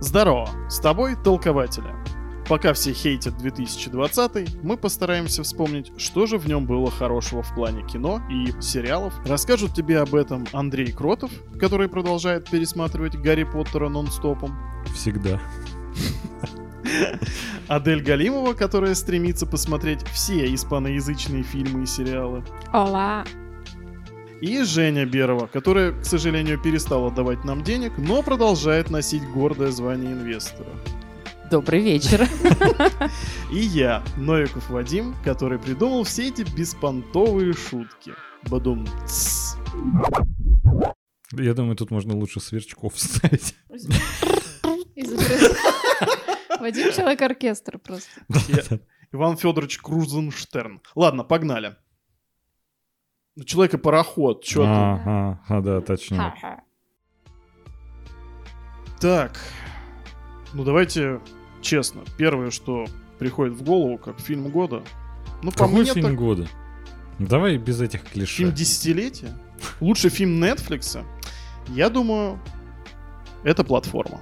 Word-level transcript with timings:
Здорово, 0.00 0.50
с 0.68 0.78
тобой 0.78 1.16
Толкователя. 1.16 1.94
Пока 2.48 2.74
все 2.74 2.92
хейтят 2.92 3.38
2020, 3.38 4.62
мы 4.62 4.76
постараемся 4.76 5.42
вспомнить, 5.42 5.90
что 5.96 6.26
же 6.26 6.36
в 6.36 6.46
нем 6.46 6.66
было 6.66 6.90
хорошего 6.90 7.42
в 7.42 7.54
плане 7.54 7.82
кино 7.86 8.20
и 8.30 8.52
сериалов. 8.60 9.14
Расскажут 9.26 9.72
тебе 9.74 9.98
об 9.98 10.14
этом 10.14 10.46
Андрей 10.52 10.92
Кротов, 10.92 11.30
который 11.58 11.88
продолжает 11.88 12.48
пересматривать 12.48 13.16
Гарри 13.16 13.44
Поттера 13.44 13.88
нон-стопом. 13.88 14.54
Всегда. 14.94 15.40
Адель 17.68 18.02
Галимова, 18.02 18.52
которая 18.52 18.94
стремится 18.94 19.46
посмотреть 19.46 20.06
все 20.08 20.54
испаноязычные 20.54 21.42
фильмы 21.42 21.84
и 21.84 21.86
сериалы. 21.86 22.44
Ола. 22.70 23.24
И 24.40 24.62
Женя 24.64 25.06
Берова, 25.06 25.46
которая, 25.46 25.92
к 25.92 26.04
сожалению, 26.04 26.60
перестала 26.60 27.10
давать 27.10 27.44
нам 27.44 27.62
денег, 27.62 27.92
но 27.96 28.22
продолжает 28.22 28.90
носить 28.90 29.22
гордое 29.30 29.70
звание 29.70 30.12
инвестора. 30.12 30.68
Добрый 31.50 31.80
вечер. 31.80 32.28
И 33.52 33.58
я, 33.58 34.02
Новиков 34.16 34.68
Вадим, 34.68 35.14
который 35.24 35.58
придумал 35.58 36.02
все 36.04 36.28
эти 36.28 36.42
беспонтовые 36.56 37.52
шутки. 37.54 38.12
Бадум. 38.48 38.86
Я 41.32 41.54
думаю, 41.54 41.76
тут 41.76 41.90
можно 41.90 42.14
лучше 42.16 42.40
сверчков 42.40 42.94
вставить. 42.94 43.54
Вадим 46.60 46.92
человек-оркестр 46.92 47.78
просто. 47.78 48.10
Я- 48.48 48.78
Иван 49.12 49.36
Федорович 49.36 49.78
Крузенштерн. 49.78 50.80
Ладно, 50.94 51.22
погнали. 51.24 51.76
Ну, 53.36 53.44
Человека-пароход, 53.44 54.42
чё 54.42 54.62
ты? 54.62 54.68
Ага, 54.68 55.40
а, 55.48 55.60
да, 55.60 55.80
точно. 55.80 56.16
Ха-ха. 56.16 56.60
Так, 58.98 59.38
ну 60.54 60.64
давайте 60.64 61.20
честно. 61.60 62.02
Первое, 62.16 62.50
что 62.50 62.86
приходит 63.18 63.54
в 63.54 63.62
голову, 63.62 63.98
как 63.98 64.18
фильм 64.20 64.48
года. 64.48 64.82
Ну, 65.42 65.50
по 65.50 65.66
Какой 65.66 65.82
мне, 65.82 65.92
фильм 65.92 66.06
так 66.06 66.14
года? 66.16 66.48
Давай 67.18 67.58
без 67.58 67.80
этих 67.80 68.04
клише. 68.04 68.36
фильм 68.36 68.52
десятилетия. 68.52 69.36
Лучший 69.80 70.08
фильм 70.10 70.42
Netflix. 70.42 71.04
Я 71.68 71.90
думаю, 71.90 72.40
это 73.44 73.64
платформа. 73.64 74.20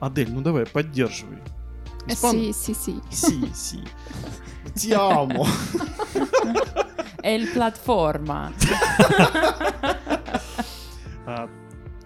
Адель, 0.00 0.30
ну 0.30 0.42
давай, 0.42 0.66
поддерживай. 0.66 1.38
Испан- 2.06 2.52
Си, 2.52 2.74
си, 2.74 2.74
си. 2.74 3.00
Си, 3.10 3.54
си. 3.54 3.80
Тиамо. 4.74 5.46
Эль 7.26 7.48
платформа. 7.48 8.52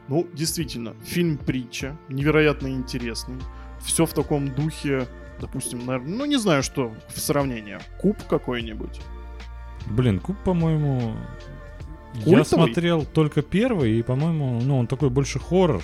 Ну, 0.09 0.27
действительно, 0.33 0.95
фильм 1.05 1.39
притча, 1.39 1.97
невероятно 2.09 2.67
интересный. 2.67 3.37
Все 3.81 4.07
в 4.07 4.13
таком 4.13 4.53
духе, 4.53 5.07
допустим, 5.41 5.87
наверное, 5.87 6.17
ну 6.17 6.25
не 6.25 6.37
знаю, 6.37 6.65
что 6.65 6.93
в 7.15 7.21
сравнении. 7.21 7.79
Куб 8.01 8.17
какой-нибудь. 8.29 9.01
Блин, 9.87 10.19
Куб, 10.19 10.37
по-моему... 10.39 11.15
Я 12.15 12.45
смотрел 12.45 13.05
только 13.05 13.43
первый, 13.43 14.01
и, 14.01 14.03
по-моему, 14.03 14.61
ну, 14.65 14.79
он 14.79 14.89
такой 14.89 15.11
больше 15.11 15.39
хоррор. 15.39 15.81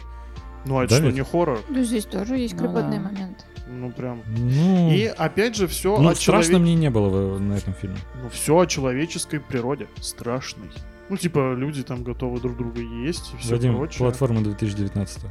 Ну, 0.65 0.79
а 0.79 0.85
это 0.85 0.95
Да 0.95 0.97
что, 0.97 1.07
ведь? 1.07 1.15
не 1.15 1.23
хоррор? 1.23 1.61
Ну, 1.69 1.83
здесь 1.85 2.07
тоже 2.07 2.37
есть 2.37 2.55
Ну 2.55 2.61
крепотный 2.61 2.99
да. 2.99 3.05
момент. 3.05 3.47
Ну, 3.69 3.91
прям. 3.91 4.23
Ну, 4.27 4.93
И 4.93 5.05
опять 5.07 5.57
же, 5.57 5.67
все 5.67 5.99
ну 5.99 6.09
о 6.11 6.15
страшно 6.15 6.55
челове- 6.55 6.63
мне 6.63 6.75
не 6.77 6.91
было 6.91 7.39
на 7.39 7.55
этом 7.55 7.75
фильме. 7.75 7.97
Ну, 8.23 8.29
все 8.31 8.59
о 8.59 8.67
человеческой 8.67 9.41
природе. 9.41 9.89
Страшный. 10.01 10.71
Ну, 11.09 11.17
типа, 11.17 11.55
люди 11.55 11.83
там 11.83 12.03
готовы 12.03 12.41
друг 12.41 12.57
друга 12.57 12.81
есть 12.81 13.33
и 13.35 13.37
все 13.39 13.51
Вадим, 13.53 13.77
прочее. 13.77 13.99
платформа 13.99 14.43
2019. 14.43 15.23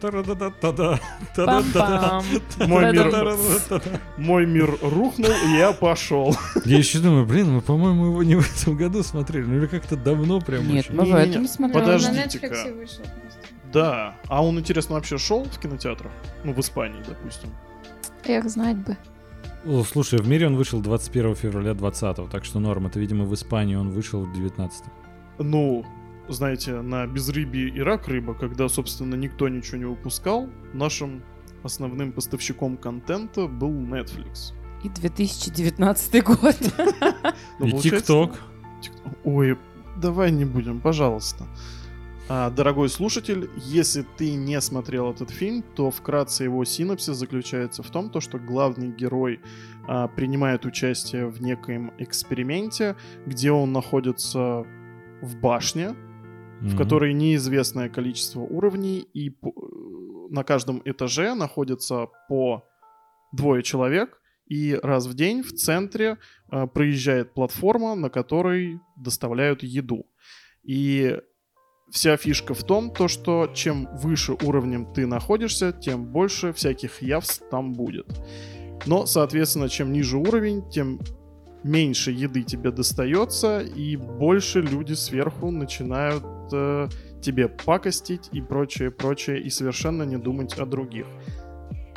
Та-да-да-да-да. 0.00 1.00
Та-да-да-да. 1.34 2.20
Пам-пам. 2.20 2.66
Мой 2.66 2.92
мир, 2.92 3.36
мой 4.18 4.46
мир 4.46 4.78
рухнул, 4.82 5.30
и 5.46 5.56
я 5.56 5.72
пошел. 5.72 6.36
Я 6.64 6.76
еще 6.78 6.98
думаю, 6.98 7.24
блин, 7.24 7.52
мы, 7.52 7.60
по-моему, 7.62 8.06
его 8.06 8.22
не 8.22 8.34
в 8.34 8.40
этом 8.40 8.76
году 8.76 9.02
смотрели. 9.02 9.44
Ну 9.46 9.56
или 9.58 9.66
как-то 9.66 9.96
давно 9.96 10.40
прям 10.40 10.68
Нет, 10.68 10.86
очень. 10.90 10.94
мы 10.94 11.04
в 11.06 11.14
этом 11.14 11.48
смотрели. 11.48 11.84
Подождите-ка. 11.84 12.66
Да. 13.74 14.14
А 14.28 14.42
он, 14.44 14.58
интересно, 14.58 14.94
вообще 14.94 15.18
шел 15.18 15.44
в 15.44 15.58
кинотеатрах? 15.58 16.12
Ну, 16.44 16.52
в 16.54 16.58
Испании, 16.60 17.02
допустим. 17.06 17.50
Эх, 18.24 18.48
знать 18.48 18.76
бы. 18.78 18.96
О, 19.66 19.82
слушай, 19.84 20.18
в 20.18 20.28
мире 20.28 20.46
он 20.46 20.56
вышел 20.56 20.80
21 20.80 21.34
февраля 21.34 21.74
20 21.74 22.30
так 22.30 22.44
что 22.44 22.60
норм. 22.60 22.86
Это, 22.86 23.00
видимо, 23.00 23.24
в 23.24 23.34
Испании 23.34 23.76
он 23.76 23.90
вышел 23.90 24.24
в 24.24 24.32
19 24.32 24.84
Ну, 25.38 25.84
знаете, 26.28 26.80
на 26.82 27.06
безрыбье 27.06 27.68
и 27.68 27.80
рак 27.80 28.08
рыба, 28.08 28.34
когда, 28.34 28.68
собственно, 28.68 29.14
никто 29.16 29.48
ничего 29.48 29.78
не 29.78 29.84
выпускал, 29.86 30.48
нашим 30.72 31.22
основным 31.62 32.12
поставщиком 32.12 32.76
контента 32.76 33.46
был 33.46 33.70
Netflix. 33.70 34.52
И 34.84 34.88
2019 34.88 36.22
год. 36.24 36.56
Ну, 37.58 37.66
И 37.66 37.72
ТикТок. 37.80 38.32
Тик- 38.82 38.92
Ой, 39.24 39.58
давай 39.96 40.30
не 40.30 40.44
будем, 40.44 40.80
пожалуйста. 40.80 41.46
А, 42.26 42.48
дорогой 42.50 42.88
слушатель, 42.88 43.50
если 43.56 44.02
ты 44.16 44.34
не 44.34 44.58
смотрел 44.62 45.12
этот 45.12 45.30
фильм, 45.30 45.62
то 45.62 45.90
вкратце 45.90 46.44
его 46.44 46.64
синопсис 46.64 47.16
заключается 47.16 47.82
в 47.82 47.90
том, 47.90 48.08
то, 48.08 48.20
что 48.20 48.38
главный 48.38 48.88
герой 48.88 49.40
а, 49.86 50.08
принимает 50.08 50.64
участие 50.64 51.26
в 51.26 51.42
некоем 51.42 51.92
эксперименте, 51.98 52.96
где 53.26 53.50
он 53.52 53.72
находится 53.72 54.64
в 55.20 55.36
башне, 55.40 55.94
в 56.60 56.78
которой 56.78 57.12
неизвестное 57.12 57.90
количество 57.90 58.40
уровней, 58.40 59.00
и 59.00 59.28
по- 59.28 59.52
на 60.30 60.44
каждом 60.44 60.80
этаже 60.86 61.34
находится 61.34 62.06
по 62.28 62.66
двое 63.32 63.62
человек, 63.62 64.18
и 64.46 64.78
раз 64.82 65.06
в 65.06 65.14
день 65.14 65.42
в 65.42 65.52
центре 65.52 66.16
э, 66.50 66.66
проезжает 66.66 67.34
платформа, 67.34 67.94
на 67.94 68.08
которой 68.08 68.80
доставляют 68.96 69.62
еду. 69.62 70.06
И 70.62 71.18
вся 71.94 72.16
фишка 72.16 72.54
в 72.54 72.64
том, 72.64 72.90
то, 72.90 73.06
что 73.06 73.48
чем 73.54 73.88
выше 73.92 74.32
уровнем 74.42 74.84
ты 74.92 75.06
находишься, 75.06 75.72
тем 75.72 76.04
больше 76.06 76.52
всяких 76.52 77.00
явств 77.02 77.44
там 77.50 77.72
будет. 77.72 78.06
Но, 78.84 79.06
соответственно, 79.06 79.68
чем 79.68 79.92
ниже 79.92 80.18
уровень, 80.18 80.68
тем 80.68 80.98
меньше 81.62 82.10
еды 82.10 82.42
тебе 82.42 82.72
достается, 82.72 83.60
и 83.60 83.96
больше 83.96 84.60
люди 84.60 84.94
сверху 84.94 85.52
начинают 85.52 86.24
э, 86.52 86.88
тебе 87.22 87.46
пакостить 87.48 88.28
и 88.32 88.42
прочее, 88.42 88.90
прочее, 88.90 89.40
и 89.40 89.48
совершенно 89.48 90.02
не 90.02 90.16
думать 90.16 90.58
о 90.58 90.66
других. 90.66 91.06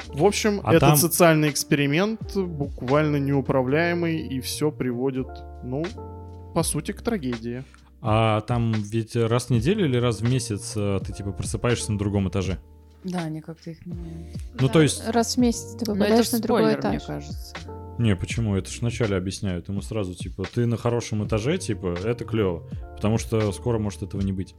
В 0.09 0.23
общем, 0.23 0.61
А 0.63 0.69
этот 0.75 0.89
там- 0.89 0.97
социальный 0.97 1.49
эксперимент 1.49 2.37
буквально 2.37 3.17
неуправляемый, 3.17 4.27
и 4.27 4.39
все 4.41 4.71
приводит, 4.71 5.27
ну, 5.63 5.83
по 6.53 6.61
сути, 6.61 6.91
к 6.91 7.01
трагедии. 7.01 7.63
А 8.01 8.41
там 8.41 8.73
ведь 8.73 9.15
раз 9.15 9.45
в 9.45 9.49
неделю 9.49 9.85
или 9.85 9.97
раз 9.97 10.21
в 10.21 10.29
месяц 10.29 10.73
э, 10.75 10.99
ты 11.05 11.13
типа 11.13 11.31
просыпаешься 11.31 11.91
на 11.91 11.97
другом 11.97 12.29
этаже? 12.29 12.59
Да, 13.03 13.19
они 13.23 13.41
как-то 13.41 13.71
их 13.71 13.85
меняют. 13.85 14.37
Ну, 14.59 14.67
Да, 14.67 14.73
то 14.73 14.81
есть- 14.81 15.07
Раз 15.07 15.35
в 15.35 15.39
месяц 15.39 15.75
ты 15.79 15.85
попадаешь 15.85 16.31
на 16.31 16.39
другой 16.39 16.63
спойлер, 16.73 16.87
мне 16.89 16.97
этаж. 16.97 17.07
кажется. 17.07 17.55
Не, 17.97 18.15
почему? 18.15 18.55
Это 18.55 18.69
ж 18.69 18.79
вначале 18.81 19.15
объясняют. 19.17 19.69
Ему 19.69 19.81
сразу, 19.81 20.13
типа, 20.13 20.43
ты 20.53 20.65
на 20.67 20.77
хорошем 20.77 21.25
этаже, 21.25 21.57
типа, 21.57 21.95
это 22.03 22.25
клево. 22.25 22.63
Потому 22.95 23.17
что 23.17 23.51
скоро 23.51 23.79
может 23.79 24.03
этого 24.03 24.21
не 24.21 24.31
быть. 24.33 24.53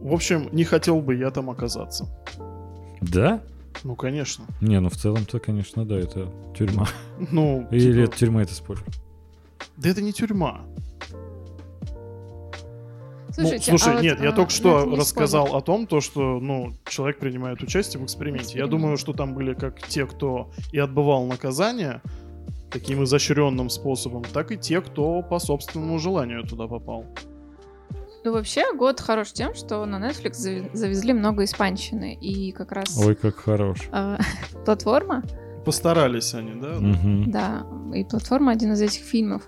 В 0.00 0.12
общем, 0.12 0.48
не 0.52 0.64
хотел 0.64 1.00
бы 1.00 1.14
я 1.14 1.30
там 1.30 1.50
оказаться. 1.50 2.08
Да? 3.00 3.42
Ну, 3.84 3.94
конечно. 3.96 4.44
Не, 4.60 4.80
ну 4.80 4.88
в 4.88 4.96
целом-то, 4.96 5.38
конечно, 5.38 5.84
да, 5.84 5.96
это 5.96 6.32
тюрьма. 6.56 6.88
Ну, 7.30 7.68
Или 7.70 7.92
типа, 7.92 8.04
это 8.10 8.16
тюрьма, 8.18 8.42
это 8.42 8.54
спойлер. 8.54 8.84
да 9.76 9.88
это 9.88 10.02
не 10.02 10.12
тюрьма. 10.12 10.62
Слушайте, 13.38 13.72
ну, 13.72 13.78
слушай, 13.78 13.92
а 13.92 13.96
вот, 13.96 14.02
нет, 14.02 14.20
я 14.20 14.28
а, 14.30 14.32
только 14.32 14.50
ну, 14.52 14.56
что 14.56 14.84
не 14.86 14.96
рассказал 14.96 15.46
спойлер. 15.46 15.62
о 15.62 15.64
том, 15.64 15.86
то, 15.86 16.00
что, 16.00 16.40
ну, 16.40 16.72
человек 16.88 17.18
принимает 17.18 17.62
участие 17.62 18.00
в 18.00 18.04
эксперименте. 18.04 18.58
Я 18.58 18.64
Эксперимент. 18.64 18.70
думаю, 18.70 18.96
что 18.96 19.12
там 19.12 19.34
были 19.34 19.54
как 19.54 19.80
те, 19.86 20.06
кто 20.06 20.50
и 20.72 20.78
отбывал 20.78 21.26
наказание 21.26 22.00
таким 22.70 23.04
изощренным 23.04 23.70
способом, 23.70 24.24
так 24.24 24.50
и 24.52 24.56
те, 24.58 24.80
кто 24.80 25.22
по 25.22 25.38
собственному 25.38 25.98
желанию 25.98 26.42
туда 26.44 26.66
попал. 26.66 27.04
Ну, 28.24 28.32
вообще, 28.32 28.74
год 28.74 29.00
хорош 29.00 29.32
тем, 29.32 29.54
что 29.54 29.86
на 29.86 29.96
Netflix 30.04 30.70
завезли 30.74 31.12
много 31.12 31.44
испанщины. 31.44 32.14
И 32.20 32.50
как 32.52 32.72
раз 32.72 32.98
Ой, 32.98 33.14
как 33.14 33.36
хорош. 33.36 33.88
а, 33.92 34.18
платформа, 34.64 35.22
Постарались 35.64 36.34
они, 36.34 36.60
да? 36.60 36.78
Мгм. 36.78 37.30
да, 37.30 37.66
и 37.94 38.02
платформа 38.04 38.52
один 38.52 38.72
из 38.72 38.80
этих 38.80 39.02
фильмов. 39.02 39.42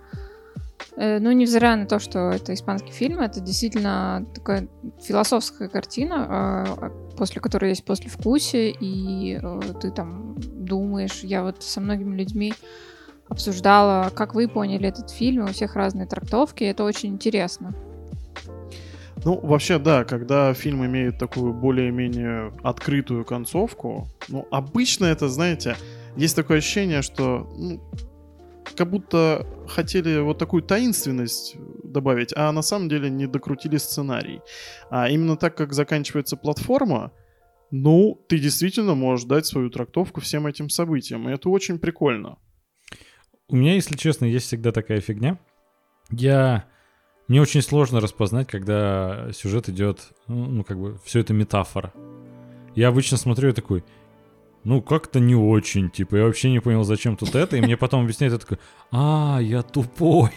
Э, 0.97 1.19
Ну, 1.19 1.33
невзирая 1.33 1.77
на 1.77 1.87
то, 1.87 1.99
что 1.99 2.31
это 2.31 2.53
испанский 2.55 2.93
фильм, 2.93 3.21
это 3.21 3.41
действительно 3.41 4.27
такая 4.35 4.69
философская 5.03 5.69
картина, 5.69 6.27
а, 6.29 6.91
после 7.17 7.41
которой 7.41 7.71
есть 7.71 7.85
послевкусие, 7.85 8.75
и 8.81 9.39
э, 9.43 9.61
ты 9.81 9.91
там 9.91 10.37
думаешь. 10.39 11.21
Я 11.23 11.43
вот 11.43 11.63
со 11.63 11.81
многими 11.81 12.17
людьми 12.17 12.53
обсуждала, 13.29 14.11
как 14.15 14.35
вы 14.35 14.49
поняли 14.49 14.89
этот 14.89 15.11
фильм, 15.11 15.45
у 15.45 15.49
всех 15.49 15.77
разные 15.77 16.07
трактовки, 16.07 16.65
это 16.65 16.85
очень 16.85 17.11
интересно. 17.11 17.75
Ну, 19.25 19.39
вообще, 19.43 19.79
да, 19.79 20.05
когда 20.05 20.55
фильм 20.55 20.85
имеет 20.87 21.19
такую 21.19 21.53
более-менее 21.53 22.53
открытую 22.63 23.25
концовку, 23.25 24.09
ну, 24.29 24.47
обычно 24.51 25.05
это, 25.05 25.29
знаете, 25.29 25.77
есть 26.17 26.35
такое 26.35 26.59
ощущение, 26.59 27.03
что 27.03 27.49
ну, 27.57 27.81
как 28.76 28.90
будто 28.90 29.46
хотели 29.69 30.20
вот 30.20 30.38
такую 30.38 30.62
таинственность 30.62 31.56
добавить, 31.84 32.32
а 32.37 32.50
на 32.52 32.62
самом 32.62 32.88
деле 32.88 33.11
не 33.11 33.26
докрутили 33.26 33.76
сценарий. 33.76 34.40
А 34.90 35.08
именно 35.08 35.37
так, 35.37 35.56
как 35.56 35.72
заканчивается 35.72 36.37
платформа, 36.37 37.12
ну, 37.70 38.20
ты 38.28 38.38
действительно 38.38 38.94
можешь 38.94 39.26
дать 39.26 39.46
свою 39.46 39.70
трактовку 39.70 40.20
всем 40.20 40.46
этим 40.46 40.69
событиям, 40.69 41.28
и 41.28 41.32
это 41.32 41.49
очень 41.49 41.78
прикольно. 41.78 42.38
У 43.49 43.56
меня, 43.56 43.75
если 43.75 43.96
честно, 43.96 44.25
есть 44.25 44.46
всегда 44.46 44.72
такая 44.72 45.00
фигня. 45.00 45.38
Я... 46.11 46.64
Мне 47.28 47.40
очень 47.40 47.62
сложно 47.62 48.00
распознать, 48.00 48.49
когда 48.49 49.31
сюжет 49.32 49.69
идет, 49.69 50.11
ну, 50.26 50.46
ну, 50.46 50.64
как 50.64 50.81
бы, 50.81 50.99
все 51.05 51.20
это 51.20 51.32
метафора. 51.32 51.93
Я 52.75 52.88
обычно 52.88 53.17
смотрю 53.17 53.50
и 53.50 53.52
такой, 53.52 53.84
ну, 54.65 54.83
как-то 54.83 55.21
не 55.21 55.35
очень, 55.35 55.91
типа, 55.91 56.17
я 56.17 56.25
вообще 56.25 56.51
не 56.51 56.61
понял, 56.61 56.85
зачем 56.85 57.17
тут 57.17 57.35
это, 57.35 57.57
и 57.57 57.61
мне 57.61 57.77
потом 57.77 58.03
объясняют, 58.03 58.35
я 58.35 58.39
такой, 58.39 58.59
а, 58.91 59.39
я 59.41 59.62
тупой. 59.62 60.31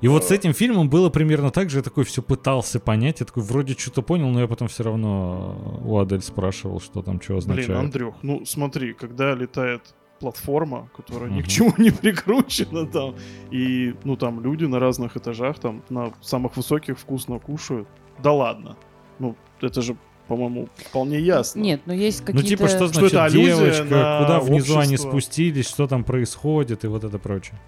И 0.00 0.08
вот 0.08 0.24
с 0.24 0.32
этим 0.32 0.52
фильмом 0.52 0.90
было 0.90 1.10
примерно 1.10 1.50
так 1.50 1.70
же, 1.70 1.78
я 1.78 1.82
такой 1.82 2.04
все 2.04 2.22
пытался 2.22 2.80
понять, 2.80 3.20
я 3.20 3.26
такой 3.26 3.44
вроде 3.44 3.74
что-то 3.74 4.02
понял, 4.02 4.28
но 4.30 4.40
я 4.40 4.48
потом 4.48 4.66
все 4.66 4.82
равно 4.82 5.80
у 5.84 5.96
Адель 5.98 6.22
спрашивал, 6.22 6.80
что 6.80 7.02
там, 7.02 7.20
что 7.20 7.36
означает. 7.36 7.68
Блин, 7.68 7.78
Андрюх, 7.78 8.14
ну 8.22 8.44
смотри, 8.44 8.94
когда 8.94 9.34
летает 9.34 9.94
платформа, 10.18 10.88
которая 10.96 11.30
ни 11.30 11.42
к 11.42 11.48
чему 11.48 11.74
не 11.78 11.90
прикручена 11.90 12.86
там, 12.86 13.16
и, 13.50 13.94
ну, 14.04 14.16
там 14.16 14.40
люди 14.40 14.64
на 14.64 14.78
разных 14.78 15.16
этажах, 15.16 15.58
там, 15.58 15.82
на 15.88 16.12
самых 16.20 16.56
высоких 16.56 16.98
вкусно 16.98 17.38
кушают. 17.40 17.88
Да 18.22 18.32
ладно. 18.32 18.76
Ну, 19.18 19.36
это 19.60 19.82
же, 19.82 19.96
по-моему, 20.32 20.68
вполне 20.76 21.20
ясно. 21.20 21.60
Нет, 21.60 21.82
но 21.84 21.92
есть 21.92 22.20
Ну, 22.20 22.26
какие-то... 22.26 22.48
типа, 22.48 22.68
что 22.68 22.86
Что 22.88 22.94
значит 22.94 23.12
это 23.12 23.24
аллюзия 23.24 23.56
девочка, 23.56 23.84
на 23.84 24.18
куда 24.22 24.40
внизу 24.40 24.78
они 24.78 24.92
общество? 24.94 25.10
спустились, 25.10 25.68
что 25.68 25.86
там 25.86 26.04
происходит 26.04 26.84
и 26.84 26.86
вот 26.86 27.04
это 27.04 27.18
прочее. 27.18 27.58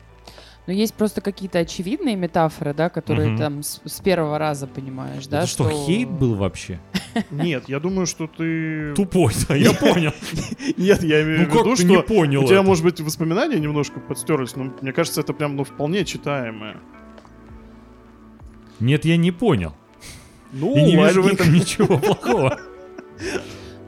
Но 0.67 0.73
есть 0.73 0.95
просто 0.95 1.21
какие-то 1.21 1.59
очевидные 1.59 2.17
метафоры, 2.17 2.73
да, 2.73 2.89
которые 2.89 3.29
Мгм. 3.33 3.39
там 3.39 3.63
с, 3.63 3.83
с 3.85 4.01
первого 4.01 4.39
раза 4.39 4.67
понимаешь, 4.67 5.27
да? 5.27 5.41
это 5.41 5.47
что, 5.47 5.69
хейт 5.69 6.09
был 6.09 6.37
вообще? 6.37 6.81
Нет, 7.31 7.65
я 7.69 7.81
думаю, 7.81 8.07
что 8.07 8.27
ты... 8.29 8.95
Тупой, 8.95 9.35
да, 9.47 9.57
я 9.57 9.75
понял. 9.75 10.13
Нет, 10.79 11.03
я 11.03 11.23
имею 11.23 11.41
Ну 11.41 11.45
в 11.45 11.49
как 11.49 11.67
виду, 11.67 11.77
что 11.77 11.85
у 11.85 12.47
тебя, 12.47 12.61
это? 12.61 12.63
может 12.63 12.83
быть, 12.83 12.99
воспоминания 13.03 13.61
немножко 13.61 14.01
подстерлись, 14.01 14.57
но 14.57 14.73
мне 14.81 14.93
кажется, 14.95 15.21
это 15.21 15.35
прям, 15.35 15.55
ну, 15.57 15.65
вполне 15.65 16.03
читаемое. 16.07 16.79
Нет, 18.81 19.05
я 19.05 19.19
не 19.19 19.33
понял. 19.33 19.75
Ну, 20.55 20.75
И 20.77 20.83
не 20.83 20.97
вижу 20.97 21.21
в 21.21 21.25
ладненько. 21.25 21.43
этом 21.43 21.55
ничего 21.55 21.99
плохого. 21.99 22.59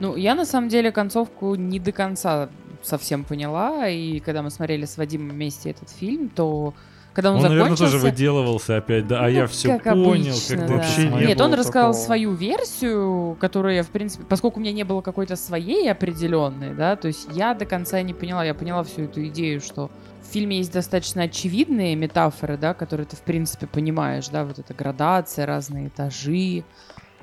Ну, 0.00 0.16
я 0.16 0.34
на 0.34 0.44
самом 0.44 0.68
деле 0.68 0.92
концовку 0.92 1.54
не 1.54 1.78
до 1.78 1.92
конца 1.92 2.48
совсем 2.82 3.24
поняла, 3.24 3.88
и 3.88 4.20
когда 4.20 4.42
мы 4.42 4.50
смотрели 4.50 4.84
с 4.84 4.96
Вадимом 4.98 5.30
вместе 5.30 5.70
этот 5.70 5.88
фильм, 5.90 6.28
то 6.28 6.74
когда 7.14 7.30
он, 7.30 7.36
Он, 7.36 7.42
наверное, 7.44 7.70
закончился... 7.70 7.92
тоже 7.92 8.10
выделывался 8.10 8.76
опять, 8.76 9.06
да, 9.06 9.24
а 9.24 9.30
я 9.30 9.42
Ну, 9.42 9.48
все 9.48 9.78
как 9.78 9.94
понял, 9.94 10.32
обычно, 10.32 10.56
как 10.58 10.66
да. 10.68 10.74
Вообще 10.74 11.08
не 11.08 11.26
Нет, 11.28 11.40
он 11.40 11.54
рассказал 11.54 11.92
такого. 11.92 12.04
свою 12.04 12.34
версию, 12.34 13.38
которую 13.40 13.74
я, 13.74 13.82
в 13.82 13.88
принципе, 13.88 14.24
поскольку 14.28 14.58
у 14.60 14.62
меня 14.62 14.72
не 14.72 14.84
было 14.84 15.00
какой-то 15.00 15.34
своей 15.36 15.90
определенной, 15.90 16.74
да, 16.74 16.94
то 16.96 17.08
есть 17.08 17.26
я 17.32 17.54
до 17.54 17.64
конца 17.64 18.02
не 18.02 18.12
поняла, 18.12 18.44
я 18.44 18.52
поняла 18.52 18.84
всю 18.84 19.04
эту 19.04 19.24
идею, 19.28 19.62
что 19.62 19.90
в 20.28 20.32
фильме 20.32 20.58
есть 20.58 20.72
достаточно 20.72 21.22
очевидные 21.22 21.96
метафоры, 21.96 22.56
да, 22.58 22.74
которые 22.74 23.06
ты, 23.06 23.16
в 23.16 23.22
принципе, 23.22 23.66
понимаешь, 23.66 24.28
да, 24.28 24.44
вот 24.44 24.58
эта 24.58 24.74
градация, 24.74 25.46
разные 25.46 25.88
этажи, 25.88 26.64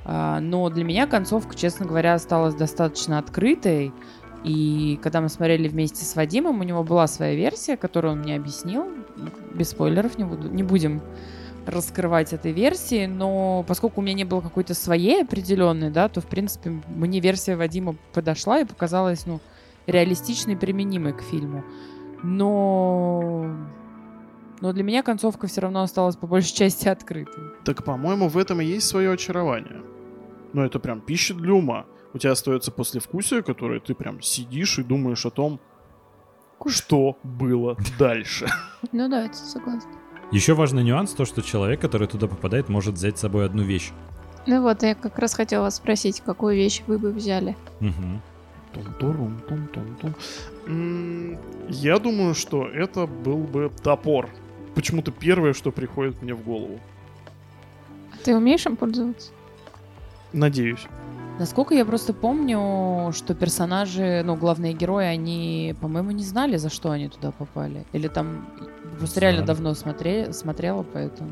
А, 0.05 0.39
но 0.39 0.69
для 0.69 0.83
меня 0.83 1.07
концовка, 1.07 1.55
честно 1.55 1.85
говоря, 1.85 2.13
осталась 2.15 2.55
достаточно 2.55 3.19
открытой, 3.19 3.93
и 4.43 4.99
когда 5.01 5.21
мы 5.21 5.29
смотрели 5.29 5.69
вместе 5.69 6.03
с 6.03 6.15
Вадимом, 6.15 6.59
у 6.59 6.63
него 6.63 6.83
была 6.83 7.07
своя 7.07 7.35
версия, 7.35 7.77
которую 7.77 8.13
он 8.13 8.19
мне 8.19 8.35
объяснил. 8.35 8.85
Без 9.53 9.69
спойлеров 9.69 10.17
не, 10.17 10.25
буду, 10.25 10.49
не 10.49 10.63
будем 10.63 11.01
раскрывать 11.65 12.33
этой 12.33 12.51
версии, 12.51 13.05
но 13.05 13.63
поскольку 13.65 14.01
у 14.01 14.03
меня 14.03 14.15
не 14.15 14.25
было 14.25 14.41
какой-то 14.41 14.73
своей 14.73 15.21
определенной, 15.21 15.91
да, 15.91 16.09
то, 16.09 16.19
в 16.19 16.25
принципе, 16.25 16.81
мне 16.87 17.21
версия 17.21 17.55
Вадима 17.55 17.95
подошла 18.13 18.59
и 18.59 18.65
показалась, 18.65 19.25
ну, 19.25 19.39
реалистичной 19.87 20.55
и 20.55 20.57
применимой 20.57 21.13
к 21.13 21.21
фильму. 21.21 21.63
Но... 22.23 23.45
Но 24.61 24.71
для 24.71 24.83
меня 24.83 25.03
концовка 25.03 25.47
все 25.47 25.61
равно 25.61 25.81
осталась 25.81 26.15
по 26.15 26.25
большей 26.25 26.55
части 26.55 26.87
открытой. 26.87 27.43
Так, 27.65 27.83
по-моему, 27.83 28.29
в 28.29 28.37
этом 28.37 28.61
и 28.61 28.65
есть 28.65 28.87
свое 28.87 29.11
очарование. 29.11 29.81
Ну, 30.53 30.63
это 30.63 30.79
прям 30.79 31.01
пища 31.01 31.33
для 31.33 31.53
ума. 31.53 31.85
У 32.13 32.17
тебя 32.17 32.31
остается 32.31 32.71
послевкусие, 32.71 33.43
которое 33.43 33.79
ты 33.79 33.93
прям 33.93 34.21
сидишь 34.21 34.79
и 34.79 34.83
думаешь 34.83 35.25
о 35.25 35.31
том, 35.31 35.59
что 36.65 37.17
было 37.23 37.77
дальше. 37.99 38.47
Ну 38.91 39.09
да, 39.09 39.25
это 39.25 39.35
согласна. 39.35 39.91
Еще 40.31 40.53
важный 40.53 40.83
нюанс 40.83 41.13
то, 41.13 41.25
что 41.25 41.41
человек, 41.41 41.79
который 41.79 42.07
туда 42.07 42.27
попадает, 42.27 42.69
может 42.69 42.95
взять 42.95 43.17
с 43.17 43.21
собой 43.21 43.45
одну 43.45 43.63
вещь. 43.63 43.91
Ну 44.45 44.61
вот, 44.61 44.83
я 44.83 44.93
как 44.93 45.17
раз 45.19 45.33
хотела 45.33 45.63
вас 45.63 45.75
спросить, 45.75 46.21
какую 46.21 46.55
вещь 46.55 46.83
вы 46.85 46.99
бы 46.99 47.11
взяли. 47.11 47.55
Мгм. 48.75 48.83
Тум-турум, 48.83 49.41
тум-тум-тум. 49.47 50.13
М, 50.67 51.37
Я 51.69 51.99
думаю, 51.99 52.33
что 52.33 52.67
это 52.67 53.05
был 53.07 53.37
бы 53.37 53.71
топор. 53.83 54.29
Почему-то 54.75 55.11
первое, 55.11 55.53
что 55.53 55.71
приходит 55.71 56.21
мне 56.21 56.33
в 56.33 56.43
голову. 56.43 56.79
Ты 58.23 58.35
умеешь 58.35 58.65
им 58.65 58.75
пользоваться? 58.75 59.31
Надеюсь. 60.33 60.85
Насколько 61.39 61.73
я 61.73 61.83
просто 61.85 62.13
помню, 62.13 63.11
что 63.13 63.33
персонажи, 63.33 64.21
ну, 64.23 64.35
главные 64.35 64.73
герои, 64.73 65.05
они, 65.05 65.75
по-моему, 65.81 66.11
не 66.11 66.23
знали, 66.23 66.57
за 66.57 66.69
что 66.69 66.91
они 66.91 67.09
туда 67.09 67.31
попали. 67.31 67.85
Или 67.91 68.07
там 68.07 68.47
просто 68.99 69.19
реально 69.19 69.43
давно 69.43 69.71
смотре- 69.71 70.31
смотрела, 70.33 70.83
поэтому... 70.83 71.31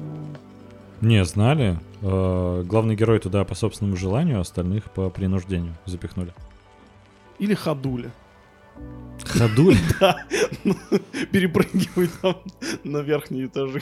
Не, 1.01 1.23
знали. 1.25 1.79
Э, 2.01 2.63
главный 2.65 2.95
герой 2.95 3.19
туда 3.19 3.43
по 3.43 3.55
собственному 3.55 3.95
желанию, 3.97 4.37
а 4.37 4.41
остальных 4.41 4.85
по 4.91 5.09
принуждению 5.09 5.73
запихнули. 5.85 6.33
Или 7.41 7.55
ходули. 7.55 8.11
Ходуль? 9.25 9.77
Да. 9.99 10.15
Перепрыгивай 11.31 12.09
там 12.21 12.35
на 12.83 12.99
верхние 12.99 13.47
этажи. 13.47 13.81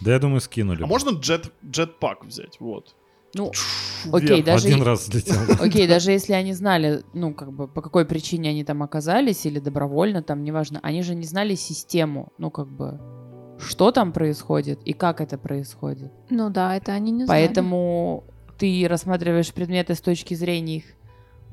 Да 0.00 0.12
я 0.12 0.18
думаю, 0.18 0.40
скинули. 0.40 0.82
А 0.82 0.86
можно 0.86 1.10
джет, 1.10 1.52
джетпак 1.64 2.24
взять? 2.24 2.60
Вот. 2.60 2.94
Ну, 3.34 3.50
окей, 4.12 4.42
даже... 4.42 4.68
Один 4.68 4.82
раз 4.82 5.08
взлетел. 5.08 5.36
Окей, 5.58 5.88
даже 5.88 6.12
если 6.12 6.34
они 6.34 6.52
знали, 6.52 7.02
ну, 7.14 7.32
как 7.32 7.52
бы, 7.52 7.66
по 7.66 7.80
какой 7.80 8.04
причине 8.04 8.50
они 8.50 8.62
там 8.62 8.82
оказались, 8.82 9.46
или 9.46 9.58
добровольно, 9.58 10.22
там, 10.22 10.44
неважно, 10.44 10.80
они 10.82 11.02
же 11.02 11.14
не 11.14 11.24
знали 11.24 11.54
систему, 11.54 12.32
ну, 12.38 12.50
как 12.50 12.68
бы, 12.68 13.00
что 13.58 13.90
там 13.90 14.12
происходит 14.12 14.80
и 14.84 14.92
как 14.92 15.20
это 15.20 15.38
происходит. 15.38 16.12
Ну 16.30 16.50
да, 16.50 16.76
это 16.76 16.92
они 16.92 17.10
не 17.10 17.24
знали. 17.24 17.46
Поэтому 17.46 18.24
ты 18.58 18.86
рассматриваешь 18.88 19.52
предметы 19.52 19.94
с 19.94 20.00
точки 20.00 20.34
зрения 20.34 20.76
их 20.76 20.84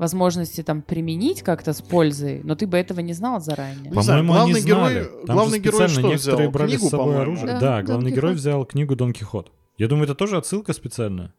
возможности 0.01 0.61
там 0.63 0.81
применить 0.81 1.41
как-то 1.43 1.71
с 1.71 1.81
пользой, 1.81 2.41
но 2.43 2.55
ты 2.55 2.67
бы 2.67 2.77
этого 2.77 2.99
не 2.99 3.13
знал 3.13 3.39
заранее. 3.39 3.93
По-моему, 3.93 4.33
они 4.33 4.51
главный 4.53 4.61
герой- 4.61 4.79
знали. 4.91 5.25
Там 5.27 5.35
главный 5.37 5.57
же 5.59 5.63
герой 5.63 5.87
что 5.87 6.01
некоторые 6.01 6.37
взял? 6.47 6.51
брали 6.51 6.69
Книгу, 6.71 6.87
с 6.87 6.89
собой 6.89 7.21
оружие. 7.21 7.47
Да, 7.47 7.59
Да, 7.59 7.77
Дон 7.77 7.85
главный 7.85 8.11
герой 8.11 8.31
Кихот. 8.31 8.39
взял 8.39 8.65
книгу 8.65 8.95
Дон 8.97 9.13
Кихот. 9.13 9.51
Я 9.77 9.87
думаю, 9.87 10.03
это 10.05 10.15
тоже 10.15 10.37
отсылка 10.37 10.73
специальная. 10.73 11.33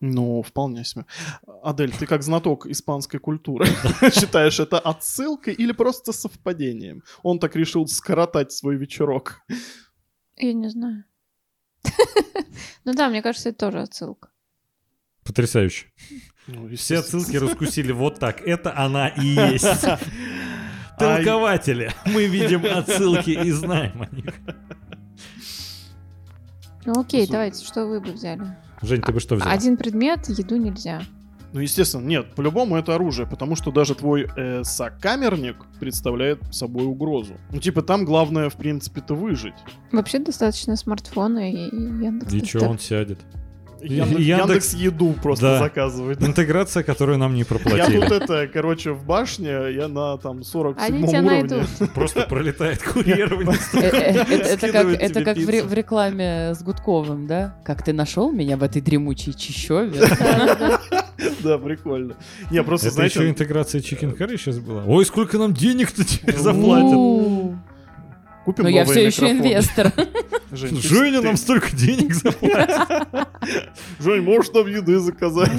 Ну, 0.00 0.42
вполне 0.42 0.82
себе. 0.84 1.04
Адель, 1.62 1.92
ты 1.92 2.06
как 2.06 2.22
знаток 2.22 2.66
испанской 2.66 3.20
культуры 3.20 3.66
считаешь 4.12 4.58
это 4.58 4.78
отсылкой 4.78 5.52
или 5.52 5.72
просто 5.72 6.12
совпадением? 6.12 7.02
Он 7.22 7.38
так 7.38 7.54
решил 7.54 7.86
скоротать 7.86 8.50
свой 8.50 8.76
вечерок. 8.76 9.42
Я 10.36 10.52
не 10.54 10.68
знаю. 10.68 11.04
Ну 12.84 12.94
да, 12.94 13.10
мне 13.10 13.20
кажется, 13.20 13.50
это 13.50 13.58
тоже 13.66 13.80
отсылка. 13.82 14.30
Потрясающе. 15.30 15.86
Ну, 16.48 16.68
Все 16.74 16.98
отсылки 16.98 17.36
раскусили 17.36 17.92
вот 17.92 18.18
так. 18.18 18.40
Это 18.40 18.76
она 18.76 19.06
и 19.06 19.24
есть. 19.24 19.64
Толкователи. 20.98 21.92
Мы 22.04 22.26
видим 22.26 22.64
отсылки 22.66 23.30
и 23.30 23.52
знаем 23.52 24.02
о 24.02 24.12
них. 24.12 24.34
Ну 26.84 27.00
окей, 27.00 27.28
давайте, 27.28 27.64
что 27.64 27.86
вы 27.86 28.00
бы 28.00 28.10
взяли? 28.10 28.42
Жень, 28.82 29.02
ты 29.02 29.12
бы 29.12 29.20
что 29.20 29.36
взял? 29.36 29.48
Один 29.48 29.76
предмет, 29.76 30.28
еду 30.28 30.56
нельзя. 30.56 31.00
Ну, 31.52 31.60
естественно, 31.60 32.04
нет, 32.04 32.34
по-любому 32.34 32.76
это 32.76 32.96
оружие, 32.96 33.28
потому 33.28 33.54
что 33.54 33.70
даже 33.70 33.94
твой 33.94 34.28
э, 34.36 34.64
сокамерник 34.64 35.64
представляет 35.78 36.42
собой 36.52 36.86
угрозу. 36.86 37.34
Ну, 37.52 37.60
типа, 37.60 37.82
там 37.82 38.04
главное, 38.04 38.50
в 38.50 38.56
принципе-то, 38.56 39.14
выжить. 39.14 39.54
Вообще 39.92 40.18
достаточно 40.18 40.74
смартфона 40.74 41.52
и, 41.52 41.68
и 41.68 41.76
Яндекс. 41.76 42.56
Он 42.56 42.80
сядет? 42.80 43.20
Яндекс, 43.82 44.20
Яндекс- 44.20 44.76
еду 44.76 45.14
просто 45.22 45.44
Да. 45.46 45.58
заказывает. 45.58 46.22
Интеграция, 46.22 46.82
которую 46.82 47.18
нам 47.18 47.34
не 47.34 47.40
Я 47.40 47.46
проплатили. 47.46 48.00
тут 48.00 48.10
это, 48.12 48.46
короче, 48.52 48.92
в 48.92 49.04
башне, 49.04 49.50
я 49.72 49.88
на 49.88 50.16
там 50.18 50.42
47 50.44 50.84
Они 50.84 51.06
тебя 51.06 51.20
уровне. 51.20 51.30
найдут. 51.30 51.66
Просто 51.94 52.22
пролетает 52.22 52.82
курьер. 52.82 53.32
Э, 53.74 53.78
э, 53.80 54.24
Это 55.02 55.24
как 55.24 55.36
в 55.36 55.72
рекламе 55.72 56.54
с 56.54 56.62
Гудковым, 56.62 57.26
да? 57.26 57.54
Как 57.64 57.82
ты 57.84 57.92
нашел 57.92 58.30
меня 58.32 58.56
в 58.56 58.62
этой 58.62 58.80
дремучей 58.82 59.32
чищове? 59.32 60.00
Да, 61.42 61.58
прикольно. 61.58 62.14
Не, 62.50 62.62
просто, 62.62 62.88
Это 62.88 63.02
еще 63.02 63.28
интеграция 63.28 63.80
Chicken 63.80 64.16
Curry 64.16 64.36
сейчас 64.38 64.58
была. 64.58 64.84
Ой, 64.86 65.04
сколько 65.04 65.38
нам 65.38 65.52
денег-то 65.54 66.04
теперь 66.04 66.36
заплатят. 66.36 67.58
Купим 68.44 68.64
Но 68.64 68.70
я 68.70 68.84
новые 68.84 69.10
все 69.10 69.24
еще 69.24 69.34
микрофоны. 69.34 69.48
инвестор. 69.48 69.92
Жень, 70.52 70.76
Женя 70.80 71.20
ты- 71.20 71.26
нам 71.26 71.36
столько 71.36 71.76
денег 71.76 72.14
заплатит. 72.14 73.28
Жень, 74.00 74.22
можешь 74.22 74.50
нам 74.52 74.66
еды 74.66 74.98
заказать? 74.98 75.52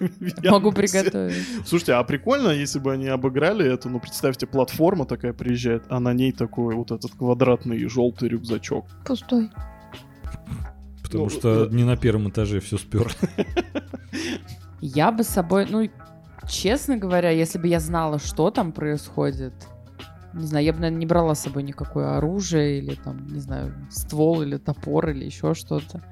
Могу 0.44 0.72
приготовить. 0.72 1.36
Слушайте, 1.66 1.94
а 1.94 2.04
прикольно, 2.04 2.50
если 2.50 2.78
бы 2.78 2.92
они 2.92 3.08
обыграли 3.08 3.70
это, 3.70 3.88
ну, 3.90 3.98
представьте, 4.00 4.46
платформа 4.46 5.04
такая 5.04 5.32
приезжает, 5.32 5.82
а 5.88 6.00
на 6.00 6.12
ней 6.14 6.32
такой 6.32 6.74
вот 6.76 6.90
этот 6.92 7.10
квадратный 7.12 7.86
желтый 7.88 8.28
рюкзачок. 8.28 8.86
Пустой. 9.04 9.50
Потому 11.02 11.24
Ну, 11.24 11.30
что 11.30 11.66
да. 11.66 11.74
не 11.76 11.84
на 11.84 11.96
первом 11.96 12.30
этаже 12.30 12.60
все 12.60 12.78
спер. 12.78 13.10
Я 14.80 15.10
бы 15.10 15.24
с 15.24 15.28
собой, 15.28 15.66
ну, 15.68 15.90
честно 16.48 16.96
говоря, 16.96 17.30
если 17.30 17.58
бы 17.58 17.66
я 17.66 17.80
знала, 17.80 18.18
что 18.18 18.50
там 18.50 18.72
происходит, 18.72 19.54
не 20.34 20.46
знаю, 20.46 20.64
я 20.64 20.72
бы, 20.72 20.80
наверное, 20.80 21.00
не 21.00 21.06
брала 21.06 21.34
с 21.34 21.40
собой 21.40 21.62
никакое 21.62 22.16
оружие 22.16 22.78
или 22.78 22.94
там, 22.94 23.26
не 23.26 23.40
знаю, 23.40 23.74
ствол 23.90 24.42
или 24.42 24.56
топор 24.56 25.10
или 25.10 25.24
еще 25.24 25.54
что-то. 25.54 26.02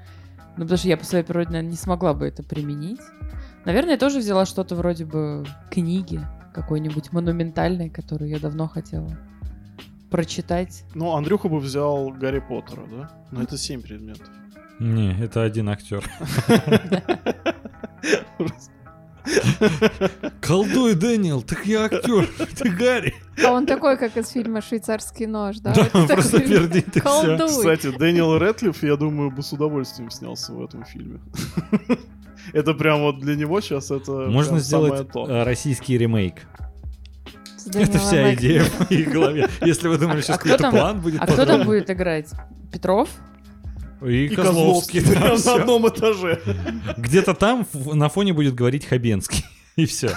Ну, 0.57 0.63
потому 0.63 0.79
что 0.79 0.89
я 0.89 0.97
по 0.97 1.05
своей 1.05 1.25
природе, 1.25 1.51
наверное, 1.51 1.71
не 1.71 1.77
смогла 1.77 2.15
бы 2.15 2.27
это 2.27 2.43
применить. 2.43 3.01
Наверное, 3.65 3.93
я 3.93 3.99
тоже 3.99 4.21
взяла 4.21 4.47
что-то 4.47 4.75
вроде 4.75 5.05
бы 5.05 5.45
книги 5.71 6.21
какой-нибудь 6.55 7.13
монументальной, 7.13 7.91
которую 7.91 8.31
я 8.31 8.39
давно 8.39 8.69
хотела 8.69 9.19
прочитать. 10.11 10.85
Ну, 10.95 11.15
Андрюха 11.15 11.49
бы 11.49 11.59
взял 11.59 12.11
Гарри 12.11 12.41
Поттера, 12.41 12.87
да? 12.87 13.11
Но 13.31 13.43
это 13.43 13.59
семь 13.59 13.83
предметов. 13.83 14.29
Не, 14.79 15.19
это 15.21 15.43
один 15.43 15.69
актер. 15.69 16.09
Колдуй, 20.41 20.95
Дэниел, 20.95 21.43
так 21.43 21.67
я 21.67 21.85
актер, 21.85 22.29
ты 22.59 22.71
Гарри. 22.71 23.15
А 23.45 23.53
он 23.53 23.67
такой, 23.67 23.97
как 23.97 24.17
из 24.17 24.29
фильма 24.29 24.61
«Швейцарский 24.61 25.27
нож», 25.27 25.57
да? 25.59 25.75
Да, 25.75 25.89
он 25.93 26.07
просто 26.09 26.41
пердит 26.41 26.97
и 26.97 27.01
все. 27.01 27.39
Кстати, 27.47 27.97
Дэниел 27.97 28.39
Рэдклифф, 28.39 28.83
я 28.83 28.97
думаю, 28.97 29.31
бы 29.31 29.43
с 29.43 29.53
удовольствием 29.53 30.11
снялся 30.11 30.53
в 30.53 30.65
этом 30.65 30.85
фильме. 30.85 31.21
Это 32.53 32.75
прям 32.75 33.01
вот 33.01 33.19
для 33.19 33.35
него 33.35 33.61
сейчас 33.61 33.91
это 33.91 34.13
Можно 34.13 34.61
сделать 34.61 35.09
э, 35.15 35.43
российский 35.43 35.99
ремейк. 35.99 36.47
Это 37.75 37.99
вся 37.99 38.35
идея 38.35 38.63
в 38.63 38.89
моей 38.89 39.05
голове. 39.05 39.49
Если 39.63 39.89
вы 39.89 39.99
думали, 39.99 40.21
сейчас 40.21 40.37
а 40.37 40.39
какой-то 40.39 40.71
план 40.71 41.01
будет. 41.01 41.21
А 41.21 41.27
кто 41.27 41.45
там 41.45 41.65
будет 41.65 41.91
играть? 41.91 42.31
Петров? 42.73 43.09
И 44.05 44.27
И 44.27 44.29
Козловский. 44.29 45.01
Козловский 45.01 45.45
да, 45.45 45.57
на 45.57 45.63
одном 45.63 45.89
этаже. 45.89 46.41
Где-то 46.97 47.35
там 47.35 47.67
на 47.73 48.09
фоне 48.09 48.33
будет 48.33 48.55
говорить 48.55 48.85
Хабенский. 48.85 49.45
И 49.77 49.87
все. 49.87 50.11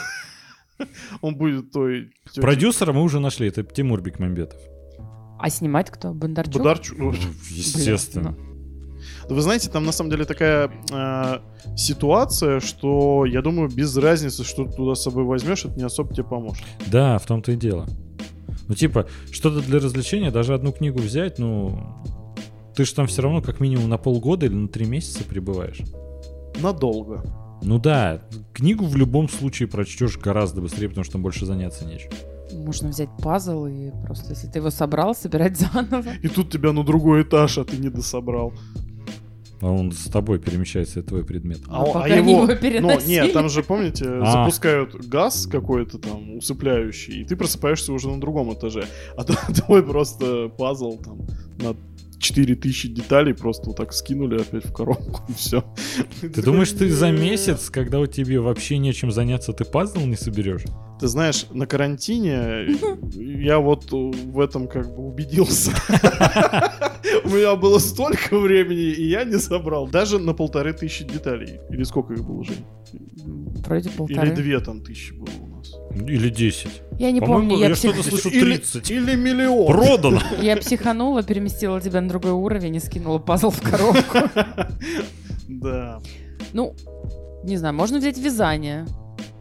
Он 1.21 1.36
будет 1.36 1.71
той... 1.71 2.12
Продюсера 2.36 2.93
мы 2.93 3.03
уже 3.03 3.19
нашли. 3.19 3.48
Это 3.48 3.63
Тимур 3.63 4.01
Бекмамбетов. 4.01 4.59
А 5.39 5.50
снимать 5.50 5.89
кто? 5.89 6.13
Бондарчук? 6.13 6.55
Бондарчук. 6.55 6.98
Ну, 6.98 7.13
Естественно. 7.50 8.36
Да 9.27 9.36
Вы 9.36 9.41
знаете, 9.41 9.69
там 9.69 9.86
на 9.86 9.91
самом 9.91 10.12
деле 10.12 10.25
такая 10.25 10.69
э, 10.91 11.39
ситуация, 11.77 12.59
что 12.59 13.25
я 13.25 13.41
думаю, 13.41 13.69
без 13.69 13.95
разницы, 13.95 14.43
что 14.43 14.65
ты 14.65 14.75
туда 14.75 14.95
с 14.95 15.03
собой 15.03 15.24
возьмешь, 15.24 15.63
это 15.63 15.75
не 15.75 15.83
особо 15.83 16.13
тебе 16.13 16.25
поможет. 16.25 16.65
Да, 16.88 17.17
в 17.17 17.25
том-то 17.25 17.53
и 17.53 17.55
дело. 17.55 17.88
Ну, 18.67 18.75
типа, 18.75 19.07
что-то 19.31 19.62
для 19.62 19.79
развлечения, 19.79 20.31
даже 20.31 20.53
одну 20.53 20.71
книгу 20.74 21.00
взять, 21.00 21.39
ну, 21.39 22.03
ты 22.79 22.86
же 22.86 22.93
там 22.95 23.07
все 23.07 23.21
равно 23.21 23.41
как 23.41 23.59
минимум 23.59 23.89
на 23.89 23.98
полгода 23.98 24.45
или 24.45 24.53
на 24.53 24.69
три 24.69 24.86
месяца 24.86 25.25
пребываешь. 25.25 25.81
Надолго. 26.62 27.25
Ну 27.62 27.77
да, 27.77 28.21
книгу 28.53 28.86
в 28.86 28.95
любом 28.95 29.27
случае 29.27 29.67
прочтешь 29.67 30.17
гораздо 30.17 30.62
быстрее, 30.62 30.88
потому 30.88 31.03
что 31.03 31.12
там 31.13 31.21
больше 31.21 31.45
заняться 31.45 31.83
нечем. 31.83 32.09
Можно 32.53 32.88
взять 32.88 33.09
пазл 33.21 33.65
и 33.65 33.91
просто, 34.05 34.29
если 34.29 34.48
ты 34.48 34.59
его 34.59 34.69
собрал, 34.69 35.13
собирать 35.13 35.57
заново. 35.74 36.13
И 36.24 36.29
тут 36.29 36.51
тебя 36.53 36.71
на 36.71 36.86
другой 36.86 37.24
этаж, 37.24 37.57
а 37.57 37.65
ты 37.65 37.75
не 37.75 37.89
дособрал. 37.89 38.53
А 39.62 39.69
он 39.69 39.91
с 39.91 40.05
тобой 40.05 40.39
перемещается, 40.39 41.01
это 41.01 41.09
твой 41.09 41.25
предмет. 41.25 41.59
А 41.67 41.83
пока 41.83 42.03
они 42.05 42.31
его 42.31 42.48
переносили. 42.48 43.17
Ну, 43.19 43.24
нет, 43.25 43.33
там 43.33 43.50
же, 43.50 43.62
помните, 43.62 44.05
А. 44.07 44.31
запускают 44.31 44.95
газ 45.05 45.48
какой-то 45.48 45.98
там 45.98 46.38
усыпляющий, 46.38 47.24
и 47.24 47.25
ты 47.25 47.36
просыпаешься 47.36 47.91
уже 47.91 48.07
на 48.09 48.21
другом 48.21 48.53
этаже. 48.53 48.86
А 49.17 49.25
то- 49.25 49.36
твой 49.65 49.83
просто 49.83 50.48
пазл 50.48 50.98
там 51.00 51.27
на 51.57 51.75
4000 52.19 52.89
деталей 52.89 53.33
просто 53.33 53.67
вот 53.67 53.77
так 53.77 53.93
скинули 53.93 54.39
опять 54.41 54.65
в 54.65 54.73
коробку, 54.73 55.21
и 55.29 55.33
все. 55.33 55.63
Ты 56.21 56.41
думаешь, 56.41 56.71
ты 56.71 56.89
за 56.89 57.11
месяц, 57.11 57.69
когда 57.69 57.99
у 57.99 58.05
тебя 58.05 58.41
вообще 58.41 58.77
нечем 58.77 59.11
заняться, 59.11 59.53
ты 59.53 59.65
пазл 59.65 59.99
не 60.01 60.15
соберешь? 60.15 60.63
Ты 60.99 61.07
знаешь, 61.07 61.45
на 61.51 61.65
карантине 61.65 62.77
я 63.13 63.59
вот 63.59 63.91
в 63.91 64.39
этом 64.39 64.67
как 64.67 64.93
бы 64.95 65.07
убедился. 65.07 65.71
У 67.23 67.29
меня 67.29 67.55
было 67.55 67.79
столько 67.79 68.38
времени, 68.38 68.91
и 68.91 69.07
я 69.07 69.23
не 69.23 69.39
собрал. 69.39 69.88
Даже 69.88 70.19
на 70.19 70.33
полторы 70.33 70.73
тысячи 70.73 71.05
деталей. 71.05 71.59
Или 71.69 71.83
сколько 71.83 72.13
их 72.13 72.25
было, 72.25 72.43
Жень? 72.43 72.65
Вроде 73.65 73.89
Или 73.89 73.97
полторы. 73.97 74.31
две 74.31 74.59
там 74.59 74.81
тысячи 74.81 75.13
было 75.13 75.29
нас. 75.59 75.73
Или 76.07 76.29
10. 76.29 76.67
Я 76.99 77.11
не 77.11 77.19
По-моему, 77.21 77.49
помню, 77.49 77.61
я, 77.63 77.69
я 77.69 77.75
псих- 77.75 77.93
что-то 77.93 78.09
слышу 78.09 78.29
Или- 78.29 78.57
30. 78.57 78.91
Или 78.91 79.15
миллион. 79.15 79.67
Продано! 79.67 80.21
я 80.41 80.57
психанула, 80.57 81.23
переместила 81.23 81.79
тебя 81.79 82.01
на 82.01 82.09
другой 82.09 82.31
уровень 82.31 82.75
и 82.75 82.79
скинула 82.79 83.19
пазл 83.19 83.49
в 83.51 83.61
коробку. 83.61 84.17
Да. 85.47 85.99
Ну, 86.53 86.75
не 87.43 87.57
знаю, 87.57 87.73
можно 87.73 87.97
взять 87.99 88.17
вязание. 88.17 88.85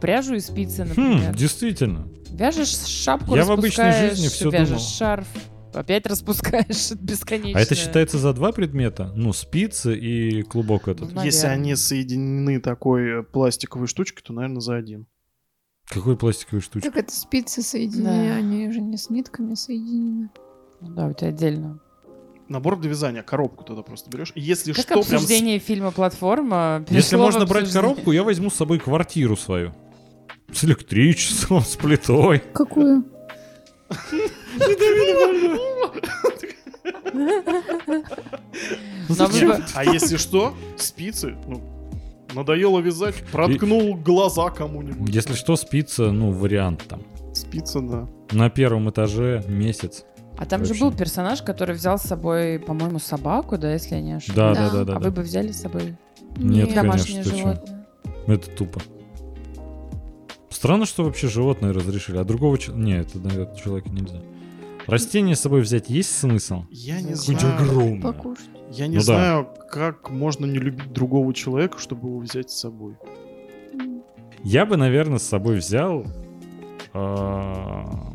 Пряжу 0.01 0.35
и 0.35 0.39
спицы, 0.39 0.83
Хм, 0.83 0.87
например. 0.89 1.35
действительно. 1.35 2.07
Вяжешь 2.31 2.69
шапку, 2.69 3.35
Я 3.35 3.43
в 3.45 3.51
обычной 3.51 3.91
жизни 3.91 4.27
всё 4.27 4.49
вяжешь 4.49 4.67
думал. 4.69 4.81
шарф, 4.81 5.27
опять 5.73 6.05
распускаешь 6.07 6.91
бесконечно. 6.99 7.59
А 7.59 7.61
это 7.61 7.75
считается 7.75 8.17
за 8.17 8.33
два 8.33 8.51
предмета? 8.51 9.11
Ну, 9.15 9.33
спицы 9.33 9.95
и 9.97 10.41
клубок 10.43 10.87
этот. 10.87 11.13
Ну, 11.13 11.23
Если 11.23 11.47
они 11.47 11.75
соединены 11.75 12.59
такой 12.59 13.19
э, 13.19 13.23
пластиковой 13.23 13.87
штучкой, 13.87 14.23
то, 14.25 14.33
наверное, 14.33 14.61
за 14.61 14.75
один. 14.75 15.05
Какой 15.89 16.15
пластиковой 16.15 16.61
штучкой? 16.61 16.91
Так 16.91 16.97
это 17.03 17.11
спицы 17.15 17.61
соединены, 17.63 18.29
Да. 18.29 18.35
они 18.35 18.71
же 18.71 18.79
не 18.79 18.95
с 18.97 19.09
нитками 19.09 19.55
соединены. 19.55 20.29
Ну 20.81 20.89
Да, 20.89 21.07
у 21.07 21.13
тебя 21.13 21.29
отдельно. 21.29 21.79
Набор 22.47 22.79
для 22.79 22.89
вязания, 22.89 23.21
коробку 23.21 23.63
тогда 23.63 23.81
просто 23.83 24.09
берешь. 24.09 24.31
Если 24.35 24.71
Как 24.73 24.81
что, 24.81 24.93
прям 24.93 24.99
обсуждение 25.01 25.59
фильма 25.59 25.91
«Платформа» 25.91 26.83
Если 26.89 27.15
можно 27.15 27.45
брать 27.45 27.71
коробку, 27.71 28.11
я 28.11 28.23
возьму 28.23 28.49
с 28.49 28.55
собой 28.55 28.79
квартиру 28.79 29.35
свою. 29.35 29.73
С 30.51 30.63
электричеством, 30.63 31.61
с 31.61 31.75
плитой. 31.75 32.39
Какую? 32.53 33.03
Бы- 39.07 39.63
А 39.75 39.83
если 39.85 40.17
что, 40.17 40.55
спицы, 40.77 41.35
ну, 41.47 41.61
надоело 42.33 42.79
вязать, 42.79 43.15
проткнул 43.31 43.95
глаза 43.95 44.49
кому-нибудь. 44.49 45.09
Если 45.13 45.33
что, 45.33 45.55
спица, 45.55 46.11
ну, 46.11 46.31
вариант 46.31 46.83
там. 46.87 47.01
Спица, 47.33 47.79
да. 47.81 48.07
На 48.31 48.49
первом 48.49 48.89
этаже 48.89 49.43
месяц. 49.47 50.05
А 50.37 50.45
там 50.45 50.63
же 50.63 50.73
был 50.73 50.91
персонаж, 50.93 51.41
который 51.41 51.75
взял 51.75 51.97
с 51.97 52.03
собой, 52.03 52.59
по-моему, 52.59 52.99
собаку, 52.99 53.57
да, 53.57 53.73
если 53.73 53.95
я 53.95 54.01
не 54.01 54.13
ошибаюсь. 54.13 54.57
Да, 54.57 54.63
Да. 54.63 54.69
да, 54.69 54.77
да, 54.77 54.83
да. 54.85 54.93
а 54.95 54.99
да. 54.99 55.05
вы 55.05 55.11
бы 55.11 55.21
взяли 55.21 55.51
с 55.51 55.61
собой 55.61 55.97
Нет, 56.37 56.73
домашнее 56.73 57.23
конечно, 57.23 57.37
животное? 57.37 57.87
Это 58.27 58.49
тупо. 58.51 58.81
Странно, 60.49 60.85
что 60.85 61.03
вообще 61.03 61.27
животное 61.27 61.73
разрешили, 61.73 62.17
а 62.17 62.23
другого 62.23 62.57
человека... 62.57 62.85
Не, 62.85 62.99
это, 62.99 63.19
наверное, 63.19 63.55
человека 63.55 63.89
нельзя. 63.89 64.21
Растение 64.87 65.35
с 65.35 65.41
собой 65.41 65.61
взять 65.61 65.89
есть 65.89 66.17
смысл? 66.17 66.63
Я 66.71 66.99
не 67.01 67.13
Хоть 67.15 67.39
знаю. 67.39 67.55
огромное. 67.61 68.01
Покушать. 68.01 68.45
Я 68.71 68.87
не 68.87 68.95
Ну 68.95 68.99
да. 68.99 69.05
знаю, 69.05 69.49
как 69.71 70.09
можно 70.09 70.45
не 70.45 70.59
любить 70.59 70.91
другого 70.93 71.33
человека, 71.33 71.79
чтобы 71.79 72.07
его 72.07 72.19
взять 72.19 72.51
с 72.51 72.59
собой. 72.59 72.95
Я 74.43 74.65
бы, 74.65 74.77
наверное, 74.77 75.17
с 75.19 75.23
собой 75.23 75.57
взял... 75.57 76.05
а, 76.93 78.13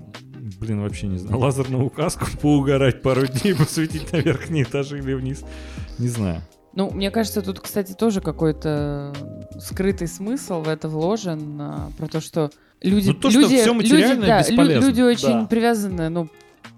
Блин, 0.60 0.82
вообще 0.82 1.06
не 1.08 1.18
знаю. 1.18 1.38
Лазерную 1.38 1.84
указку, 1.84 2.26
поугарать 2.40 3.02
пару 3.02 3.26
дней, 3.26 3.54
посветить 3.58 4.12
на 4.12 4.18
верхние 4.18 4.64
этажи 4.64 4.98
или 4.98 5.14
вниз. 5.14 5.44
Не 5.98 6.08
знаю. 6.08 6.40
Ну, 6.74 6.90
мне 6.90 7.10
кажется, 7.10 7.40
тут, 7.42 7.60
кстати, 7.60 7.92
тоже 7.92 8.20
какой-то 8.20 9.12
скрытый 9.60 10.08
смысл 10.08 10.60
в 10.62 10.68
это 10.68 10.88
вложен, 10.88 11.60
а, 11.60 11.90
про 11.98 12.08
то, 12.08 12.20
что 12.20 12.50
люди... 12.82 13.08
Ну, 13.08 13.14
то, 13.14 13.30
что 13.30 13.40
люди, 13.40 13.56
всё 13.60 13.72
люди, 13.74 13.92
материальное 13.92 14.26
да, 14.26 14.38
лю- 14.40 14.48
бесполезно. 14.48 14.86
люди 14.88 15.00
очень 15.02 15.40
Да. 15.40 15.46
привязаны, 15.46 16.08
ну, 16.08 16.28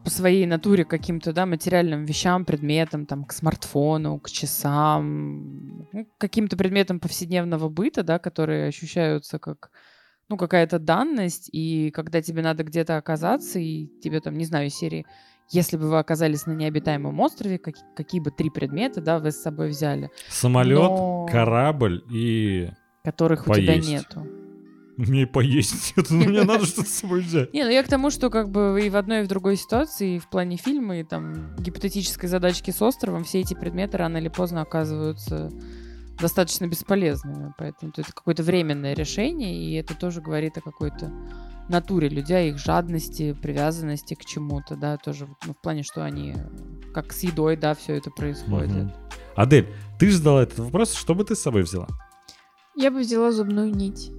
по 0.06 0.10
своей 0.10 0.46
натуре 0.46 0.84
каким-то, 0.84 1.32
да, 1.32 1.46
материальным 1.46 2.04
вещам, 2.04 2.44
предметам, 2.44 3.06
там, 3.06 3.24
к 3.24 3.32
смартфону, 3.32 4.20
к 4.20 4.30
часам, 4.30 5.88
ну, 5.92 6.04
к 6.04 6.18
каким-то 6.18 6.56
предметам 6.56 7.00
повседневного 7.00 7.68
быта, 7.68 8.04
да, 8.04 8.20
которые 8.20 8.68
ощущаются 8.68 9.40
как, 9.40 9.72
ну, 10.28 10.36
какая-то 10.36 10.78
данность, 10.78 11.50
и 11.52 11.90
когда 11.90 12.22
тебе 12.22 12.42
надо 12.42 12.62
где-то 12.62 12.98
оказаться, 12.98 13.58
и 13.58 13.88
тебе 14.00 14.20
там, 14.20 14.34
не 14.38 14.44
знаю, 14.44 14.68
из 14.68 14.76
серии, 14.76 15.04
если 15.50 15.76
бы 15.76 15.88
вы 15.90 15.98
оказались 15.98 16.46
на 16.46 16.52
необитаемом 16.52 17.18
острове, 17.18 17.58
как- 17.58 17.74
какие 17.96 18.20
бы 18.20 18.30
три 18.30 18.48
предмета, 18.48 19.00
да, 19.00 19.18
вы 19.18 19.32
с 19.32 19.42
собой 19.42 19.70
взяли, 19.70 20.10
Самолет, 20.28 20.78
Но- 20.78 21.26
корабль 21.28 22.04
и... 22.12 22.70
которых 23.02 23.48
у 23.48 23.54
тебя 23.54 23.72
Поесть. 23.72 24.06
И 24.96 25.24
поесть 25.26 25.94
нет, 25.96 26.10
мне 26.10 26.42
надо 26.42 26.66
что-то 26.66 26.88
с 26.88 26.94
собой 26.94 27.20
взять. 27.20 27.52
Не, 27.52 27.64
ну 27.64 27.70
я 27.70 27.82
к 27.82 27.88
тому, 27.88 28.10
что 28.10 28.30
как 28.30 28.50
бы 28.50 28.80
и 28.82 28.90
в 28.90 28.96
одной, 28.96 29.20
и 29.20 29.24
в 29.24 29.28
другой 29.28 29.56
ситуации, 29.56 30.16
и 30.16 30.18
в 30.18 30.28
плане 30.28 30.56
фильма, 30.56 30.98
и 30.98 31.04
там 31.04 31.54
гипотетической 31.56 32.28
задачки 32.28 32.70
с 32.70 32.80
островом, 32.80 33.24
все 33.24 33.40
эти 33.40 33.54
предметы 33.54 33.98
рано 33.98 34.16
или 34.18 34.28
поздно 34.28 34.62
оказываются 34.62 35.50
достаточно 36.18 36.66
бесполезными. 36.66 37.52
Поэтому 37.58 37.92
это 37.94 38.10
какое-то 38.10 38.42
временное 38.42 38.94
решение, 38.94 39.54
и 39.54 39.74
это 39.74 39.94
тоже 39.94 40.20
говорит 40.20 40.56
о 40.56 40.62
какой-то 40.62 41.12
натуре 41.68 42.08
людей, 42.08 42.50
их 42.50 42.58
жадности, 42.58 43.32
привязанности 43.34 44.14
к 44.14 44.24
чему-то, 44.24 44.76
да, 44.76 44.96
тоже 44.96 45.28
ну, 45.46 45.52
в 45.52 45.60
плане, 45.60 45.82
что 45.82 46.04
они 46.04 46.34
как 46.94 47.12
с 47.12 47.22
едой, 47.22 47.56
да, 47.56 47.74
все 47.74 47.94
это 47.94 48.10
происходит. 48.10 48.70
Мгм. 48.70 48.92
Адель, 49.34 49.68
ты 49.98 50.10
же 50.10 50.16
задала 50.16 50.42
этот 50.42 50.60
вопрос, 50.60 50.94
что 50.94 51.14
бы 51.14 51.24
ты 51.24 51.34
с 51.34 51.40
собой 51.40 51.62
взяла? 51.62 51.88
Я 52.76 52.90
бы 52.90 53.00
взяла 53.00 53.32
зубную 53.32 53.74
нить. 53.74 54.10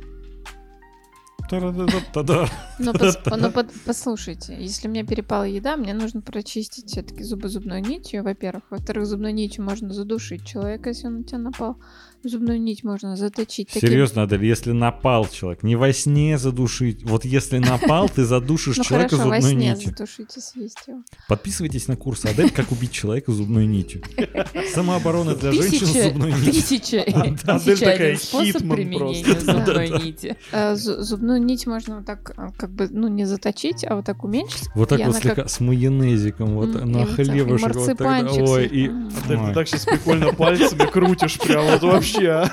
Но, 2.79 2.91
пос- 2.91 3.17
но 3.37 3.51
под- 3.51 3.71
послушайте, 3.85 4.55
если 4.59 4.87
мне 4.87 5.03
перепала 5.03 5.43
еда, 5.43 5.77
мне 5.77 5.93
нужно 5.93 6.21
прочистить 6.21 6.89
все-таки 6.91 7.23
зубы 7.23 7.49
зубной 7.49 7.81
нитью, 7.81 8.23
во-первых. 8.23 8.63
Во-вторых, 8.69 9.05
зубной 9.05 9.33
нитью 9.33 9.63
можно 9.63 9.93
задушить 9.93 10.45
человека, 10.45 10.89
если 10.89 11.07
он 11.07 11.17
на 11.19 11.23
тебя 11.23 11.39
напал. 11.39 11.77
Зубную 12.23 12.59
нить 12.61 12.83
можно 12.83 13.15
заточить. 13.15 13.69
таким- 13.73 13.89
Серьезно, 13.89 14.23
Адель, 14.23 14.43
если 14.45 14.71
напал 14.71 15.27
человек, 15.29 15.63
не 15.63 15.75
во 15.75 15.93
сне 15.93 16.37
задушить. 16.37 17.03
Вот 17.03 17.23
если 17.25 17.57
напал, 17.59 18.09
ты 18.09 18.25
задушишь 18.25 18.77
Ну 18.77 18.83
человека 18.83 19.15
зубной 19.17 19.53
нитью. 19.55 19.91
задушить 19.95 20.35
и 20.35 20.39
съесть 20.41 20.79
его. 20.87 21.01
Подписывайтесь 21.29 21.87
на 21.87 21.95
курс 21.95 22.25
Адель, 22.25 22.49
как 22.49 22.71
убить 22.71 22.91
человека 22.91 23.31
зубной 23.31 23.65
нитью. 23.67 24.01
Самооборона 24.73 25.35
для 25.35 25.51
женщин 25.51 25.85
зубной 25.87 26.33
нитью. 26.33 26.53
тысяча, 26.53 27.01
Адель 27.47 27.77
такая 27.79 28.15
hitman 28.15 28.75
применения 28.77 29.23
просто. 29.23 29.53
зубной 29.65 29.89
нити. 30.03 30.35
Э, 30.51 30.73
зу- 30.73 30.99
зубную 31.01 31.41
нить 31.43 31.67
можно 31.67 31.97
вот 31.97 32.05
так, 32.05 32.31
э, 32.37 32.47
как 32.57 32.71
бы, 32.71 32.87
ну, 32.89 33.07
не 33.07 33.25
заточить, 33.25 33.83
а 33.85 33.95
вот 33.95 34.05
так 34.05 34.23
уменьшить. 34.23 34.67
Вот 34.75 34.89
так 34.89 35.05
вот 35.05 35.15
слегка 35.15 35.47
с 35.47 35.59
майонезиком, 35.59 36.55
вот 36.55 36.73
на 36.85 37.05
хлебушек. 37.05 37.75
вот 37.75 37.97
так, 37.97 37.99
марципанчик 37.99 38.47
Ой, 38.49 38.65
и... 38.65 38.87
Адель, 38.87 39.47
ты 39.49 39.53
так 39.53 39.67
сейчас 39.67 39.85
прикольно 39.85 40.33
пальцами 40.33 40.89
крутишь 40.91 41.37
прям 41.39 41.65
вот 41.65 41.81
вообще. 41.83 42.06
А. 42.15 42.51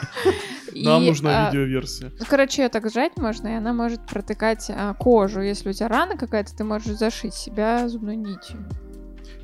Нам 0.75 1.03
И, 1.03 1.07
нужна 1.07 1.49
а, 1.49 1.51
видеоверсия. 1.51 2.13
Ну, 2.19 2.27
короче, 2.29 2.63
ее 2.63 2.69
так 2.69 2.91
сжать 2.91 3.17
можно, 3.17 3.49
и 3.49 3.53
она 3.53 3.73
может 3.73 4.05
протыкать 4.07 4.67
а, 4.71 4.95
кожу. 4.95 5.41
Если 5.41 5.71
у 5.71 5.73
тебя 5.73 5.89
рана 5.89 6.17
какая-то, 6.17 6.55
ты 6.57 6.65
можешь 6.65 6.97
зашить 6.97 7.35
себя 7.35 7.89
зубной 7.89 8.17
нитью. 8.17 8.67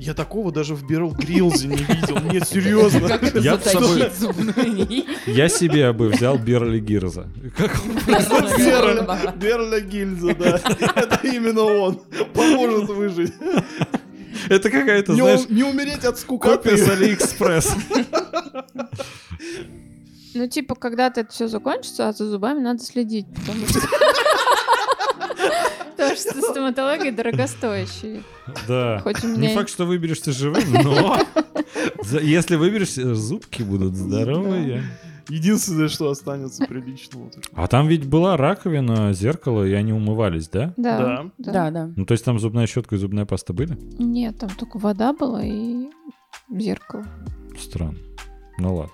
Я 0.00 0.14
такого 0.14 0.50
даже 0.50 0.74
в 0.74 0.86
Берл 0.86 1.12
Грилзе 1.12 1.68
не 1.68 1.76
видел. 1.76 2.20
Нет, 2.32 2.48
серьезно. 2.48 3.20
Я 3.38 3.58
собой-? 3.58 5.04
Я 5.26 5.48
себе 5.50 5.92
бы 5.92 6.08
взял 6.08 6.38
Берли 6.38 6.80
Гирза. 6.80 7.28
Как 7.54 7.76
Берля 8.06 9.32
Берля 9.36 9.80
Гильза, 9.80 10.34
да. 10.34 10.60
Это 10.96 11.20
именно 11.22 11.64
он. 11.64 12.00
Поможет 12.32 12.88
выжить. 12.88 13.34
Это 14.48 14.70
какая-то, 14.70 15.14
знаешь, 15.14 15.48
Не 15.50 15.64
умереть 15.64 16.04
от 16.04 16.04
копия 16.04 16.16
с 16.16 16.20
скукоты. 16.20 16.70
Алиэкспресс. 16.70 17.76
Ну, 20.34 20.46
типа, 20.46 20.74
когда-то 20.74 21.22
это 21.22 21.32
все 21.32 21.48
закончится, 21.48 22.08
а 22.08 22.12
за 22.12 22.28
зубами 22.28 22.60
надо 22.60 22.82
следить, 22.82 23.26
потому 23.34 23.66
что... 23.66 23.80
Потому 25.96 26.16
что 26.16 26.40
стоматология 26.40 27.12
дорогостоящая. 27.12 28.22
Да. 28.66 29.00
Хоть 29.00 29.22
у 29.22 29.28
Не 29.36 29.54
факт, 29.54 29.68
что 29.68 29.84
выберешься 29.84 30.32
живым, 30.32 30.64
но 30.72 31.18
если 32.22 32.56
выберешься, 32.56 33.14
зубки 33.14 33.62
будут 33.62 33.94
здоровые. 33.96 34.82
Единственное, 35.28 35.88
что 35.88 36.10
останется 36.10 36.64
приличного. 36.66 37.30
А 37.52 37.68
там 37.68 37.86
ведь 37.86 38.06
была 38.08 38.36
раковина, 38.36 39.12
зеркало, 39.12 39.64
и 39.64 39.72
они 39.72 39.92
умывались, 39.92 40.48
да? 40.48 40.74
Да, 40.76 40.98
Да. 40.98 41.52
Да, 41.52 41.70
да. 41.70 41.90
Ну, 41.94 42.04
то 42.04 42.12
есть 42.12 42.24
там 42.24 42.40
зубная 42.40 42.66
щетка 42.66 42.96
и 42.96 42.98
зубная 42.98 43.26
паста 43.26 43.52
были? 43.52 43.78
Нет, 43.98 44.38
там 44.38 44.50
только 44.50 44.78
вода 44.78 45.12
была 45.12 45.44
и 45.44 45.88
зеркало. 46.50 47.06
Странно. 47.58 47.98
Ну 48.58 48.74
ладно. 48.74 48.92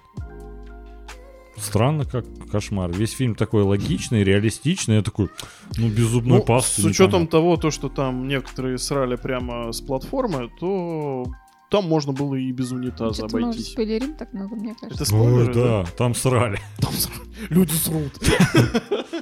Странно, 1.57 2.05
как 2.05 2.25
кошмар. 2.51 2.91
Весь 2.93 3.13
фильм 3.13 3.35
такой 3.35 3.63
логичный, 3.63 4.23
реалистичный. 4.25 4.97
Я 4.97 5.03
такой, 5.03 5.29
ну, 5.77 5.89
без 5.89 6.05
зубной 6.07 6.39
Ну, 6.39 6.45
пасты. 6.45 6.83
с 6.83 6.85
учетом 6.85 7.23
непонятно. 7.23 7.31
того, 7.31 7.57
то, 7.57 7.71
что 7.71 7.89
там 7.89 8.29
некоторые 8.29 8.79
срали 8.79 9.17
прямо 9.17 9.73
с 9.73 9.81
платформы, 9.81 10.51
то 10.61 11.25
там 11.71 11.89
можно 11.89 12.13
было 12.13 12.35
и 12.35 12.53
без 12.53 12.71
унитаза 12.73 13.23
мы 13.23 13.27
уже 13.29 13.37
обойтись. 13.47 13.73
спойлерим 13.73 14.15
так 14.17 14.33
много, 14.33 14.55
мне 14.57 14.75
кажется. 14.81 15.03
Это 15.03 15.11
спойлеры, 15.11 15.49
Ой, 15.49 15.55
да, 15.55 15.85
там 15.97 16.15
срали. 16.15 16.61
Там 16.81 16.93
срали. 16.93 17.29
Люди 17.51 17.73
срут. 17.73 18.13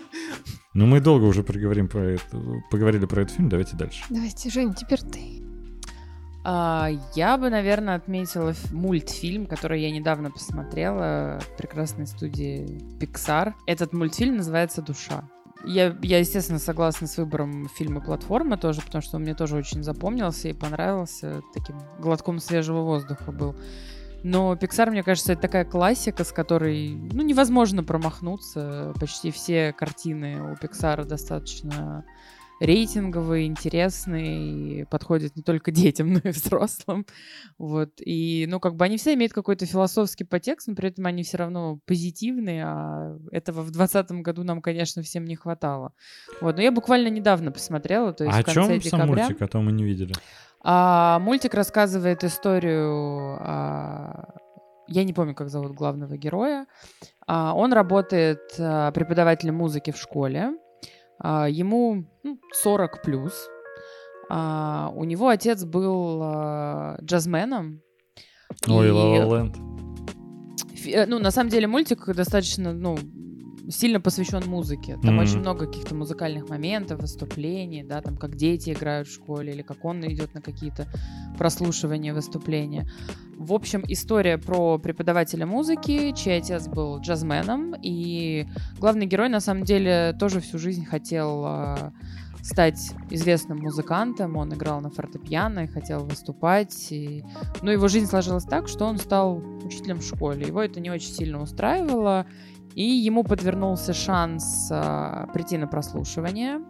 Ну, 0.77 0.87
мы 0.87 0.99
долго 0.99 1.23
уже 1.27 1.45
поговорим 1.45 1.87
про 1.87 2.01
это, 2.15 2.37
поговорили 2.69 3.07
про 3.07 3.23
этот 3.23 3.37
фильм, 3.37 3.49
давайте 3.49 3.77
дальше. 3.77 4.03
Давайте, 4.11 4.51
Жень, 4.51 4.75
теперь 4.75 4.99
ты. 5.03 5.44
А, 6.47 6.91
я 7.15 7.39
бы, 7.39 7.49
наверное, 7.49 7.97
отметила 7.97 8.53
мультфильм, 8.71 9.47
который 9.47 9.81
я 9.81 9.91
недавно 9.91 10.31
посмотрела 10.31 11.41
в 11.41 11.57
прекрасной 11.57 12.07
студии 12.07 12.83
Pixar. 13.01 13.55
Этот 13.67 13.95
мультфильм 13.95 14.37
называется 14.37 14.83
«Душа». 14.83 15.25
Я, 15.67 15.97
я, 16.03 16.19
естественно, 16.19 16.59
согласна 16.59 17.07
с 17.07 17.17
выбором 17.17 17.71
фильма 17.71 18.03
«Платформа» 18.03 18.59
тоже, 18.59 18.83
потому 18.83 19.01
что 19.01 19.17
он 19.17 19.23
мне 19.23 19.35
тоже 19.35 19.57
очень 19.57 19.83
запомнился 19.83 20.49
и 20.49 20.53
понравился. 20.53 21.41
Таким 21.55 21.81
глотком 21.99 22.39
свежего 22.39 22.83
воздуха 22.83 23.33
был. 23.33 23.57
Но 24.23 24.55
Pixar, 24.55 24.91
мне 24.91 25.03
кажется, 25.03 25.33
это 25.33 25.43
такая 25.43 25.65
классика, 25.65 26.25
с 26.25 26.33
которой 26.33 26.91
ну, 26.91 27.23
невозможно 27.23 27.83
промахнуться. 27.83 28.93
Почти 29.01 29.31
все 29.31 29.73
картины 29.73 30.43
у 30.43 30.55
Pixar 30.55 31.05
достаточно 31.05 32.05
рейтинговые, 32.61 33.47
интересные, 33.47 34.81
и 34.81 34.85
подходят 34.85 35.37
не 35.37 35.43
только 35.43 35.71
детям, 35.73 36.13
но 36.13 36.21
и 36.25 36.29
взрослым. 36.29 37.07
Вот. 37.59 37.91
И, 38.01 38.47
ну, 38.49 38.61
как 38.61 38.77
бы 38.77 38.85
они 38.85 38.97
все 38.97 39.15
имеют 39.15 39.33
какой-то 39.33 39.67
философский 39.67 40.25
подтекст, 40.25 40.69
но 40.69 40.75
при 40.75 40.89
этом 40.89 41.07
они 41.07 41.23
все 41.23 41.39
равно 41.39 41.79
позитивные, 41.87 42.65
а 42.65 43.19
этого 43.33 43.63
в 43.63 43.71
2020 43.71 44.23
году 44.23 44.45
нам, 44.45 44.63
конечно, 44.63 45.03
всем 45.03 45.25
не 45.25 45.37
хватало. 45.37 45.93
Вот. 46.41 46.57
Но 46.57 46.63
я 46.63 46.73
буквально 46.73 47.09
недавно 47.09 47.51
посмотрела, 47.51 48.13
то 48.13 48.25
есть 48.25 48.37
а 48.37 48.41
в 48.41 48.43
о 48.43 48.45
конце 48.45 48.61
чем 48.61 48.79
декабря. 48.81 49.07
сам 49.07 49.09
мультик, 49.09 49.43
а 49.43 49.49
то 49.49 49.61
мы 49.61 49.73
не 49.73 49.85
видели? 49.85 50.15
А, 50.63 51.19
мультик 51.19 51.55
рассказывает 51.55 52.25
историю. 52.25 53.37
а, 53.41 54.35
я 54.87 55.05
не 55.05 55.13
помню, 55.13 55.35
как 55.35 55.49
зовут 55.49 55.73
главного 55.73 56.17
героя. 56.17 56.67
А, 57.27 57.55
он 57.55 57.73
работает 57.73 58.41
а, 58.59 58.91
преподавателем 58.93 59.57
музыки 59.57 59.91
в 59.91 59.97
школе. 59.97 60.53
А, 61.19 61.49
ему 61.49 62.05
ну, 62.23 62.39
40 62.53 63.03
плюс. 63.03 63.49
А, 64.31 64.91
у 64.95 65.05
него 65.05 65.29
отец 65.29 65.65
был 65.65 66.21
а, 66.23 66.97
джазменом. 67.03 67.81
Ой, 68.69 68.89
И, 70.73 70.77
фи- 70.77 70.93
э, 70.93 71.07
Ну, 71.07 71.19
на 71.19 71.31
самом 71.31 71.51
деле, 71.51 71.67
мультик 71.67 72.07
достаточно, 72.15 72.73
ну, 72.73 72.97
сильно 73.71 74.01
посвящен 74.01 74.43
музыке. 74.47 74.99
Там 75.03 75.15
Мгм. 75.15 75.19
очень 75.19 75.39
много 75.39 75.67
каких-то 75.67 75.95
музыкальных 75.95 76.49
моментов, 76.49 77.01
выступлений, 77.01 77.83
да, 77.83 78.01
там 78.01 78.17
как 78.17 78.37
дети 78.37 78.71
играют 78.71 79.09
в 79.09 79.15
школе, 79.15 79.53
или 79.53 79.63
как 79.63 79.85
он 79.85 80.05
идет 80.07 80.35
на 80.35 80.41
какие-то 80.41 80.87
прослушивания, 81.39 82.15
выступления. 82.15 82.89
В 83.37 83.53
общем, 83.53 83.83
история 83.89 84.39
про 84.39 84.79
преподавателя 84.79 85.47
музыки, 85.47 86.13
чей 86.13 86.39
отец 86.39 86.69
был 86.69 87.01
джазменом, 87.01 87.75
и 87.83 88.47
главный 88.79 89.07
герой, 89.07 89.29
на 89.29 89.41
самом 89.41 89.65
деле, 89.65 90.15
тоже 90.19 90.41
всю 90.41 90.59
жизнь 90.59 90.85
хотел 90.85 91.45
а, 91.45 91.93
стать 92.45 92.93
известным 93.11 93.59
музыкантом, 93.59 94.37
он 94.37 94.53
играл 94.53 94.81
на 94.83 94.91
фортепиано 94.91 95.61
и 95.61 95.67
хотел 95.67 96.05
выступать, 96.05 96.93
и... 96.93 97.25
но 97.63 97.73
его 97.73 97.89
жизнь 97.89 98.07
сложилась 98.07 98.45
так, 98.45 98.69
что 98.69 98.85
он 98.85 98.99
стал 98.99 99.43
учителем 99.65 100.01
в 100.01 100.05
школе. 100.05 100.47
Его 100.47 100.63
это 100.63 100.79
не 100.79 100.91
очень 100.91 101.09
сильно 101.11 101.41
устраивало, 101.41 102.27
и 102.75 102.83
ему 102.83 103.25
подвернулся 103.25 103.93
шанс 103.93 104.69
а, 104.71 105.29
прийти 105.33 105.57
на 105.59 105.67
прослушивание. 105.67 106.61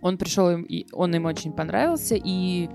Он 0.00 0.18
пришел, 0.18 0.50
и 0.50 0.86
он 0.92 1.14
им 1.14 1.24
очень 1.24 1.52
понравился, 1.52 2.14
и 2.16 2.68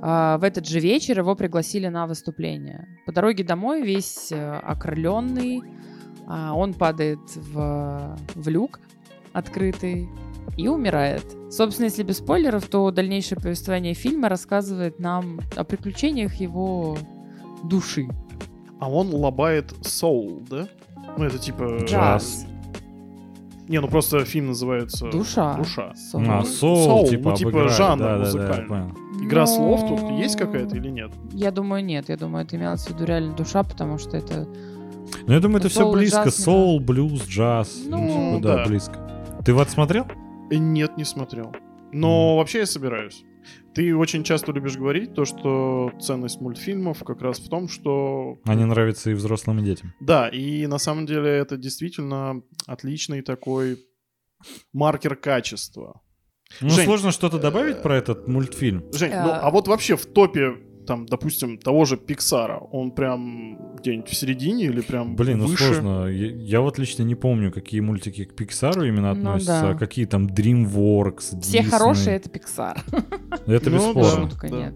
а, 0.00 0.38
в 0.38 0.44
этот 0.44 0.66
же 0.66 0.80
вечер 0.80 1.18
его 1.18 1.34
пригласили 1.34 1.88
на 1.88 2.06
выступление. 2.06 2.88
По 3.06 3.12
дороге 3.12 3.42
домой 3.42 3.82
весь 3.82 4.30
э, 4.30 4.52
окрыленный, 4.58 5.62
а, 6.26 6.54
он 6.54 6.74
падает 6.74 7.20
в, 7.34 8.18
в 8.34 8.48
люк, 8.48 8.80
открытый 9.32 10.08
и 10.56 10.68
умирает. 10.68 11.24
Собственно, 11.50 11.86
если 11.86 12.02
без 12.02 12.18
спойлеров, 12.18 12.66
то 12.66 12.90
дальнейшее 12.90 13.38
повествование 13.40 13.94
фильма 13.94 14.28
рассказывает 14.28 14.98
нам 14.98 15.40
о 15.56 15.64
приключениях 15.64 16.34
его 16.34 16.98
души. 17.64 18.06
А 18.78 18.90
он 18.90 19.14
лобает 19.14 19.72
соул, 19.82 20.42
да? 20.48 20.68
Ну, 21.16 21.24
это 21.24 21.38
типа... 21.38 21.78
Джаз. 21.84 22.46
Не, 23.68 23.80
ну 23.80 23.88
просто 23.88 24.24
фильм 24.24 24.48
называется... 24.48 25.10
Душа. 25.10 25.54
Душа. 25.54 25.92
Soul. 25.94 26.26
А, 26.28 26.44
соул, 26.44 27.04
Soul, 27.04 27.08
типа, 27.08 27.30
ну, 27.30 27.36
типа 27.36 27.48
обыграли. 27.50 27.68
жанр 27.72 28.02
Да, 28.02 28.08
да, 28.10 28.18
да, 28.18 28.24
музыкальный. 28.24 28.68
понял. 28.68 28.90
Игра 29.22 29.40
Но- 29.42 29.46
слов 29.46 29.88
тут 29.88 30.10
есть 30.18 30.36
какая-то 30.36 30.76
или 30.76 30.88
нет? 30.90 31.12
Я 31.32 31.50
думаю, 31.50 31.82
нет. 31.84 32.08
Я 32.10 32.16
думаю, 32.18 32.44
это 32.44 32.56
имелось 32.56 32.82
в 32.84 32.90
виду 32.90 33.04
реально 33.04 33.34
душа, 33.34 33.62
потому 33.62 33.96
что 33.98 34.16
это... 34.18 34.46
Ну, 35.26 35.32
я 35.32 35.40
думаю, 35.40 35.60
это 35.60 35.68
все 35.68 35.80
Соул 35.80 35.94
и 35.94 35.98
близко. 35.98 36.30
джаз 36.30 36.78
блюз, 36.80 37.26
джаз. 37.26 37.82
Ну, 37.86 37.98
Ну, 37.98 38.36
типа, 38.36 38.48
да, 38.48 38.56
да. 38.56 38.64
близко. 38.66 38.98
Ты 39.44 39.54
вот 39.54 39.70
смотрел? 39.70 40.06
Э, 40.50 40.56
Нет, 40.56 40.96
не 40.98 41.04
смотрел. 41.04 41.52
Но 41.92 42.36
вообще 42.36 42.60
я 42.60 42.66
собираюсь. 42.66 43.24
Ты 43.74 43.94
очень 43.96 44.24
часто 44.24 44.52
любишь 44.52 44.76
говорить 44.76 45.14
то, 45.14 45.24
что 45.24 45.90
ценность 46.00 46.40
мультфильмов 46.40 47.02
как 47.04 47.22
раз 47.22 47.38
в 47.38 47.48
том, 47.48 47.68
что... 47.68 48.38
Они 48.44 48.64
нравятся 48.64 49.10
и 49.10 49.14
взрослым, 49.14 49.60
и 49.60 49.64
детям. 49.64 49.92
Да, 50.00 50.28
и 50.28 50.66
на 50.66 50.78
самом 50.78 51.06
деле 51.06 51.30
это 51.30 51.56
действительно 51.56 52.42
отличный 52.66 53.22
такой 53.22 53.78
маркер 54.72 55.16
качества. 55.16 56.00
Ну, 56.60 56.70
Жень, 56.70 56.84
сложно 56.84 57.10
что-то 57.10 57.38
э, 57.38 57.40
добавить 57.40 57.82
про 57.82 57.96
этот 57.96 58.28
мультфильм. 58.28 58.84
Жень, 58.92 59.10
ну 59.10 59.28
Э. 59.30 59.38
а 59.42 59.50
вот 59.50 59.66
вообще 59.66 59.96
в 59.96 60.06
топе, 60.06 60.54
там, 60.86 61.06
допустим, 61.06 61.58
того 61.58 61.84
же 61.84 61.96
Пиксара, 61.96 62.58
он 62.58 62.90
прям 62.90 63.76
где-нибудь 63.78 64.08
в 64.08 64.14
середине 64.14 64.64
или 64.66 64.80
прям 64.80 65.16
Блин, 65.16 65.38
ну 65.38 65.46
выше? 65.46 65.64
сложно. 65.74 66.06
Я, 66.08 66.30
я 66.30 66.60
вот 66.60 66.78
лично 66.78 67.02
не 67.02 67.14
помню, 67.14 67.50
какие 67.52 67.80
мультики 67.80 68.24
к 68.24 68.34
Пиксару 68.34 68.84
именно 68.84 69.12
Ну 69.14 69.20
относятся, 69.20 69.60
да. 69.62 69.70
а 69.70 69.74
какие 69.74 70.04
там 70.06 70.26
DreamWorks, 70.26 71.40
Все 71.40 71.58
Disney. 71.60 71.68
хорошие— 71.70 72.16
это 72.18 72.28
Pixar. 72.28 72.78
Это 73.46 73.70
Ну 73.70 73.76
бесспорно. 73.76 74.30
Шутка, 74.30 74.48
нет. 74.48 74.74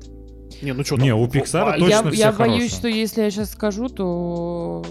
Не, 0.63 0.73
ну 0.73 0.83
что 0.83 0.97
Не, 0.97 1.15
у 1.15 1.29
Пиксара 1.29 1.79
точно 1.79 1.87
я, 1.89 2.03
все 2.11 2.21
я 2.21 2.33
боюсь, 2.33 2.73
что 2.75 2.89
если 2.89 3.23
я 3.23 3.31
сейчас 3.31 3.53
скажу, 3.53 3.89
то 3.89 4.85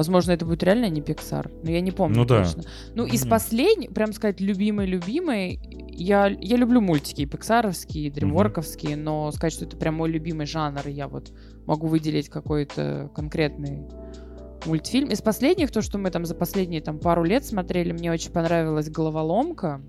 возможно 0.00 0.32
это 0.32 0.46
будет 0.46 0.62
реально 0.62 0.88
не 0.88 1.02
Pixar, 1.02 1.50
но 1.62 1.70
я 1.70 1.82
не 1.82 1.90
помню 1.90 2.16
Ну 2.16 2.24
да. 2.24 2.42
точно. 2.42 2.62
Ну 2.94 3.04
из 3.04 3.26
последних, 3.26 3.92
прям 3.92 4.14
сказать 4.14 4.40
любимый 4.40 4.86
любимый, 4.86 5.60
я 5.90 6.28
я 6.28 6.56
люблю 6.56 6.80
мультики 6.80 7.20
и 7.20 7.26
пиксаровские, 7.26 8.06
и 8.06 8.10
дримворковские, 8.10 8.96
но 8.96 9.30
сказать, 9.30 9.52
что 9.52 9.66
это 9.66 9.76
прям 9.76 9.96
мой 9.96 10.08
любимый 10.10 10.46
жанр, 10.46 10.80
и 10.86 10.92
я 10.92 11.06
вот 11.06 11.34
могу 11.66 11.86
выделить 11.86 12.30
какой-то 12.30 13.10
конкретный 13.14 13.88
мультфильм. 14.64 15.10
Из 15.10 15.20
последних, 15.20 15.70
то, 15.70 15.82
что 15.82 15.98
мы 15.98 16.10
там 16.10 16.24
за 16.24 16.34
последние 16.34 16.80
там 16.80 16.98
пару 16.98 17.22
лет 17.22 17.44
смотрели, 17.44 17.92
мне 17.92 18.10
очень 18.10 18.32
понравилась 18.32 18.88
головоломка. 18.88 19.82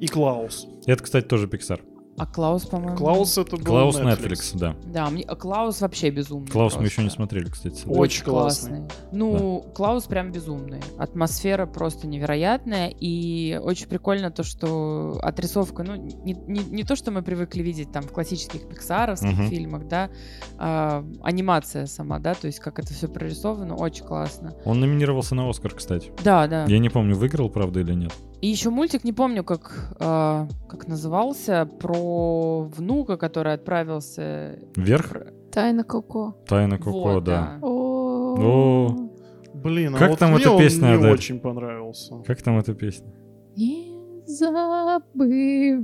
И 0.00 0.06
Клаус. 0.06 0.66
Это, 0.84 1.02
кстати, 1.02 1.24
тоже 1.24 1.48
Пиксар. 1.48 1.80
А 2.18 2.26
Клаус, 2.26 2.66
по-моему. 2.66 2.96
Клаус 2.96 3.38
это 3.38 3.56
был 3.56 3.64
Клаус 3.64 3.98
Netflix. 3.98 4.18
Netflix, 4.20 4.58
да. 4.58 4.76
Да, 4.84 5.08
мне 5.10 5.24
а 5.24 5.34
Клаус 5.34 5.80
вообще 5.80 6.10
безумный. 6.10 6.48
Клаус 6.50 6.76
мы 6.76 6.84
еще 6.84 7.00
не 7.00 7.06
просто. 7.06 7.16
смотрели, 7.16 7.48
кстати. 7.48 7.82
Очень 7.86 7.98
Очень 7.98 8.24
классный. 8.24 8.78
классный. 8.80 8.98
Ну, 9.12 9.64
Клаус 9.74 10.04
прям 10.04 10.30
безумный. 10.30 10.80
Атмосфера 10.98 11.64
просто 11.66 12.06
невероятная. 12.06 12.92
И 13.00 13.58
очень 13.62 13.88
прикольно 13.88 14.30
то, 14.30 14.42
что 14.42 15.18
отрисовка, 15.22 15.82
ну, 15.84 15.96
не, 15.96 16.34
не, 16.34 16.60
не 16.60 16.84
то, 16.84 16.96
что 16.96 17.10
мы 17.10 17.22
привыкли 17.22 17.62
видеть 17.62 17.90
там 17.92 18.02
в 18.02 18.12
классических 18.12 18.68
пиксаровских 18.68 19.32
Мгм. 19.32 19.48
фильмах, 19.48 19.88
да, 19.88 20.10
а, 20.58 21.04
анимация 21.22 21.86
сама, 21.86 22.18
да, 22.18 22.34
то 22.34 22.46
есть 22.46 22.60
как 22.60 22.78
это 22.78 22.92
все 22.92 23.08
прорисовано, 23.08 23.74
очень 23.74 24.04
классно. 24.04 24.54
Он 24.64 24.80
номинировался 24.80 25.34
на 25.34 25.48
Оскар, 25.48 25.74
кстати. 25.74 26.12
Да, 26.22 26.46
да. 26.46 26.66
Я 26.66 26.78
не 26.78 26.90
помню, 26.90 27.16
выиграл, 27.16 27.48
правда, 27.48 27.80
или 27.80 27.94
нет. 27.94 28.12
И 28.42 28.48
еще 28.48 28.70
мультик, 28.70 29.04
не 29.04 29.12
помню, 29.12 29.44
как, 29.44 29.94
а, 30.00 30.48
как 30.68 30.88
назывался, 30.88 31.64
про 31.64 32.62
внука, 32.64 33.16
который 33.16 33.54
отправился... 33.54 34.58
Вверх? 34.74 35.16
Тайна 35.52 35.84
Коко. 35.84 36.34
Тайна 36.48 36.76
Коко, 36.76 36.90
Вот, 37.14 37.24
да. 37.24 37.58
О. 37.62 38.36
О. 38.38 39.10
Блин, 39.54 39.94
а 39.94 39.98
Как 39.98 40.10
вот 40.10 40.18
там 40.18 40.32
мне 40.32 40.40
эта 40.40 40.50
он 40.50 40.58
песня, 40.58 40.86
не 40.86 40.94
Адель? 40.94 41.12
очень 41.12 41.38
понравился. 41.38 42.16
Как 42.26 42.42
там 42.42 42.58
эта 42.58 42.74
песня? 42.74 43.12
Не 43.54 44.02
забывай. 44.26 45.78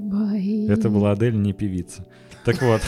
Это 0.67 0.91
была 0.91 1.13
Адель, 1.13 1.37
не 1.41 1.53
певица. 1.53 2.05
Так 2.45 2.61
вот, 2.63 2.81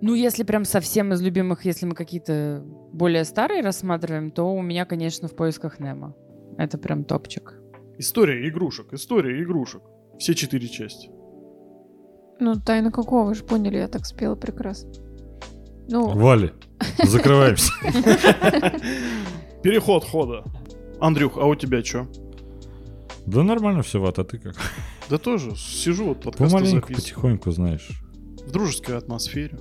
Ну, 0.00 0.14
если 0.14 0.44
прям 0.44 0.64
совсем 0.64 1.12
из 1.14 1.20
любимых, 1.22 1.64
если 1.64 1.86
мы 1.86 1.94
какие-то 1.94 2.62
более 2.92 3.24
старые 3.24 3.62
рассматриваем, 3.62 4.30
то 4.30 4.54
у 4.54 4.62
меня, 4.62 4.84
конечно, 4.84 5.26
в 5.28 5.34
поисках 5.34 5.80
Немо. 5.80 6.14
Это 6.58 6.78
прям 6.78 7.04
топчик. 7.04 7.54
История 7.98 8.48
игрушек, 8.48 8.92
история 8.92 9.42
игрушек. 9.42 9.82
Все 10.18 10.34
четыре 10.34 10.68
части. 10.68 11.10
Ну, 12.40 12.54
Тайна 12.60 12.90
Коко, 12.90 13.24
вы 13.24 13.34
же 13.34 13.44
поняли, 13.44 13.76
я 13.78 13.88
так 13.88 14.06
спела 14.06 14.34
прекрасно. 14.34 14.90
Ну, 15.88 16.08
Вали, 16.08 16.52
закрываемся. 17.04 17.72
Переход 19.62 20.04
хода. 20.04 20.44
Андрюх, 21.00 21.36
а 21.36 21.46
у 21.46 21.54
тебя 21.54 21.82
что? 21.84 22.06
Да 23.26 23.42
нормально 23.42 23.82
все, 23.82 24.00
Ват, 24.00 24.18
а 24.18 24.24
ты 24.24 24.38
как? 24.38 24.56
Да 25.08 25.18
тоже, 25.18 25.54
сижу 25.56 26.06
вот 26.06 26.22
подкасты 26.22 26.44
Помаленьку, 26.56 26.88
записываю. 26.88 26.96
потихоньку, 26.96 27.50
знаешь. 27.50 27.88
В 28.46 28.50
дружеской 28.50 28.96
атмосфере. 28.98 29.58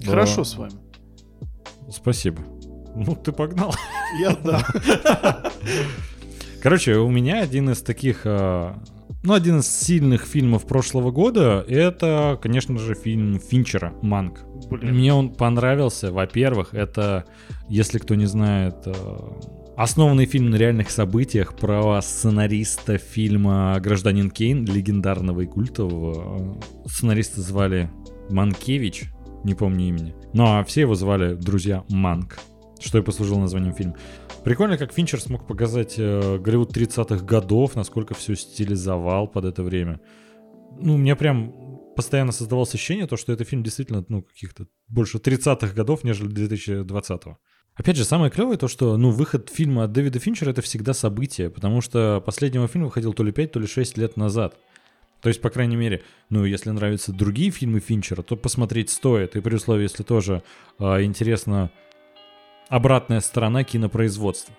Да. 0.00 0.10
Хорошо 0.10 0.44
с 0.44 0.56
вами. 0.56 0.74
Спасибо. 1.90 2.42
Ну, 2.94 3.14
ты 3.14 3.32
погнал. 3.32 3.74
Я 4.20 4.36
да. 4.42 4.64
Короче, 6.62 6.96
у 6.96 7.10
меня 7.10 7.40
один 7.40 7.70
из 7.70 7.80
таких, 7.80 8.22
а, 8.24 8.76
ну, 9.22 9.32
один 9.32 9.60
из 9.60 9.66
сильных 9.66 10.26
фильмов 10.26 10.66
прошлого 10.66 11.10
года, 11.10 11.64
это, 11.66 12.38
конечно 12.42 12.78
же, 12.78 12.94
фильм 12.94 13.40
Финчера 13.40 13.94
«Манк». 14.02 14.40
Блин. 14.68 14.94
Мне 14.94 15.14
он 15.14 15.30
понравился. 15.30 16.12
Во-первых, 16.12 16.74
это, 16.74 17.24
если 17.68 17.98
кто 17.98 18.14
не 18.14 18.26
знает, 18.26 18.76
э, 18.84 18.94
основанный 19.76 20.26
фильм 20.26 20.50
на 20.50 20.56
реальных 20.56 20.90
событиях 20.90 21.56
про 21.56 22.00
сценариста 22.02 22.98
фильма 22.98 23.78
«Гражданин 23.80 24.30
Кейн», 24.30 24.66
легендарного 24.66 25.40
и 25.40 25.46
культового. 25.46 26.58
Э, 26.84 26.88
Сценариста 26.88 27.40
звали 27.40 27.90
Манкевич, 28.28 29.04
не 29.44 29.54
помню 29.54 29.88
имени. 29.88 30.14
Ну, 30.34 30.44
а 30.46 30.64
все 30.64 30.82
его 30.82 30.94
звали 30.94 31.34
друзья 31.34 31.84
Манк, 31.88 32.38
что 32.80 32.98
и 32.98 33.02
послужило 33.02 33.38
названием 33.38 33.74
фильма. 33.74 33.96
Прикольно, 34.44 34.78
как 34.78 34.92
Финчер 34.92 35.20
смог 35.20 35.46
показать 35.46 35.94
э, 35.98 36.38
Голливуд 36.38 36.76
30-х 36.76 37.24
годов, 37.24 37.76
насколько 37.76 38.14
все 38.14 38.34
стилизовал 38.34 39.28
под 39.28 39.44
это 39.44 39.62
время. 39.62 40.00
Ну, 40.80 40.94
у 40.94 40.98
меня 40.98 41.16
прям 41.16 41.52
постоянно 41.94 42.32
создавалось 42.32 42.74
ощущение, 42.74 43.06
то, 43.06 43.16
что 43.16 43.32
это 43.32 43.44
фильм 43.44 43.62
действительно, 43.62 44.04
ну, 44.08 44.22
каких-то 44.22 44.66
больше 44.88 45.18
30-х 45.18 45.74
годов, 45.74 46.04
нежели 46.04 46.30
2020-го. 46.30 47.38
Опять 47.74 47.96
же, 47.96 48.04
самое 48.04 48.30
клевое 48.30 48.58
то, 48.58 48.68
что, 48.68 48.96
ну, 48.96 49.10
выход 49.10 49.50
фильма 49.50 49.84
от 49.84 49.92
Дэвида 49.92 50.18
Финчера 50.18 50.50
это 50.50 50.62
всегда 50.62 50.92
событие, 50.92 51.50
потому 51.50 51.80
что 51.80 52.22
последнего 52.24 52.68
фильма 52.68 52.86
выходил 52.86 53.12
то 53.12 53.22
ли 53.22 53.32
5, 53.32 53.52
то 53.52 53.60
ли 53.60 53.66
6 53.66 53.98
лет 53.98 54.16
назад. 54.16 54.56
То 55.20 55.28
есть, 55.28 55.40
по 55.40 55.50
крайней 55.50 55.76
мере, 55.76 56.02
ну, 56.30 56.44
если 56.44 56.70
нравятся 56.70 57.12
другие 57.12 57.50
фильмы 57.50 57.80
Финчера, 57.80 58.22
то 58.22 58.36
посмотреть 58.36 58.90
стоит. 58.90 59.36
И 59.36 59.40
при 59.40 59.54
условии, 59.54 59.82
если 59.82 60.02
тоже 60.02 60.42
а, 60.78 61.02
интересна 61.02 61.70
обратная 62.70 63.20
сторона 63.20 63.64
кинопроизводства. 63.64 64.54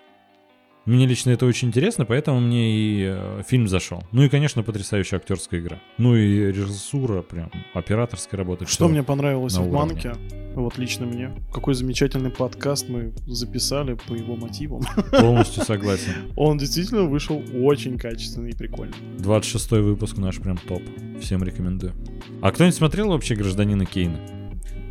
Мне 0.86 1.06
лично 1.06 1.30
это 1.30 1.46
очень 1.46 1.68
интересно, 1.68 2.06
поэтому 2.06 2.40
мне 2.40 2.72
и 2.76 3.06
э, 3.06 3.44
фильм 3.48 3.68
зашел. 3.68 4.04
Ну 4.12 4.24
и, 4.24 4.30
конечно, 4.30 4.64
потрясающая 4.64 5.20
актерская 5.20 5.60
игра. 5.60 5.80
Ну 6.00 6.16
и 6.16 6.52
режиссура, 6.52 7.22
прям 7.22 7.52
операторская 7.76 8.40
работа. 8.40 8.66
Что 8.66 8.88
мне 8.88 9.04
понравилось 9.04 9.56
на 9.56 9.62
в. 9.62 9.72
Манке, 9.72 10.14
вот 10.56 10.80
лично 10.80 11.06
мне, 11.06 11.34
какой 11.54 11.76
замечательный 11.76 12.32
подкаст 12.32 12.90
мы 12.90 13.14
записали 13.28 13.94
по 13.94 14.14
его 14.14 14.36
мотивам. 14.36 14.82
Полностью 15.12 15.64
согласен. 15.64 16.14
Он 16.36 16.58
действительно 16.58 17.04
вышел 17.04 17.44
очень 17.54 18.00
качественный 18.00 18.50
и 18.50 18.56
прикольный. 18.56 18.96
26 19.20 19.72
выпуск 19.84 20.18
наш 20.18 20.40
прям 20.40 20.58
топ. 20.58 20.82
Всем 21.22 21.44
рекомендую. 21.44 21.94
А 22.42 22.52
кто-нибудь 22.52 22.76
смотрел 22.76 23.10
вообще 23.10 23.36
«Гражданина 23.36 23.86
Кейна»? 23.86 24.20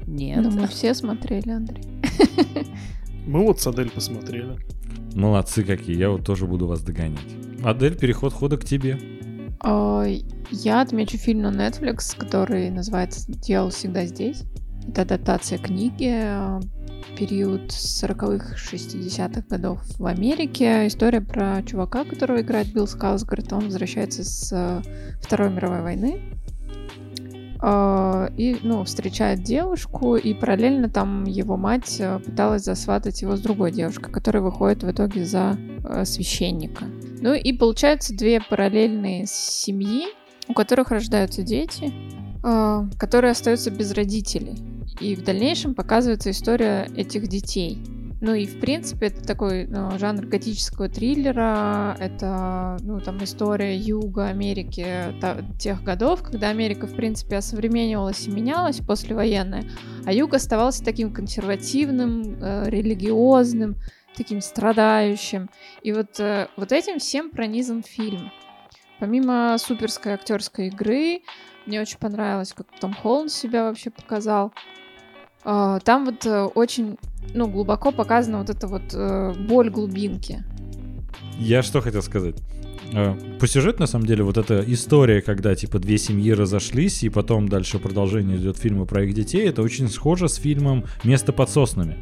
Нет. 0.06 0.40
ну, 0.42 0.52
мы 0.52 0.68
все 0.68 0.94
смотрели, 0.94 1.50
Андрей. 1.50 1.83
Мы 3.26 3.44
вот 3.44 3.61
с 3.61 3.66
Адель 3.66 3.90
посмотрели. 3.90 4.59
Молодцы 5.14 5.64
какие, 5.64 5.96
я 5.96 6.11
вот 6.11 6.24
тоже 6.24 6.46
буду 6.46 6.66
вас 6.66 6.83
догонять. 6.83 7.20
Адель, 7.62 7.96
переход 7.96 8.33
хода 8.33 8.56
к 8.56 8.64
тебе. 8.64 8.98
А, 9.61 10.04
Я 10.50 10.80
отмечу 10.80 11.18
фильм 11.18 11.42
на 11.42 11.48
Netflix, 11.50 12.16
который 12.16 12.70
называется 12.70 13.30
«Дьявол 13.30 13.70
всегда 13.70 14.04
здесь». 14.06 14.44
Это 14.88 15.02
адаптация 15.02 15.59
книги, 15.59 16.11
э, 16.11 16.61
период 17.16 17.70
40-х, 17.70 18.56
60-х 18.56 19.42
годов 19.48 19.80
в 19.98 20.06
Америке. 20.06 20.87
История 20.87 21.20
про 21.20 21.62
чувака, 21.62 22.04
которого 22.04 22.40
играет 22.40 22.72
Билл 22.72 22.87
Скалсгард. 22.87 23.52
Он 23.52 23.66
возвращается 23.66 24.24
с 24.24 24.50
э, 24.52 24.83
Второй 25.20 25.50
мировой 25.50 25.83
войны. 25.83 26.20
А, 27.62 28.31
И, 28.37 28.57
ну, 28.62 28.85
встречает 28.85 29.42
девушку, 29.42 30.16
и 30.16 30.33
параллельно 30.33 30.88
там 30.88 31.25
его 31.25 31.57
мать 31.59 31.96
э, 32.01 32.18
пыталась 32.18 32.62
засватать 32.62 33.20
его 33.20 33.37
с 33.37 33.40
другой 33.40 33.70
девушкой, 33.70 34.11
которая 34.11 34.42
выходит 34.42 34.83
в 34.83 34.90
итоге 34.90 35.27
за 35.27 35.59
э, 35.85 36.05
священника. 36.07 36.87
Ну 37.20 37.35
и 37.35 37.53
получается 37.53 38.16
две 38.16 38.40
параллельные 38.40 39.27
семьи, 39.27 40.07
у 40.49 40.55
которых 40.55 40.90
рождаются 40.90 41.42
дети, 41.42 41.92
э, 42.42 42.83
которые 42.99 43.33
остаются 43.33 43.70
без 43.70 43.92
родителей. 43.92 44.57
И 45.01 45.14
в 45.14 45.23
дальнейшем 45.23 45.75
показывается 45.75 46.31
история 46.31 46.88
этих 46.96 47.29
детей. 47.29 47.79
Ну 48.20 48.35
и, 48.35 48.44
в 48.46 48.61
принципе, 48.61 49.06
это 49.06 49.22
такой 49.26 49.66
ну, 49.66 49.98
жанр 49.98 50.26
готического 50.26 50.90
триллера. 50.90 51.96
Это, 51.98 52.76
ну, 52.83 53.00
там, 53.00 53.24
история 53.24 53.74
Юга 53.74 54.26
Америки 54.26 55.14
та- 55.22 55.38
тех 55.59 55.83
годов, 55.83 56.22
когда 56.22 56.50
Америка, 56.50 56.87
в 56.87 56.94
принципе, 56.94 57.37
осовременивалась 57.37 58.26
и 58.26 58.30
менялась 58.30 58.80
послевоенная, 58.80 59.64
а 60.04 60.12
Юг 60.12 60.35
оставался 60.35 60.85
таким 60.85 61.14
консервативным, 61.14 62.37
э, 62.42 62.68
религиозным, 62.68 63.76
таким 64.14 64.42
страдающим. 64.42 65.48
И 65.83 65.92
вот, 65.92 66.20
э, 66.20 66.48
вот 66.59 66.72
этим 66.72 66.98
всем 66.98 67.30
пронизан 67.30 67.83
фильм. 67.83 68.30
Помимо 68.98 69.56
суперской 69.59 70.12
актерской 70.12 70.66
игры, 70.66 71.22
мне 71.64 71.80
очень 71.80 71.98
понравилось, 71.98 72.52
как 72.52 72.66
Том 72.80 72.92
Холланд 72.92 73.33
себя 73.33 73.64
вообще 73.64 73.88
показал. 73.88 74.52
А, 75.42 75.80
Там 75.80 76.04
вот 76.04 76.26
э, 76.26 76.44
очень, 76.54 76.98
ну, 77.35 77.48
глубоко 77.48 77.92
показана 77.92 78.38
вот 78.38 78.50
эта 78.50 78.66
вот 78.66 78.83
э, 78.92 79.35
боль 79.48 79.70
глубинки. 79.70 80.44
Я 81.38 81.62
что 81.62 81.80
хотел 81.80 82.02
сказать? 82.02 82.37
Э, 82.92 83.14
По 83.38 83.46
сюжету, 83.46 83.80
на 83.80 83.87
самом 83.87 84.06
деле, 84.06 84.24
вот 84.24 84.37
эта 84.37 84.64
история, 84.66 85.22
когда, 85.22 85.54
типа, 85.54 85.78
две 85.78 85.96
семьи 85.98 86.33
разошлись, 86.33 87.02
и 87.02 87.09
потом 87.09 87.48
дальше 87.48 87.78
продолжение 87.78 88.37
идет 88.37 88.56
фильма 88.56 88.85
про 88.85 89.04
их 89.04 89.14
детей, 89.14 89.48
это 89.48 89.62
очень 89.62 89.88
схоже 89.88 90.28
с 90.28 90.35
фильмом 90.37 90.85
«Место 91.04 91.33
под 91.33 91.50
соснами». 91.50 91.96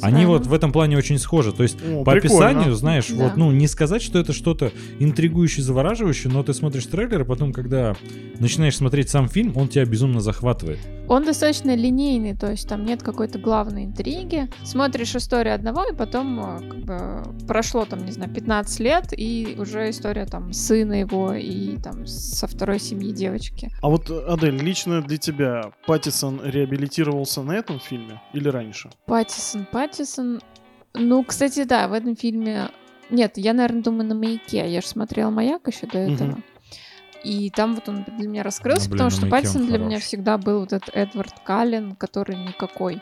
Они 0.00 0.26
вот 0.26 0.46
в 0.46 0.52
этом 0.54 0.70
плане 0.70 0.96
очень 0.96 1.18
схожи. 1.18 1.52
То 1.52 1.64
есть, 1.64 1.76
О, 1.84 2.04
по 2.04 2.12
прикольно. 2.12 2.46
описанию, 2.46 2.74
знаешь, 2.74 3.08
Да. 3.08 3.24
вот, 3.24 3.36
ну, 3.36 3.50
не 3.50 3.66
сказать, 3.66 4.00
что 4.00 4.20
это 4.20 4.32
что-то 4.32 4.70
интригующее, 5.00 5.64
завораживающее, 5.64 6.32
но 6.32 6.44
ты 6.44 6.54
смотришь 6.54 6.86
трейлер, 6.86 7.22
и 7.22 7.24
потом, 7.24 7.52
когда 7.52 7.96
начинаешь 8.38 8.76
смотреть 8.76 9.08
сам 9.10 9.28
фильм, 9.28 9.56
он 9.56 9.66
тебя 9.66 9.84
безумно 9.84 10.20
захватывает. 10.20 10.78
Он 11.08 11.24
достаточно 11.24 11.74
линейный, 11.74 12.36
то 12.36 12.50
есть 12.50 12.68
там 12.68 12.84
нет 12.84 13.02
какой-то 13.02 13.38
главной 13.38 13.86
интриги. 13.86 14.48
Смотришь 14.62 15.16
историю 15.16 15.54
одного, 15.54 15.84
и 15.84 15.94
потом 15.94 16.38
э, 16.38 16.68
как 16.68 16.78
бы 16.80 17.46
прошло 17.46 17.86
там, 17.86 18.04
не 18.04 18.12
знаю, 18.12 18.32
15 18.32 18.80
лет, 18.80 19.06
и 19.16 19.56
уже 19.58 19.88
история 19.88 20.26
там 20.26 20.52
сына 20.52 21.00
его 21.00 21.32
и 21.32 21.78
там 21.78 22.06
со 22.06 22.46
второй 22.46 22.78
семьи 22.78 23.12
девочки. 23.12 23.70
А 23.80 23.88
вот, 23.88 24.10
Адель, 24.10 24.58
лично 24.58 25.00
для 25.00 25.16
тебя 25.16 25.72
Паттисон 25.86 26.42
реабилитировался 26.44 27.42
на 27.42 27.52
этом 27.52 27.80
фильме 27.80 28.20
или 28.34 28.48
раньше? 28.48 28.90
Паттисон, 29.06 29.66
Паттисон. 29.72 30.40
Ну, 30.94 31.24
кстати, 31.24 31.64
да, 31.64 31.88
в 31.88 31.94
этом 31.94 32.16
фильме... 32.16 32.68
Нет, 33.10 33.38
я, 33.38 33.54
наверное, 33.54 33.82
думаю, 33.82 34.06
на 34.06 34.14
«Маяке». 34.14 34.70
Я 34.70 34.82
же 34.82 34.86
смотрела 34.86 35.30
«Маяк» 35.30 35.66
еще 35.68 35.86
до 35.86 35.98
этого. 35.98 36.42
И 37.24 37.50
там 37.50 37.74
вот 37.74 37.88
он 37.88 38.04
для 38.16 38.28
меня 38.28 38.42
раскрылся, 38.42 38.88
Ну, 38.88 38.96
блин, 38.96 38.98
потому 38.98 39.10
что 39.10 39.26
Паттисон 39.26 39.66
для 39.66 39.78
меня 39.78 39.98
всегда 39.98 40.38
был 40.38 40.60
вот 40.60 40.72
этот 40.72 40.90
Эдвард 40.94 41.34
Каллен, 41.44 41.96
который 41.96 42.36
никакой. 42.36 43.00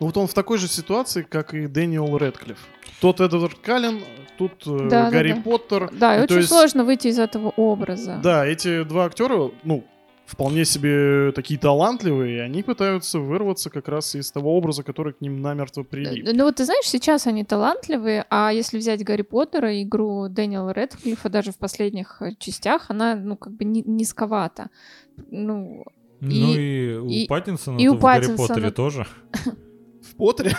Ну 0.00 0.06
вот 0.06 0.16
он 0.16 0.26
в 0.26 0.34
такой 0.34 0.58
же 0.58 0.68
ситуации, 0.68 1.22
как 1.22 1.54
и 1.54 1.66
Дэниел 1.66 2.18
Рэдклифф. 2.18 2.58
Тот 3.00 3.20
Эдвард 3.20 3.58
Каллен, 3.60 4.00
тут 4.36 4.66
э, 4.66 4.88
Да, 4.90 5.04
да, 5.04 5.10
Гарри 5.10 5.32
да. 5.32 5.40
Поттер. 5.42 5.90
Да, 5.92 6.16
и 6.16 6.20
Ну, 6.20 6.26
то 6.26 6.34
очень 6.34 6.36
есть- 6.42 6.48
сложно 6.48 6.84
выйти 6.84 7.08
из 7.08 7.18
этого 7.18 7.50
образа. 7.56 8.18
Да, 8.22 8.44
эти 8.46 8.82
два 8.84 9.04
актера, 9.06 9.50
ну, 9.62 9.84
вполне 10.26 10.64
себе 10.64 11.32
такие 11.32 11.58
талантливые, 11.60 12.36
и 12.36 12.40
они 12.40 12.62
пытаются 12.62 13.18
вырваться 13.18 13.70
как 13.70 13.88
раз 13.88 14.14
из 14.14 14.30
того 14.32 14.56
образа, 14.56 14.82
который 14.82 15.12
к 15.12 15.20
ним 15.20 15.40
намертво 15.42 15.82
прилип. 15.82 16.26
Э, 16.28 16.32
Ну 16.32 16.44
вот 16.44 16.56
ты 16.56 16.64
знаешь, 16.64 16.86
сейчас 16.86 17.26
они 17.26 17.44
талантливые, 17.44 18.24
а 18.30 18.52
если 18.52 18.78
взять 18.78 19.04
Гарри 19.04 19.22
Поттера, 19.22 19.82
игру 19.82 20.28
Дэниела 20.28 20.72
Рэдклиффа, 20.72 21.28
даже 21.28 21.52
в 21.52 21.58
последних 21.58 22.22
э, 22.22 22.32
частях, 22.38 22.86
она, 22.90 23.14
ну, 23.16 23.36
как 23.36 23.52
бы 23.52 23.64
ни- 23.64 23.84
низковата. 23.86 24.70
Ну, 25.30 25.84
ну 26.20 26.30
И- 26.30 26.94
и, 27.22 27.24
у 27.24 27.28
Паттинсона 27.28 27.78
и 27.78 27.88
у 27.88 27.94
в 27.94 28.00
Гарри 28.00 28.34
Поттере 28.36 28.70
тоже. 28.70 29.06
В 30.04 30.16
Поттере? 30.16 30.52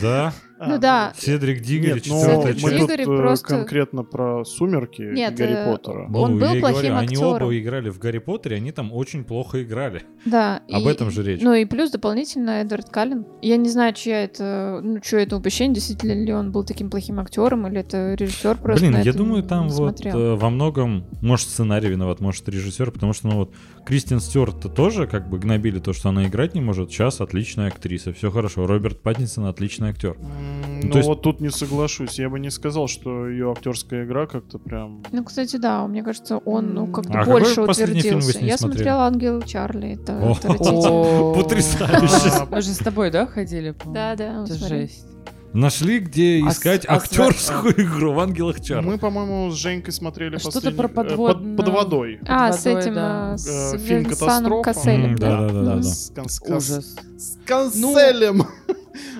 Да. 0.00 0.32
А, 0.64 0.68
Ну 0.68 0.78
да. 0.78 1.12
Седрик 1.18 1.60
Диггери, 1.62 1.94
Нет, 1.94 2.02
ну, 2.06 2.20
четвертая 2.20 2.52
Седрик 2.54 2.64
мы 2.64 2.70
часть. 2.70 2.86
тут 2.88 3.00
э, 3.00 3.04
просто- 3.04 3.46
конкретно 3.48 4.02
про 4.04 4.44
«Сумерки» 4.44 5.02
Нет, 5.02 5.32
и 5.32 5.42
Гарри 5.42 5.52
э, 5.54 5.64
Поттера. 5.70 6.06
Ну, 6.08 6.18
Он 6.20 6.32
был 6.38 6.40
плохим 6.40 6.60
говорю, 6.62 6.94
Они 6.96 7.06
актером. 7.14 7.42
оба 7.42 7.58
играли 7.58 7.88
в 7.90 7.98
Гарри 7.98 8.18
Поттере, 8.18 8.56
они 8.56 8.72
там 8.72 8.92
очень 8.92 9.24
плохо 9.24 9.62
играли. 9.62 10.02
да. 10.24 10.62
Об 10.70 10.82
и- 10.82 10.90
этом 10.90 11.10
же 11.10 11.22
речь. 11.22 11.40
Ну 11.42 11.52
и 11.54 11.64
плюс 11.64 11.90
дополнительно 11.90 12.50
Эдвард 12.62 12.88
Каллен. 12.90 13.26
Я 13.42 13.56
не 13.56 13.68
знаю, 13.68 13.92
чья 13.94 14.24
это, 14.24 14.80
ну, 14.82 15.00
чье 15.00 15.22
это 15.22 15.36
упущение, 15.36 15.74
действительно 15.74 16.12
ли 16.12 16.32
он 16.32 16.52
был 16.52 16.64
таким 16.64 16.90
плохим 16.90 17.20
актером, 17.20 17.66
или 17.66 17.80
это 17.80 18.14
режиссер 18.14 18.56
просто 18.58 18.80
Блин, 18.82 18.92
на 18.94 19.02
я 19.02 19.12
думаю, 19.12 19.42
там 19.42 19.68
вот 19.68 20.04
э, 20.04 20.34
во 20.34 20.50
многом, 20.50 21.04
может, 21.20 21.48
сценарий 21.48 21.88
виноват, 21.88 22.20
может, 22.20 22.48
режиссер, 22.48 22.90
потому 22.90 23.12
что, 23.12 23.28
ну 23.28 23.34
вот, 23.36 23.52
Кристин 23.86 24.18
Стюарт 24.20 24.74
тоже 24.74 25.06
как 25.06 25.28
бы 25.28 25.38
гнобили 25.38 25.78
то, 25.78 25.92
что 25.92 26.08
она 26.08 26.26
играть 26.26 26.54
не 26.54 26.60
может. 26.62 26.90
Сейчас 26.90 27.20
отличная 27.20 27.68
актриса, 27.68 28.12
все 28.14 28.30
хорошо. 28.30 28.66
Роберт 28.66 29.00
Паттинсон 29.02 29.44
отличный 29.46 29.90
актер. 29.90 30.16
М, 30.18 30.80
Ну, 30.80 30.86
Ну 30.86 30.90
то 30.92 30.98
есть- 30.98 31.08
вот 31.08 31.22
тут 31.22 31.40
не 31.40 31.50
соглашусь. 31.50 32.18
Я 32.18 32.28
бы 32.30 32.38
не 32.40 32.50
сказал, 32.50 32.88
что 32.88 33.28
ее 33.28 33.52
актерская 33.52 34.04
игра 34.04 34.26
как-то 34.26 34.58
прям... 34.58 35.02
Ну, 35.12 35.24
кстати, 35.24 35.56
да, 35.56 35.86
мне 35.86 36.02
кажется, 36.02 36.38
он, 36.38 36.74
ну, 36.74 36.86
как-то 36.86 37.12
А 37.12 37.24
какой 37.24 37.40
больше 37.42 37.64
последний 37.64 38.00
фильм 38.00 38.20
вы 38.20 38.28
утвердился. 38.28 38.38
с 38.38 38.42
ней 38.42 38.50
Я 38.50 38.58
смотрели? 38.58 38.82
смотрела 38.82 39.06
«Ангел 39.06 39.42
Чарли», 39.42 39.92
это 39.94 41.34
Потрясающе. 41.34 42.46
Мы 42.50 42.60
же 42.62 42.68
с 42.70 42.78
тобой, 42.78 43.10
да, 43.10 43.26
ходили? 43.26 43.74
Да, 43.86 44.14
да, 44.16 44.44
Это 44.44 44.54
жесть. 44.54 45.06
Нашли, 45.54 46.00
где 46.00 46.42
А 46.44 46.50
искать 46.50 46.82
с- 46.82 46.86
а 46.88 46.98
с- 46.98 47.04
актерскую 47.04 47.72
игру 47.80 48.12
в 48.12 48.18
Ангелах 48.20 48.60
Чарли. 48.60 48.84
Мы, 48.86 48.98
по-моему, 48.98 49.50
с 49.50 49.54
Женькой 49.54 49.92
смотрели 49.92 50.36
Что-то 50.38 50.54
последний- 50.60 50.76
про 50.78 50.86
э, 50.86 50.90
под- 50.90 51.08
подводную- 51.08 51.56
под 51.56 51.68
водой. 51.68 52.18
А, 52.26 52.50
Под 52.50 52.60
с 52.60 52.64
водой, 52.64 52.82
этим, 52.82 52.94
да. 52.94 53.32
э, 53.34 53.38
с 53.38 53.74
Э, 53.74 53.78
фильм 53.78 54.02
Винсаном 54.02 54.62
«Катастрофа». 54.62 54.62
Касселем, 54.64 55.10
М, 55.12 55.16
да, 55.16 55.40
да, 55.40 55.48
да, 55.48 55.62
да, 55.62 55.74
да. 55.76 55.82
С, 55.82 56.12
с 56.12 56.42
Ужас. 56.42 56.96
с 57.16 57.38
канцелем. 57.46 58.42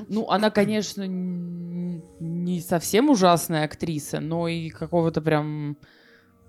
Ну, 0.09 0.29
она, 0.29 0.51
конечно, 0.51 1.05
не 1.07 2.61
совсем 2.61 3.11
ужасная 3.11 3.65
актриса, 3.65 4.19
но 4.21 4.49
и 4.49 4.71
какого-то 4.71 5.21
прям, 5.23 5.77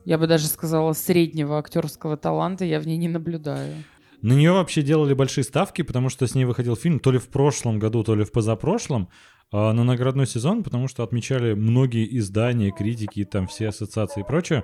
я 0.03 0.17
бы 0.17 0.25
даже 0.27 0.47
сказала, 0.47 0.93
среднего 0.93 1.59
актерского 1.59 2.17
таланта 2.17 2.65
я 2.65 2.79
в 2.79 2.87
ней 2.87 2.97
не 2.97 3.07
наблюдаю. 3.07 3.75
На 4.21 4.33
нее 4.33 4.51
вообще 4.53 4.81
делали 4.81 5.13
большие 5.13 5.43
ставки, 5.43 5.83
потому 5.83 6.09
что 6.09 6.25
с 6.25 6.33
ней 6.33 6.45
выходил 6.45 6.75
фильм 6.75 6.99
то 6.99 7.11
ли 7.11 7.19
в 7.19 7.27
прошлом 7.27 7.77
году, 7.77 8.03
то 8.03 8.15
ли 8.15 8.23
в 8.23 8.31
позапрошлом 8.31 9.03
а, 9.03 9.34
на 9.55 9.83
наградной 9.83 10.27
сезон, 10.27 10.63
потому 10.63 10.87
что 10.87 11.03
отмечали 11.03 11.53
многие 11.53 12.17
издания, 12.17 12.71
критики, 12.71 13.23
там 13.25 13.47
все 13.47 13.69
ассоциации 13.69 14.21
и 14.21 14.25
прочее 14.25 14.63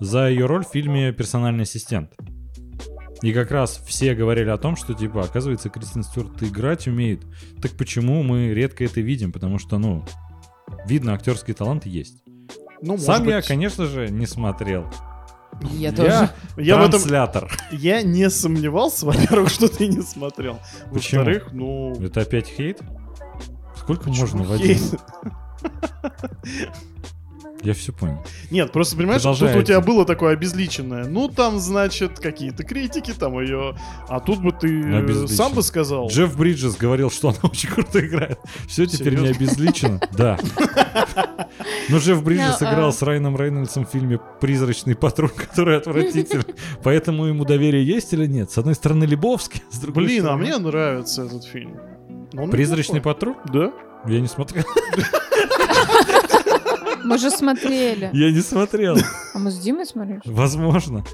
за 0.00 0.28
ее 0.28 0.46
роль 0.46 0.64
в 0.64 0.68
фильме 0.68 1.12
«Персональный 1.12 1.62
ассистент». 1.62 2.12
И 3.22 3.32
как 3.32 3.52
раз 3.52 3.80
все 3.86 4.14
говорили 4.14 4.48
о 4.48 4.58
том, 4.58 4.74
что, 4.74 4.94
типа, 4.94 5.20
оказывается, 5.20 5.68
Кристин 5.68 6.02
Стюарт 6.02 6.42
играть 6.42 6.88
умеет. 6.88 7.22
Так 7.60 7.70
почему 7.78 8.24
мы 8.24 8.52
редко 8.52 8.84
это 8.84 9.00
видим? 9.00 9.30
Потому 9.30 9.58
что, 9.58 9.78
ну, 9.78 10.04
видно, 10.86 11.14
актерский 11.14 11.54
талант 11.54 11.86
есть. 11.86 12.24
Ну, 12.80 12.98
Сам 12.98 13.28
я, 13.28 13.36
быть, 13.36 13.46
конечно 13.46 13.86
же, 13.86 14.08
не 14.08 14.26
смотрел. 14.26 14.86
Я 15.70 15.92
тоже. 15.92 16.30
я 16.56 16.76
в 16.78 16.80
этом 16.80 16.90
Транслятор. 16.90 17.48
я 17.70 18.02
не 18.02 18.28
сомневался, 18.28 19.06
во-первых, 19.06 19.50
что 19.50 19.68
ты 19.68 19.86
не 19.86 20.02
смотрел. 20.02 20.58
Почему? 20.92 21.20
Во-вторых, 21.20 21.52
ну... 21.52 21.92
Это 22.02 22.22
опять 22.22 22.48
хейт? 22.48 22.80
Сколько 23.82 24.04
почему 24.04 24.20
можно 24.20 24.42
в 24.44 24.52
один? 24.52 24.78
хейт? 24.78 25.00
Я 27.62 27.74
все 27.74 27.92
понял. 27.92 28.18
Нет, 28.50 28.72
просто 28.72 28.96
понимаешь, 28.96 29.22
тут 29.22 29.40
у 29.42 29.62
тебя 29.62 29.80
было 29.80 30.04
такое 30.04 30.32
обезличенное. 30.32 31.04
Ну, 31.04 31.28
там, 31.28 31.60
значит, 31.60 32.18
какие-то 32.18 32.64
критики, 32.64 33.12
там 33.12 33.38
ее... 33.40 33.76
А 34.08 34.18
тут 34.18 34.40
бы 34.40 34.50
ты 34.50 34.80
э, 34.82 35.26
сам 35.28 35.52
бы 35.52 35.62
сказал. 35.62 36.08
Джефф 36.08 36.36
Бриджес 36.36 36.76
говорил, 36.76 37.08
что 37.10 37.28
она 37.28 37.38
очень 37.42 37.68
круто 37.68 38.04
играет. 38.04 38.40
Все 38.66 38.86
теперь 38.86 39.14
не 39.14 39.28
Серьезно? 39.28 39.36
обезличено. 39.36 40.00
Да. 40.12 40.38
Но 41.88 41.98
Джефф 41.98 42.22
Бриджес 42.24 42.60
Ну, 42.60 42.66
а- 42.66 42.72
играл 42.72 42.92
с 42.92 43.00
Райаном 43.00 43.36
Рейнольдсом 43.36 43.86
в 43.86 43.90
фильме 43.90 44.18
«Призрачный 44.40 44.96
патруль», 44.96 45.30
который 45.30 45.76
отвратительный. 45.76 46.56
Поэтому 46.82 47.26
ему 47.26 47.44
доверие 47.44 47.86
есть 47.86 48.12
или 48.12 48.26
нет? 48.26 48.50
С 48.50 48.58
одной 48.58 48.74
стороны, 48.74 49.04
Лебовский, 49.04 49.62
с 49.70 49.78
другой 49.78 50.04
Блин, 50.06 50.22
а 50.22 50.34
стороны... 50.34 50.42
мне 50.42 50.58
нравится 50.58 51.22
этот 51.22 51.44
фильм. 51.44 51.76
Ну, 52.32 52.44
он 52.44 52.50
«Призрачный 52.50 52.96
неплохой. 52.96 53.34
патруль»? 53.34 53.36
Да? 53.52 53.72
Я 54.06 54.20
не 54.20 54.26
смотрел. 54.28 54.64
Мы 57.04 57.18
же 57.18 57.30
смотрели. 57.30 58.10
Я 58.12 58.30
не 58.30 58.40
смотрел. 58.40 58.96
А 59.34 59.38
мы 59.38 59.50
с 59.50 59.58
Димой 59.58 59.86
смотрели? 59.86 60.20
Возможно. 60.24 61.04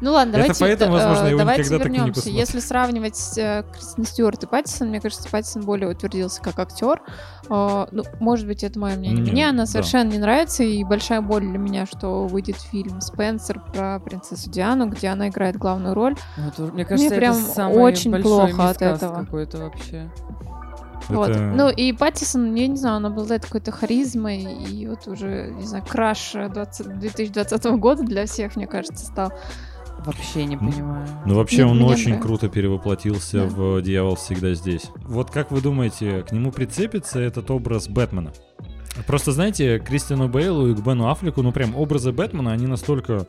Ну 0.00 0.12
ладно, 0.12 0.36
Это 0.36 0.40
давайте, 0.42 0.60
поэтому, 0.64 0.96
э, 0.96 0.98
возможно, 0.98 1.26
его 1.28 1.38
давайте 1.38 1.62
никогда 1.62 1.78
так 1.78 1.86
и 1.86 1.90
не 1.90 1.96
вернемся. 1.98 2.20
посмотрел. 2.20 2.40
Если 2.40 2.60
сравнивать 2.60 3.38
э, 3.38 3.64
Кристин 3.72 4.04
Стюарт 4.04 4.44
и 4.44 4.46
Паттисон, 4.46 4.88
мне 4.88 5.00
кажется, 5.00 5.28
Паттисон 5.30 5.62
более 5.62 5.88
утвердился 5.88 6.42
как 6.42 6.58
актер. 6.58 7.00
Э, 7.48 7.86
ну, 7.90 8.02
может 8.20 8.46
быть, 8.46 8.62
это 8.62 8.78
мое 8.78 8.96
мнение. 8.96 9.24
Не, 9.24 9.30
Мне 9.32 9.48
она 9.48 9.62
да. 9.62 9.66
совершенно 9.66 10.10
не 10.10 10.18
нравится, 10.18 10.62
и 10.64 10.84
большая 10.84 11.20
боль 11.22 11.42
для 11.48 11.58
меня, 11.58 11.86
что 11.86 12.26
выйдет 12.26 12.56
фильм 12.56 13.00
«Спенсер» 13.00 13.60
про 13.60 13.98
принцессу 14.00 14.50
Диану, 14.50 14.86
где 14.88 15.08
она 15.08 15.28
играет 15.28 15.56
главную 15.56 15.94
роль. 15.94 16.14
Вот, 16.36 16.72
мне 16.74 16.84
кажется, 16.84 17.14
прям 17.14 17.36
это 17.36 17.44
самый 17.46 17.78
очень 17.78 18.22
плохо 18.22 18.68
от 18.70 18.82
этого. 18.82 19.24
какой-то 19.24 19.58
вообще. 19.58 20.10
Вот. 21.08 21.30
Это- 21.30 21.38
Ну 21.40 21.68
и 21.70 21.92
Паттисон, 21.92 22.52
я 22.54 22.66
не 22.66 22.76
знаю, 22.76 22.96
он 22.96 23.06
обладает 23.06 23.44
какой-то 23.44 23.70
харизмой, 23.70 24.42
и 24.42 24.86
вот 24.88 25.06
уже, 25.06 25.52
не 25.56 25.64
знаю, 25.66 25.84
краш 25.88 26.32
20 26.32 26.98
2020 26.98 27.64
года 27.76 28.02
для 28.02 28.26
всех, 28.26 28.56
мне 28.56 28.66
кажется, 28.66 29.06
стал. 29.06 29.32
Вообще 30.06 30.44
не 30.44 30.56
понимаю. 30.56 31.06
Ну, 31.26 31.34
вообще, 31.34 31.64
Мне- 31.64 31.72
он 31.72 31.82
очень 31.82 32.04
нравится. 32.10 32.26
круто 32.28 32.48
перевоплотился 32.48 33.40
Да. 33.40 33.46
в 33.46 33.82
«Дьявол 33.82 34.14
всегда 34.14 34.54
здесь». 34.54 34.90
Вот 35.02 35.30
как 35.30 35.50
вы 35.50 35.60
думаете, 35.60 36.22
к 36.22 36.32
нему 36.32 36.52
прицепится 36.52 37.18
этот 37.20 37.50
образ 37.50 37.88
Бэтмена? 37.88 38.32
Просто, 39.06 39.32
знаете, 39.32 39.78
Кристиану 39.78 40.28
Бейлу 40.28 40.68
и 40.68 40.74
к 40.74 40.80
Бену 40.80 41.10
Аффлеку, 41.10 41.42
ну, 41.42 41.52
прям 41.52 41.76
образы 41.76 42.12
Бэтмена, 42.12 42.52
они 42.52 42.66
настолько... 42.66 43.26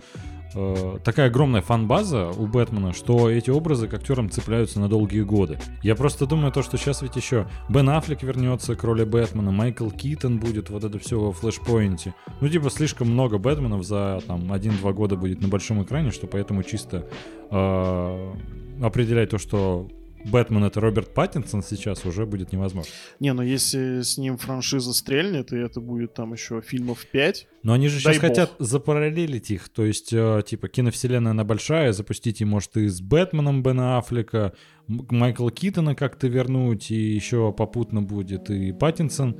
э, 0.55 0.97
такая 1.03 1.27
огромная 1.27 1.61
фан-база 1.61 2.29
у 2.29 2.47
Бэтмена, 2.47 2.93
что 2.93 3.29
эти 3.29 3.49
образы 3.49 3.87
к 3.87 3.93
актерам 3.93 4.29
цепляются 4.29 4.79
на 4.79 4.87
долгие 4.87 5.21
годы. 5.21 5.59
Я 5.83 5.95
просто 5.95 6.25
думаю 6.25 6.51
то, 6.51 6.63
что 6.63 6.77
сейчас 6.77 7.01
ведь 7.01 7.15
еще 7.15 7.47
Бен 7.69 7.89
Аффлек 7.89 8.23
вернется 8.23 8.75
к 8.75 8.83
роли 8.83 9.03
Бэтмена, 9.03 9.51
Майкл 9.51 9.89
Китон 9.89 10.39
будет 10.39 10.69
вот 10.69 10.83
это 10.83 10.99
все 10.99 11.19
во 11.19 11.31
флешпоинте. 11.31 12.13
Ну, 12.41 12.49
типа, 12.49 12.69
слишком 12.69 13.09
много 13.09 13.37
Бэтменов 13.37 13.83
за 13.83 14.21
там 14.27 14.51
1-2 14.51 14.93
года 14.93 15.15
будет 15.15 15.41
на 15.41 15.47
большом 15.47 15.83
экране, 15.83 16.11
что 16.11 16.27
поэтому 16.27 16.63
чисто 16.63 17.07
э, 17.51 18.33
определять 18.81 19.29
то, 19.29 19.37
что 19.37 19.87
Бэтмен 20.31 20.63
это 20.63 20.79
Роберт 20.81 21.13
Паттинсон 21.13 21.63
сейчас 21.63 22.05
уже 22.05 22.25
будет 22.25 22.51
невозможно. 22.51 22.91
Не, 23.19 23.33
ну 23.33 23.41
если 23.41 24.01
с 24.01 24.17
ним 24.17 24.37
франшиза 24.37 24.93
стрельнет, 24.93 25.53
и 25.53 25.57
это 25.57 25.79
будет 25.79 26.13
там 26.13 26.33
еще 26.33 26.61
фильмов 26.61 27.05
5, 27.11 27.47
Но 27.63 27.73
они 27.73 27.87
же 27.87 27.99
сейчас 27.99 28.15
бог. 28.15 28.21
хотят 28.21 28.51
запараллелить 28.59 29.51
их, 29.51 29.69
то 29.69 29.85
есть, 29.85 30.11
э, 30.13 30.41
типа, 30.45 30.67
киновселенная 30.67 31.31
она 31.31 31.43
большая, 31.43 31.93
запустить 31.93 32.41
и, 32.41 32.45
может, 32.45 32.77
и 32.77 32.87
с 32.87 33.01
Бэтменом 33.01 33.63
Бена 33.63 33.97
Аффлека, 33.97 34.53
Майкла 34.87 35.51
Китона 35.51 35.95
как-то 35.95 36.27
вернуть, 36.27 36.91
и 36.91 36.95
еще 36.95 37.51
попутно 37.51 38.01
будет 38.01 38.49
и 38.49 38.71
Паттинсон. 38.71 39.37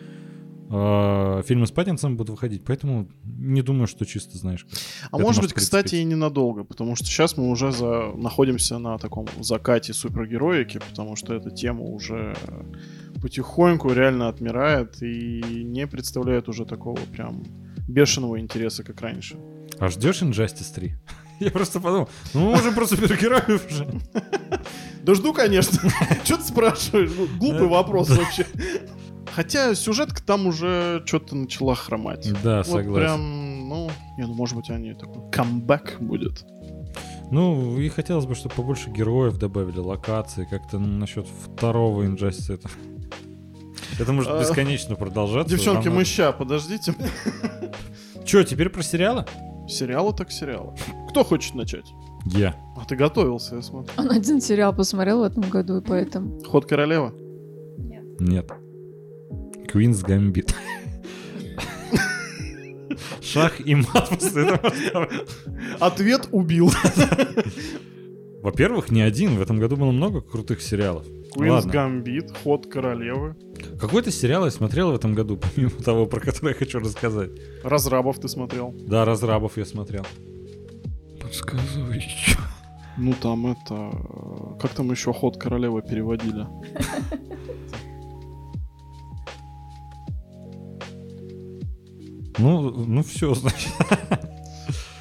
Э, 0.69 1.43
Фильмы 1.45 1.65
с 1.65 1.71
Паттинсоном 1.71 2.17
будут 2.17 2.31
выходить, 2.31 2.63
поэтому 2.65 3.07
не 3.23 3.61
думаю, 3.61 3.87
что 3.87 4.05
чисто, 4.05 4.37
знаешь... 4.37 4.65
как. 4.65 4.79
А 5.11 5.17
может 5.17 5.41
быть, 5.41 5.53
кстати, 5.53 5.95
и 5.95 6.03
ненадолго, 6.03 6.63
потому 6.63 6.95
что 6.95 7.05
сейчас 7.05 7.37
мы 7.37 7.49
уже 7.49 7.71
за... 7.71 8.11
находимся 8.15 8.77
на 8.77 8.97
таком 8.97 9.27
закате 9.39 9.93
супергероики, 9.93 10.79
потому 10.79 11.15
что 11.15 11.33
эта 11.33 11.51
тема 11.51 11.83
уже 11.83 12.35
потихоньку 13.21 13.91
реально 13.91 14.27
отмирает 14.27 15.01
и 15.01 15.41
не 15.63 15.87
представляет 15.87 16.49
уже 16.49 16.65
такого 16.65 16.97
прям 17.13 17.43
бешеного 17.87 18.39
интереса, 18.39 18.83
как 18.83 19.01
раньше. 19.01 19.37
А 19.79 19.87
ждешь 19.89 20.21
Injustice 20.21 20.73
3? 20.75 20.93
Я 21.39 21.51
просто 21.51 21.79
подумал, 21.79 22.09
ну 22.33 22.41
мы 22.41 22.55
можем 22.55 22.73
про 22.73 22.85
супергероев 22.87 23.65
уже. 23.71 23.87
Да 25.03 25.15
жду, 25.15 25.31
конечно. 25.31 25.79
Че 26.25 26.35
ты 26.35 26.43
спрашиваешь? 26.43 27.11
Ну, 27.17 27.27
Глупый 27.37 27.67
вопрос 27.69 28.09
вообще. 28.09 28.45
Хотя 29.37 29.75
сюжетка 29.75 30.19
там 30.23 30.47
уже 30.47 31.03
что-то 31.05 31.35
начала 31.35 31.75
хромать. 31.75 32.27
Да, 32.43 32.57
Вот 32.57 32.65
согласен. 32.65 32.93
прям, 32.95 33.69
ну, 33.69 33.91
не, 34.17 34.25
ну, 34.25 34.33
может 34.33 34.57
быть, 34.57 34.71
они 34.71 34.95
такой 34.95 35.29
камбэк 35.29 35.97
будет. 35.99 36.43
Ну, 37.29 37.77
и 37.79 37.87
хотелось 37.89 38.25
бы, 38.25 38.33
чтобы 38.33 38.55
побольше 38.55 38.89
героев 38.89 39.37
добавили, 39.37 39.77
локации, 39.77 40.47
как-то 40.49 40.79
насчет 40.79 41.27
второго 41.27 42.01
Injustice 42.01 42.51
это... 42.51 42.67
Это 43.99 44.11
может 44.11 44.31
А, 44.31 44.39
бесконечно 44.39 44.95
продолжаться. 44.95 45.55
Девчонки, 45.55 45.87
мы 45.87 46.03
ща, 46.03 46.31
подождите. 46.31 46.95
Че, 48.25 48.43
теперь 48.43 48.69
про 48.69 48.81
сериалы? 48.81 49.23
Сериалы 49.69 50.15
так 50.15 50.31
сериалы. 50.31 50.73
Кто 51.11 51.23
хочет 51.23 51.53
начать? 51.53 51.85
Я. 52.25 52.55
А 52.75 52.85
ты 52.85 52.95
готовился, 52.95 53.57
я 53.57 53.61
смотрю. 53.61 53.91
Он 53.97 54.09
один 54.09 54.41
сериал 54.41 54.73
посмотрел 54.73 55.19
в 55.19 55.23
этом 55.23 55.43
году, 55.47 55.77
и 55.77 55.81
поэтому... 55.81 56.39
Ход 56.43 56.65
королева? 56.65 57.13
Нет. 58.19 58.49
Квинс 59.67 60.01
Гамбит. 60.01 60.55
Шах 63.21 63.59
и 63.65 63.75
мат 63.75 64.09
после 64.09 64.43
этого 64.47 64.69
разговора. 64.69 65.09
Ответ 65.79 66.29
убил. 66.31 66.71
Во-первых, 68.41 68.89
не 68.91 69.01
один. 69.01 69.35
В 69.37 69.41
этом 69.41 69.59
году 69.59 69.75
было 69.75 69.91
много 69.91 70.21
крутых 70.21 70.61
сериалов. 70.61 71.05
Ладно. 71.35 71.71
Гамбит, 71.71 72.31
Ход 72.43 72.67
королевы. 72.67 73.35
Какой-то 73.79 74.11
сериал 74.11 74.45
я 74.45 74.51
смотрел 74.51 74.91
в 74.91 74.95
этом 74.95 75.13
году, 75.13 75.37
помимо 75.37 75.71
того, 75.71 76.05
про 76.05 76.19
который 76.19 76.49
я 76.49 76.55
хочу 76.55 76.79
рассказать. 76.79 77.31
Разрабов 77.63 78.19
ты 78.19 78.27
смотрел. 78.29 78.73
Да, 78.87 79.03
Разрабов 79.05 79.57
я 79.57 79.65
смотрел. 79.65 80.05
Подсказывай. 81.21 82.03
Ну 82.97 83.13
там 83.21 83.47
это... 83.47 83.91
э, 83.91 84.59
Как 84.61 84.71
там 84.71 84.89
еще 84.89 85.13
Ход 85.13 85.37
королевы 85.37 85.81
переводили? 85.83 86.47
Ну, 92.37 92.69
ну 92.71 93.03
все, 93.03 93.33
значит. 93.33 93.71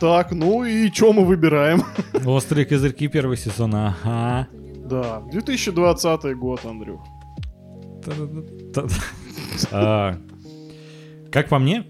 Так, 0.01 0.33
ну 0.33 0.63
и 0.65 0.91
что 0.91 1.13
мы 1.13 1.25
выбираем? 1.25 1.83
Острые 2.25 2.67
козырьки 2.67 3.09
первый 3.09 3.37
сезон, 3.37 3.75
ага. 3.75 4.47
Да, 4.85 5.21
2020 5.33 6.37
год, 6.37 6.65
Андрюх. 6.65 7.01
А, 9.73 10.19
Как 11.33 11.49
по 11.49 11.59
мне, 11.59 11.87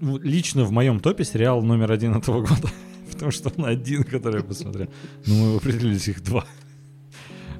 лично 0.00 0.64
в 0.64 0.70
моем 0.70 1.00
топе 1.00 1.24
сериал 1.24 1.62
номер 1.62 1.92
один 1.92 2.14
этого 2.14 2.40
года. 2.42 2.68
Потому 3.12 3.30
что 3.32 3.52
он 3.56 3.64
один, 3.64 4.04
который 4.04 4.40
я 4.40 4.44
посмотрел. 4.46 4.88
Ну, 5.26 5.34
мы 5.52 5.56
определились 5.56 6.08
их 6.08 6.22
два. 6.22 6.44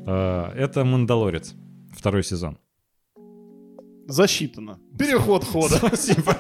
А, 0.07 0.53
Это 0.55 0.85
«Мандалорец». 0.85 1.55
Второй 1.97 2.23
сезон. 2.23 2.59
Засчитано. 4.09 4.79
Переход 4.99 5.45
хода. 5.45 5.77
Спасибо. 5.77 6.35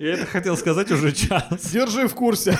Я 0.00 0.14
это 0.14 0.26
хотел 0.26 0.56
сказать 0.56 0.90
уже 0.90 1.12
час. 1.12 1.70
Держи 1.72 2.08
в 2.08 2.14
курсе. 2.14 2.58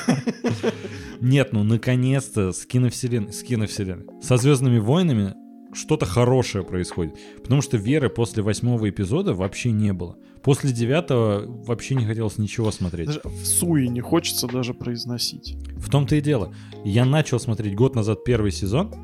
Нет, 1.21 1.53
ну 1.53 1.65
наконец-то 1.65 2.53
с 2.53 2.65
киновселенной, 2.65 3.33
с 3.33 3.43
киновселенной, 3.43 4.07
со 4.23 4.37
Звездными 4.37 4.79
войнами 4.79 5.35
что-то 5.75 6.07
хорошее 6.07 6.65
происходит. 6.65 7.19
Потому 7.43 7.61
что 7.61 7.77
веры 7.77 8.09
после 8.09 8.41
восьмого 8.43 8.89
эпизода 8.89 9.35
вообще 9.35 9.73
не 9.73 9.93
было. 9.93 10.17
После 10.45 10.71
девятого 10.71 11.43
вообще 11.65 11.97
не 11.97 12.07
хотелось 12.07 12.39
ничего 12.39 12.71
смотреть. 12.71 13.09
Даже 13.09 13.21
в 13.25 13.45
суе 13.45 13.89
не 13.89 14.01
хочется 14.01 14.47
даже 14.47 14.75
произносить. 14.75 15.57
В 15.77 15.91
том-то 15.91 16.15
и 16.15 16.21
дело. 16.21 16.55
Я 16.85 17.05
начал 17.05 17.41
смотреть 17.41 17.75
год 17.75 17.97
назад 17.97 18.23
первый 18.25 18.53
сезон. 18.53 18.95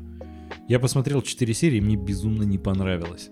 Я 0.69 0.79
посмотрел 0.79 1.21
4 1.21 1.53
серии, 1.53 1.77
и 1.77 1.81
мне 1.81 1.97
безумно 1.97 2.43
не 2.43 2.57
понравилось. 2.57 3.29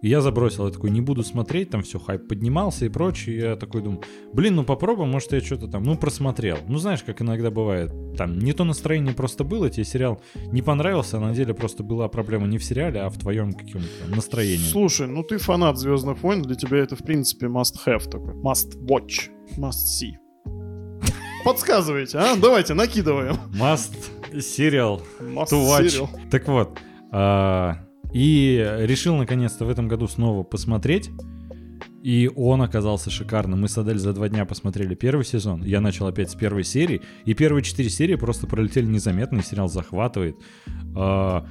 И 0.00 0.08
я 0.08 0.20
забросил, 0.20 0.66
я 0.66 0.72
такой, 0.72 0.90
не 0.90 1.00
буду 1.00 1.24
смотреть, 1.24 1.70
там 1.70 1.82
все, 1.82 1.98
хайп 1.98 2.28
поднимался 2.28 2.84
и 2.84 2.88
прочее. 2.88 3.36
И 3.36 3.40
я 3.40 3.56
такой 3.56 3.82
думаю, 3.82 4.02
блин, 4.32 4.54
ну 4.54 4.64
попробуем, 4.64 5.10
может 5.10 5.32
я 5.32 5.40
что-то 5.40 5.66
там, 5.66 5.82
ну 5.82 5.96
просмотрел. 5.96 6.58
Ну 6.68 6.78
знаешь, 6.78 7.02
как 7.02 7.20
иногда 7.20 7.50
бывает, 7.50 7.92
там 8.16 8.38
не 8.38 8.52
то 8.52 8.64
настроение 8.64 9.14
просто 9.14 9.42
было, 9.42 9.70
тебе 9.70 9.84
сериал 9.84 10.20
не 10.52 10.62
понравился, 10.62 11.16
а 11.16 11.20
на 11.20 11.34
деле 11.34 11.52
просто 11.52 11.82
была 11.82 12.08
проблема 12.08 12.46
не 12.46 12.58
в 12.58 12.64
сериале, 12.64 13.00
а 13.00 13.10
в 13.10 13.18
твоем 13.18 13.52
каком-то 13.52 13.88
настроении. 14.08 14.64
Слушай, 14.70 15.08
ну 15.08 15.22
ты 15.24 15.38
фанат 15.38 15.78
Звездных 15.78 16.22
войн, 16.22 16.42
для 16.42 16.54
тебя 16.54 16.78
это 16.78 16.94
в 16.94 17.00
принципе 17.02 17.46
must 17.46 17.74
have 17.86 18.08
такой. 18.08 18.34
Must 18.34 18.78
watch. 18.86 19.30
Must 19.56 19.86
see. 20.00 20.12
Подсказывайте, 21.44 22.18
а? 22.18 22.36
Давайте, 22.36 22.74
накидываем. 22.74 23.36
Must 23.52 24.40
сериал. 24.40 25.02
Must 25.20 25.50
To 25.50 25.66
watch. 25.66 25.86
serial. 25.86 26.08
Так 26.30 26.46
вот, 26.48 26.78
а, 27.10 27.78
и 28.12 28.76
решил 28.80 29.16
наконец-то 29.16 29.64
в 29.64 29.70
этом 29.70 29.88
году 29.88 30.08
снова 30.08 30.42
посмотреть. 30.42 31.10
И 32.02 32.30
он 32.36 32.62
оказался 32.62 33.10
шикарным. 33.10 33.60
Мы 33.60 33.68
с 33.68 33.76
Адель 33.76 33.98
за 33.98 34.12
два 34.12 34.28
дня 34.28 34.44
посмотрели 34.44 34.94
первый 34.94 35.24
сезон. 35.24 35.62
Я 35.64 35.80
начал 35.80 36.06
опять 36.06 36.30
с 36.30 36.34
первой 36.34 36.64
серии. 36.64 37.02
И 37.24 37.34
первые 37.34 37.62
четыре 37.62 37.90
серии 37.90 38.14
просто 38.14 38.46
пролетели 38.46 38.86
незаметно, 38.86 39.38
и 39.38 39.42
сериал 39.42 39.68
захватывает. 39.68 40.36
А, 40.96 41.46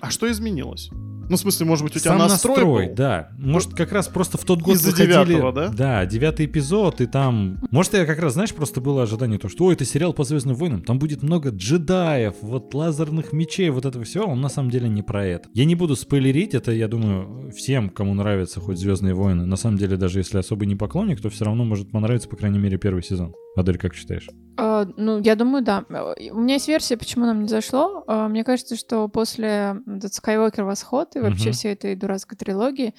А 0.00 0.10
что 0.10 0.30
изменилось? 0.30 0.90
Ну, 1.30 1.36
в 1.36 1.38
смысле, 1.38 1.66
может 1.66 1.84
быть, 1.84 1.94
у 1.94 2.00
тебя 2.00 2.10
сам 2.10 2.18
настрой, 2.18 2.56
настрой, 2.56 2.86
был? 2.88 2.94
да. 2.96 3.28
Может, 3.38 3.74
как 3.74 3.92
раз 3.92 4.08
просто 4.08 4.36
в 4.36 4.44
тот 4.44 4.62
год 4.62 4.74
Из-за 4.74 4.90
выходили... 4.90 5.34
девятого, 5.34 5.52
да? 5.52 5.68
Да, 5.68 6.06
девятый 6.06 6.46
эпизод, 6.46 7.00
и 7.00 7.06
там... 7.06 7.58
Может, 7.70 7.94
я 7.94 8.04
как 8.04 8.18
раз, 8.18 8.32
знаешь, 8.32 8.52
просто 8.52 8.80
было 8.80 9.04
ожидание 9.04 9.38
то, 9.38 9.48
что, 9.48 9.66
ой, 9.66 9.74
это 9.74 9.84
сериал 9.84 10.12
по 10.12 10.24
Звездным 10.24 10.56
войнам, 10.56 10.82
там 10.82 10.98
будет 10.98 11.22
много 11.22 11.50
джедаев, 11.50 12.34
вот 12.40 12.74
лазерных 12.74 13.32
мечей, 13.32 13.70
вот 13.70 13.86
этого 13.86 14.04
всего, 14.04 14.24
он 14.26 14.40
на 14.40 14.48
самом 14.48 14.70
деле 14.70 14.88
не 14.88 15.02
про 15.02 15.24
это. 15.24 15.48
Я 15.54 15.66
не 15.66 15.76
буду 15.76 15.94
спойлерить, 15.94 16.52
это, 16.52 16.72
я 16.72 16.88
думаю, 16.88 17.52
всем, 17.52 17.90
кому 17.90 18.14
нравятся 18.14 18.58
хоть 18.58 18.78
Звездные 18.80 19.14
войны, 19.14 19.46
на 19.46 19.56
самом 19.56 19.76
деле, 19.78 19.96
даже 19.96 20.18
если 20.18 20.38
особо 20.38 20.66
не 20.66 20.74
поклонник, 20.74 21.20
то 21.20 21.30
все 21.30 21.44
равно 21.44 21.64
может 21.64 21.92
понравиться, 21.92 22.28
по 22.28 22.36
крайней 22.36 22.58
мере, 22.58 22.76
первый 22.76 23.04
сезон. 23.04 23.34
Адель, 23.56 23.78
как 23.78 23.94
считаешь? 23.94 24.28
А, 24.56 24.86
ну, 24.96 25.20
я 25.20 25.34
думаю, 25.36 25.64
да. 25.64 25.84
У 25.88 26.38
меня 26.38 26.54
есть 26.54 26.68
версия, 26.68 26.96
почему 26.96 27.24
нам 27.26 27.42
не 27.42 27.48
зашло. 27.48 28.04
А, 28.06 28.28
Мне 28.28 28.44
кажется, 28.44 28.76
что 28.76 29.08
после 29.08 29.76
этот 29.86 30.12
Skywalker 30.12 30.64
Восход 30.64 31.16
и 31.16 31.19
вообще 31.22 31.44
Мгм. 31.44 31.52
всей 31.52 31.72
этой 31.72 31.96
дурацкой 31.96 32.36
трилогии 32.38 32.94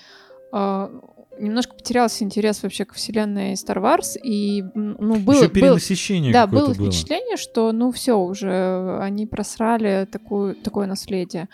а, 0.51 0.91
немножко 1.39 1.73
потерялся 1.75 2.23
интерес 2.23 2.61
вообще 2.61 2.85
к 2.85 2.93
вселенной 2.93 3.53
Star 3.53 3.77
Wars, 3.77 4.19
и 4.21 4.63
ну, 4.75 5.17
было, 5.19 5.35
Еще 5.35 5.47
был, 5.47 5.53
перенасыщение 5.53 6.33
да, 6.33 6.45
какое-то 6.45 6.67
было 6.67 6.75
было. 6.75 6.91
впечатление, 6.91 7.37
что 7.37 7.71
ну 7.71 7.91
все, 7.91 8.17
уже 8.19 8.97
они 9.01 9.25
просрали 9.25 10.07
такую, 10.11 10.55
такое 10.55 10.87
наследие. 10.87 11.47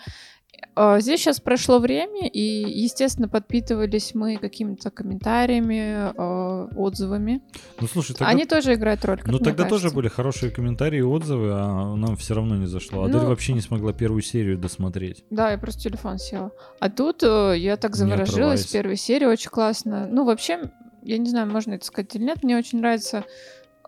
А, 0.74 1.00
Здесь 1.00 1.20
сейчас 1.20 1.40
прошло 1.40 1.78
время, 1.80 2.28
и, 2.28 2.40
естественно, 2.40 3.28
подпитывались 3.28 4.14
мы 4.14 4.36
какими-то 4.36 4.90
комментариями, 4.90 6.12
э, 6.16 6.68
отзывами. 6.76 7.42
Ну 7.80 7.86
слушай, 7.88 8.12
тогда, 8.12 8.28
Они 8.28 8.44
тоже 8.44 8.74
играют 8.74 9.04
роль, 9.04 9.20
ну, 9.26 9.38
тогда 9.38 9.64
тоже 9.64 9.82
кажется. 9.82 9.96
были 9.96 10.08
хорошие 10.08 10.52
комментарии 10.52 10.98
и 10.98 11.02
отзывы, 11.02 11.50
а 11.52 11.94
нам 11.96 12.16
все 12.16 12.34
равно 12.34 12.56
не 12.56 12.66
зашло. 12.66 13.02
Адель 13.04 13.16
Ну- 13.22 13.26
вообще 13.26 13.52
не 13.54 13.60
смогла 13.60 13.92
первую 13.92 14.22
серию 14.22 14.56
досмотреть. 14.58 15.24
Да, 15.30 15.50
я 15.50 15.58
просто 15.58 15.80
телефон 15.82 16.18
села. 16.18 16.50
А 16.80 16.90
тут 16.90 17.22
э, 17.22 17.54
я 17.58 17.76
так 17.76 17.96
заворожилась 17.96 18.64
первой 18.66 18.96
серии, 18.96 19.26
очень 19.26 19.50
классно. 19.50 20.06
Ну, 20.10 20.24
вообще, 20.24 20.70
я 21.02 21.18
не 21.18 21.28
знаю, 21.28 21.48
можно 21.50 21.74
это 21.74 21.84
сказать 21.84 22.14
или 22.14 22.24
нет, 22.24 22.42
мне 22.44 22.56
очень 22.56 22.78
нравятся 22.78 23.24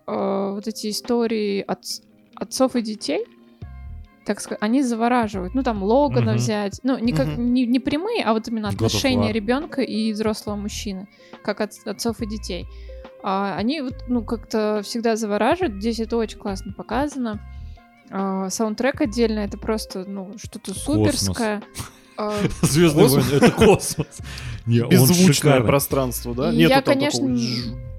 э, 0.06 0.50
вот 0.54 0.66
эти 0.66 0.90
истории 0.90 1.64
отц- 1.66 2.02
отцов 2.34 2.74
и 2.76 2.82
детей. 2.82 3.24
Так 4.30 4.40
сказать, 4.40 4.58
они 4.62 4.80
завораживают. 4.84 5.56
Ну, 5.56 5.64
там 5.64 5.82
Логана 5.82 6.30
Мгм. 6.34 6.36
взять. 6.36 6.78
Ну, 6.84 6.96
не, 6.98 7.12
как, 7.12 7.26
Мгм. 7.26 7.52
не, 7.52 7.66
не 7.66 7.80
прямые, 7.80 8.22
а 8.22 8.32
вот 8.32 8.46
именно 8.46 8.68
отношения 8.68 9.32
ребенка 9.32 9.82
и 9.82 10.12
взрослого 10.12 10.54
мужчины, 10.54 11.08
как 11.42 11.60
от- 11.60 11.72
отцов 11.84 12.20
и 12.20 12.26
детей. 12.28 12.68
А, 13.24 13.56
они 13.56 13.80
вот, 13.80 14.04
ну, 14.06 14.22
как-то 14.22 14.82
всегда 14.84 15.16
завораживают. 15.16 15.80
Здесь 15.80 15.98
это 15.98 16.16
очень 16.16 16.38
классно 16.38 16.72
показано. 16.72 17.40
А, 18.08 18.48
саундтрек 18.50 19.00
отдельно, 19.00 19.40
это 19.40 19.58
просто, 19.58 20.04
ну, 20.06 20.30
что-то 20.36 20.74
суперское. 20.78 21.60
А, 22.16 22.32
Звездный 22.62 23.02
Космос? 23.02 23.24
войны, 23.32 23.36
это 23.44 23.50
космос. 23.50 24.18
Не, 24.64 24.86
Беззвучное 24.88 25.60
пространство, 25.62 26.36
да? 26.36 26.52
И 26.52 26.56
Нету 26.56 26.70
я, 26.70 26.82
конечно, 26.82 27.18
такого... 27.18 27.89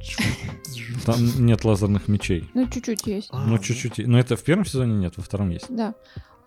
Там 1.06 1.18
нет 1.46 1.64
лазерных 1.64 2.08
мечей. 2.08 2.50
Ну, 2.54 2.68
чуть-чуть 2.68 3.08
есть, 3.08 3.30
А, 3.32 3.44
Ну, 3.46 3.58
чуть-чуть. 3.58 4.06
Но 4.08 4.20
это 4.20 4.36
в 4.36 4.44
первом 4.44 4.66
сезоне 4.66 4.94
нет, 4.94 5.14
во 5.18 5.24
втором 5.24 5.50
есть. 5.50 5.66
да. 5.70 5.96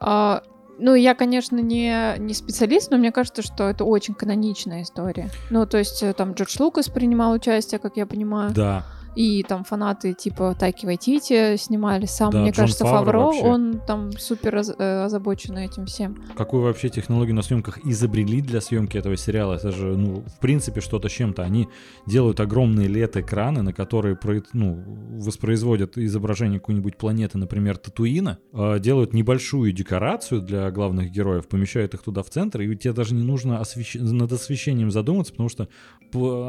А, 0.01 0.43
ну, 0.79 0.95
я, 0.95 1.15
конечно, 1.15 1.59
не, 1.61 2.19
не 2.19 2.35
специалист, 2.35 2.91
но 2.91 2.97
мне 2.99 3.13
кажется, 3.13 3.43
что 3.43 3.69
это 3.69 3.85
очень 3.85 4.15
каноничная 4.15 4.83
история. 4.83 5.31
Ну, 5.51 5.67
то 5.67 5.79
есть 5.79 6.03
э, 6.03 6.13
там 6.13 6.33
Джордж 6.33 6.57
Лукас 6.59 6.89
принимал 6.89 7.33
участие, 7.33 7.79
как 7.79 7.97
я 7.97 8.07
понимаю. 8.07 8.53
Да. 8.53 8.85
И 9.17 9.43
там 9.43 9.65
фанаты 9.65 10.13
типа 10.13 10.57
Тайки 10.59 10.87
Вайтити 10.87 11.57
снимали. 11.57 12.07
Сам, 12.07 12.31
Да, 12.31 12.41
мне 12.41 12.51
Джон 12.51 12.65
кажется, 12.65 12.85
Фавро 12.85 13.05
Фавро, 13.05 13.49
он 13.49 13.81
там 13.87 14.13
супер 14.13 14.57
э, 14.57 15.05
озабочен 15.05 15.57
этим 15.57 15.87
всем. 15.87 16.17
Какую 16.37 16.63
вообще 16.63 16.89
технологию 16.89 17.35
на 17.35 17.43
съемках 17.43 17.79
изобрели 17.85 18.41
для 18.41 18.61
съемки 18.61 18.97
этого 18.97 19.17
сериала? 19.17 19.55
Это 19.55 19.71
же, 19.71 19.97
ну, 19.97 20.25
в 20.27 20.41
принципе, 20.41 20.81
что-то 20.81 21.09
с 21.09 21.13
чем-то. 21.13 21.43
Они 21.43 21.69
делают 22.07 22.41
огромные 22.41 22.89
LED-экраны, 22.89 23.63
на 23.63 23.73
которые 23.73 24.19
ну, 24.53 24.83
воспроизводят 25.21 25.97
изображение 25.99 26.61
какой-нибудь 26.61 26.97
планеты, 26.97 27.39
например, 27.39 27.77
Татуина, 27.77 28.39
а, 28.53 28.79
делают 28.79 29.13
небольшую 29.13 29.73
декорацию 29.73 30.41
для 30.41 30.71
главных 30.71 31.11
героев, 31.11 31.47
помещают 31.49 31.95
их 31.95 32.03
туда 32.03 32.23
в 32.23 32.31
центр, 32.31 32.61
и 32.63 32.77
тебе 32.77 32.93
даже 32.93 33.15
не 33.15 33.23
нужно 33.23 33.61
освещ- 33.61 34.01
над 34.01 34.33
освещением 34.33 34.91
задуматься, 34.91 35.33
потому 35.33 35.49
что 35.49 35.69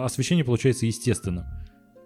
освещение 0.03 0.45
получается 0.45 0.85
естественным. 0.85 1.45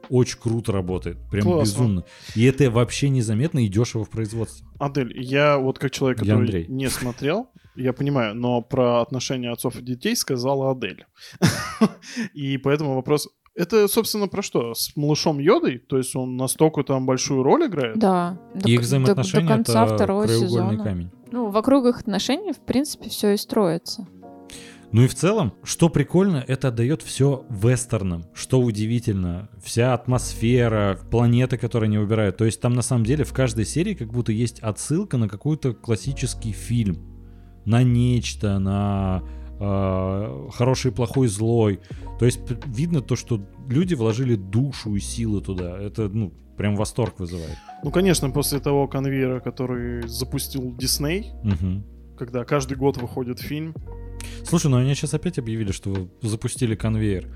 Очень 0.09 0.39
круто 0.39 0.71
работает, 0.71 1.17
прям 1.29 1.43
Классно. 1.45 1.61
безумно. 1.61 2.03
И 2.35 2.43
это 2.45 2.69
вообще 2.71 3.09
незаметно 3.09 3.59
и 3.59 3.67
дешево 3.67 4.05
в 4.05 4.09
производстве. 4.09 4.65
Адель, 4.79 5.13
я 5.21 5.57
вот 5.57 5.77
как 5.79 5.91
человек, 5.91 6.19
Я 6.19 6.33
который 6.33 6.39
Андрей. 6.45 6.65
не 6.67 6.89
смотрел, 6.89 7.49
я 7.75 7.93
понимаю, 7.93 8.33
но 8.35 8.61
про 8.61 9.01
отношения 9.01 9.51
отцов 9.51 9.77
и 9.79 9.81
детей 9.81 10.15
сказала 10.15 10.71
Адель. 10.71 11.05
И 12.33 12.57
поэтому 12.57 12.95
вопрос... 12.95 13.29
Это, 13.55 13.87
собственно, 13.89 14.27
про 14.27 14.41
что? 14.41 14.73
С 14.73 14.95
малышом 14.95 15.39
Йодой? 15.39 15.79
То 15.79 15.97
есть 15.97 16.15
он 16.15 16.37
настолько 16.37 16.83
там 16.83 17.05
большую 17.05 17.43
роль 17.43 17.65
играет? 17.65 17.97
Да. 17.99 18.37
До, 18.55 18.69
И 18.69 18.73
их 18.73 18.79
до- 18.79 18.85
взаимоотношения 18.85 19.47
до 19.47 19.53
конца 19.55 19.85
это 19.85 19.95
второго 19.95 20.23
краеугольный 20.23 20.49
сезона. 20.49 20.83
камень. 20.83 21.11
Ну, 21.31 21.49
вокруг 21.49 21.85
их 21.85 21.99
отношений, 21.99 22.53
в 22.53 22.59
принципе, 22.59 23.09
все 23.09 23.33
и 23.33 23.37
строится. 23.37 24.07
Ну 24.91 25.03
и 25.03 25.07
в 25.07 25.13
целом, 25.13 25.53
что 25.63 25.89
прикольно, 25.89 26.43
это 26.47 26.69
отдает 26.69 27.03
все 27.03 27.45
вестерном. 27.49 28.25
Что 28.33 28.59
удивительно, 28.59 29.49
вся 29.63 29.93
атмосфера, 29.93 30.97
планеты, 31.11 31.57
которые 31.57 31.87
они 31.89 31.97
выбирают. 31.99 32.37
То 32.37 32.45
есть 32.45 32.59
там 32.59 32.73
на 32.73 32.81
самом 32.81 33.05
деле 33.05 33.23
в 33.23 33.31
каждой 33.33 33.65
серии 33.65 33.93
как 33.93 34.11
будто 34.11 34.31
есть 34.31 34.59
отсылка 34.61 35.17
на 35.17 35.29
какой-то 35.29 35.73
классический 35.73 36.53
фильм. 36.53 36.97
На 37.65 37.83
нечто, 37.83 38.57
на 38.57 39.21
э, 39.59 40.47
хороший, 40.53 40.91
плохой, 40.91 41.27
злой. 41.27 41.81
То 42.17 42.25
есть 42.25 42.39
видно 42.65 43.01
то, 43.01 43.15
что 43.15 43.39
люди 43.67 43.93
вложили 43.93 44.35
душу 44.35 44.95
и 44.95 44.99
силы 44.99 45.41
туда. 45.41 45.77
Это, 45.79 46.09
ну, 46.09 46.33
прям 46.57 46.75
восторг 46.75 47.19
вызывает. 47.19 47.57
Ну, 47.83 47.91
конечно, 47.91 48.31
после 48.31 48.59
того 48.59 48.87
конвейера, 48.87 49.39
который 49.39 50.07
запустил 50.07 50.75
Дисней, 50.75 51.31
Мгм. 51.43 51.85
когда 52.17 52.43
каждый 52.43 52.75
год 52.75 52.97
выходит 52.97 53.39
фильм, 53.39 53.75
Слушай, 54.43 54.71
ну 54.71 54.77
они 54.77 54.93
сейчас 54.95 55.13
опять 55.13 55.37
объявили, 55.37 55.71
что 55.71 56.09
запустили 56.21 56.75
конвейер. 56.75 57.27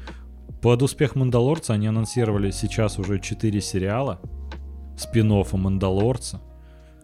Под 0.62 0.82
успех 0.82 1.16
Мандалорца 1.16 1.74
они 1.74 1.88
анонсировали 1.88 2.52
сейчас 2.52 2.98
уже 2.98 3.20
4 3.20 3.62
сериала 3.62 4.22
спин 4.98 5.32
Мандалорца. 5.54 6.42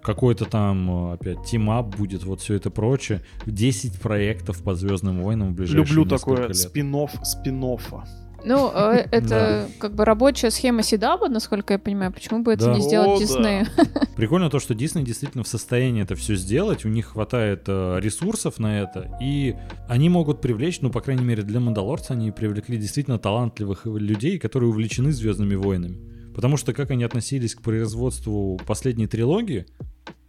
Какой-то 0.02 0.45
там 0.45 1.12
э, 1.12 1.14
опять 1.16 1.43
team-up 1.44 1.96
будет, 1.97 2.24
вот 2.24 2.39
все 2.39 2.54
это 2.54 2.70
прочее. 2.72 3.22
10 3.45 4.00
проектов 4.00 4.64
по 4.64 4.74
Звездным 4.74 5.22
войнам 5.22 5.52
в 5.52 5.56
ближайшие 5.56 5.97
люблю 5.97 6.06
такое 6.06 6.47
лет. 6.47 6.56
спин-офф 6.56 7.12
спин-оффа. 7.24 8.06
Ну, 8.46 8.72
э, 8.74 9.08
это 9.12 9.70
как 9.80 9.94
бы 9.94 10.06
рабочая 10.06 10.52
схема 10.52 10.84
Сидаба, 10.84 11.30
насколько 11.30 11.74
я 11.74 11.80
понимаю. 11.80 12.12
Почему 12.12 12.44
бы 12.44 12.54
это 12.54 12.72
не 12.72 12.82
сделать 12.82 13.10
О, 13.10 13.20
Диснею? 13.20 13.66
Прикольно 14.16 14.50
то, 14.50 14.60
что 14.60 14.76
Дисней 14.76 15.04
действительно 15.04 15.44
в 15.44 15.48
состоянии 15.48 16.04
это 16.04 16.16
все 16.16 16.36
сделать, 16.36 16.86
у 16.86 16.90
них 16.90 17.08
хватает 17.08 17.64
э, 17.68 18.00
ресурсов 18.02 18.60
на 18.60 18.82
это, 18.82 19.18
и 19.22 19.56
они 19.88 20.10
могут 20.10 20.42
привлечь, 20.42 20.82
ну, 20.82 20.90
по 20.90 21.02
крайней 21.02 21.24
мере, 21.24 21.44
для 21.44 21.60
Мандалорца 21.60 22.14
они 22.14 22.32
привлекли 22.32 22.78
действительно 22.78 23.18
талантливых 23.18 23.86
людей, 23.86 24.40
которые 24.40 24.70
увлечены 24.70 25.12
Звездными 25.12 25.56
войнами. 25.56 25.98
Потому 26.34 26.58
что 26.58 26.74
как 26.74 26.92
они 26.92 27.04
относились 27.04 27.56
к 27.56 27.62
производству 27.62 28.60
последней 28.66 29.08
трилогии, 29.08 29.66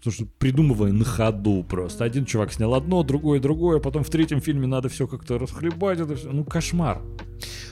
потому 0.00 0.12
что 0.14 0.26
придумывая 0.38 0.92
на 0.92 1.04
ходу 1.04 1.62
просто. 1.68 2.04
Один 2.04 2.24
чувак 2.24 2.52
снял 2.52 2.74
одно, 2.74 3.02
другое, 3.02 3.38
другое, 3.38 3.78
потом 3.80 4.02
в 4.02 4.10
третьем 4.10 4.40
фильме 4.40 4.66
надо 4.66 4.88
все 4.88 5.06
как-то 5.06 5.38
расхлебать, 5.38 6.00
это 6.00 6.16
всё. 6.16 6.32
Ну, 6.32 6.44
кошмар. 6.44 7.02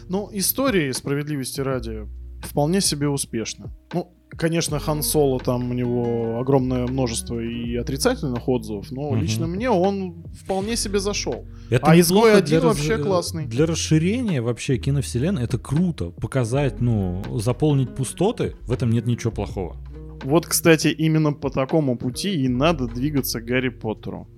Ну, 0.09 0.29
истории, 0.33 0.93
справедливости 0.93 1.61
ради, 1.63 2.07
вполне 2.43 2.81
себе 2.81 3.09
успешно. 3.09 3.73
Ну, 3.95 4.13
конечно, 4.31 4.79
Хан 4.79 5.03
Соло 5.03 5.41
там 5.41 5.71
у 5.71 5.75
него 5.75 6.39
огромное 6.41 6.87
множество 6.87 7.41
и 7.41 7.75
отрицательных 7.77 8.47
отзывов, 8.49 8.91
но 8.91 9.11
Мгм. 9.11 9.21
лично 9.23 9.47
мне 9.47 9.71
он 9.71 10.25
вполне 10.45 10.77
себе 10.77 10.99
зашел. 11.01 11.47
Это 11.71 11.87
А 11.87 11.99
«Изгой 11.99 12.37
один» 12.37 12.61
вообще 12.61 12.99
классный. 12.99 13.47
Для 13.47 13.67
расширения 13.67 14.41
вообще 14.43 14.77
киновселенной 14.79 15.45
это 15.45 15.59
круто. 15.59 16.11
Показать, 16.11 16.81
ну, 16.81 17.23
заполнить 17.39 17.95
пустоты, 17.95 18.55
в 18.63 18.73
этом 18.73 18.91
нет 18.91 19.07
ничего 19.07 19.33
плохого. 19.33 19.77
Вот, 20.23 20.47
кстати, 20.47 20.89
именно 20.89 21.33
по 21.33 21.51
такому 21.51 21.97
пути 21.97 22.35
и 22.45 22.49
надо 22.49 22.87
двигаться 22.87 23.41
Гарри 23.41 23.69
Поттеру. 23.69 24.29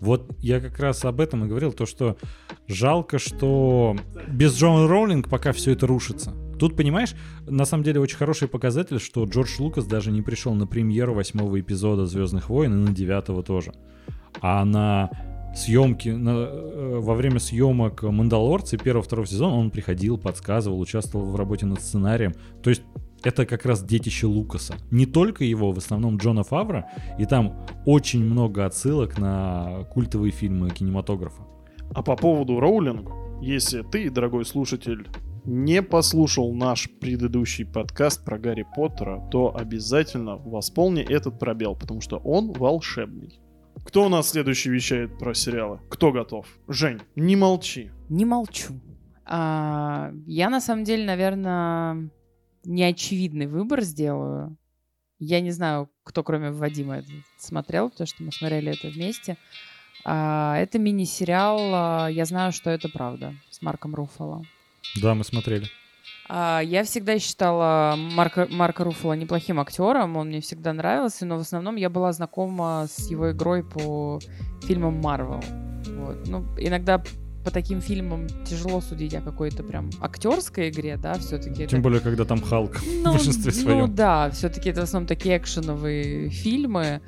Вот 0.00 0.36
я 0.40 0.60
как 0.60 0.78
раз 0.78 1.04
об 1.04 1.20
этом 1.20 1.44
и 1.44 1.48
говорил, 1.48 1.72
то 1.72 1.86
что 1.86 2.16
жалко, 2.68 3.18
что 3.18 3.96
без 4.28 4.54
Джона 4.56 4.86
Роулинг 4.86 5.28
пока 5.28 5.52
все 5.52 5.72
это 5.72 5.86
рушится. 5.86 6.34
Тут, 6.58 6.76
понимаешь, 6.76 7.14
на 7.46 7.64
самом 7.64 7.84
деле 7.84 8.00
очень 8.00 8.16
хороший 8.16 8.48
показатель, 8.48 8.98
что 8.98 9.24
Джордж 9.24 9.56
Лукас 9.58 9.86
даже 9.86 10.10
не 10.10 10.22
пришел 10.22 10.54
на 10.54 10.66
премьеру 10.66 11.14
восьмого 11.14 11.58
эпизода 11.60 12.06
Звездных 12.06 12.48
войн 12.48 12.72
и 12.72 12.88
на 12.88 12.94
девятого 12.94 13.42
тоже. 13.42 13.72
А 14.40 14.64
на 14.64 15.10
съемки, 15.54 16.10
на, 16.10 16.30
э, 16.30 16.98
во 17.00 17.14
время 17.14 17.40
съемок 17.40 18.02
Мандалорца 18.02 18.76
первого 18.76 19.02
второго 19.02 19.26
сезона 19.26 19.56
он 19.56 19.70
приходил, 19.70 20.18
подсказывал, 20.18 20.80
участвовал 20.80 21.30
в 21.30 21.36
работе 21.36 21.66
над 21.66 21.80
сценарием. 21.80 22.34
То 22.62 22.70
есть 22.70 22.82
это 23.22 23.46
как 23.46 23.64
раз 23.66 23.82
детище 23.82 24.26
Лукаса. 24.26 24.76
Не 24.90 25.06
только 25.06 25.44
его, 25.44 25.72
в 25.72 25.78
основном 25.78 26.16
Джона 26.16 26.44
Фавра, 26.44 26.88
и 27.18 27.26
там 27.26 27.66
очень 27.84 28.24
много 28.24 28.64
отсылок 28.64 29.18
на 29.18 29.84
культовые 29.90 30.32
фильмы 30.32 30.70
кинематографа. 30.70 31.42
А 31.94 32.02
по 32.02 32.16
поводу 32.16 32.60
Роулинг, 32.60 33.10
если 33.40 33.82
ты, 33.82 34.10
дорогой 34.10 34.44
слушатель, 34.44 35.06
не 35.44 35.80
послушал 35.80 36.52
наш 36.52 36.90
предыдущий 37.00 37.64
подкаст 37.64 38.24
про 38.24 38.38
Гарри 38.38 38.66
Поттера, 38.74 39.22
то 39.30 39.56
обязательно 39.56 40.36
восполни 40.36 41.02
этот 41.02 41.38
пробел, 41.38 41.76
потому 41.76 42.00
что 42.00 42.18
он 42.18 42.52
волшебный. 42.52 43.40
Кто 43.84 44.06
у 44.06 44.08
нас 44.08 44.30
следующий 44.30 44.70
вещает 44.70 45.18
про 45.18 45.34
сериалы? 45.34 45.80
Кто 45.88 46.10
готов? 46.10 46.46
Жень, 46.66 46.98
не 47.14 47.36
молчи. 47.36 47.90
Не 48.08 48.24
молчу. 48.24 48.74
А, 49.24 50.12
я 50.26 50.50
на 50.50 50.60
самом 50.60 50.82
деле, 50.82 51.04
наверное, 51.04 52.10
неочевидный 52.66 53.46
выбор 53.46 53.82
сделаю. 53.82 54.56
Я 55.18 55.40
не 55.40 55.50
знаю, 55.50 55.88
кто 56.04 56.22
кроме 56.22 56.50
Вадима 56.50 56.98
это 56.98 57.08
смотрел, 57.38 57.90
потому 57.90 58.06
что 58.06 58.22
мы 58.22 58.32
смотрели 58.32 58.72
это 58.72 58.88
вместе. 58.88 59.36
А, 60.04 60.56
это 60.58 60.78
мини-сериал 60.78 61.58
а, 61.72 62.08
«Я 62.08 62.26
знаю, 62.26 62.52
что 62.52 62.70
это 62.70 62.88
правда» 62.88 63.34
с 63.50 63.62
Марком 63.62 63.94
Руффало. 63.94 64.44
Да, 65.00 65.14
мы 65.14 65.24
смотрели. 65.24 65.66
А, 66.28 66.60
Я 66.60 66.84
всегда 66.84 67.18
считала 67.18 67.94
Марка, 67.96 68.46
Марка 68.50 68.84
Руффало 68.84 69.14
неплохим 69.14 69.58
актером, 69.58 70.16
он 70.16 70.28
мне 70.28 70.40
всегда 70.40 70.72
нравился, 70.72 71.24
но 71.24 71.38
в 71.38 71.40
основном 71.40 71.76
я 71.76 71.88
была 71.88 72.12
знакома 72.12 72.86
с 72.88 73.10
его 73.10 73.32
игрой 73.32 73.64
по 73.64 74.20
фильмам 74.62 75.00
Марвел. 75.00 75.42
Вот. 75.86 76.28
Ну, 76.28 76.44
иногда 76.58 77.02
по 77.46 77.52
таким 77.52 77.80
фильмам 77.80 78.26
тяжело 78.44 78.80
судить 78.80 79.14
о 79.14 79.20
какой-то 79.20 79.62
прям 79.62 79.88
актерской 80.00 80.68
игре, 80.68 80.96
да, 80.96 81.14
все-таки. 81.14 81.68
Тем 81.68 81.80
более, 81.80 82.00
когда 82.00 82.24
там 82.24 82.42
Халк 82.42 82.82
ну, 83.04 83.12
в 83.12 83.14
большинстве 83.14 83.52
Ну 83.54 83.60
своем. 83.60 83.94
да, 83.94 84.30
все-таки 84.30 84.70
это 84.70 84.80
в 84.80 84.84
основном 84.84 85.06
такие 85.06 85.38
экшеновые 85.38 86.28
фильмы. 86.28 87.00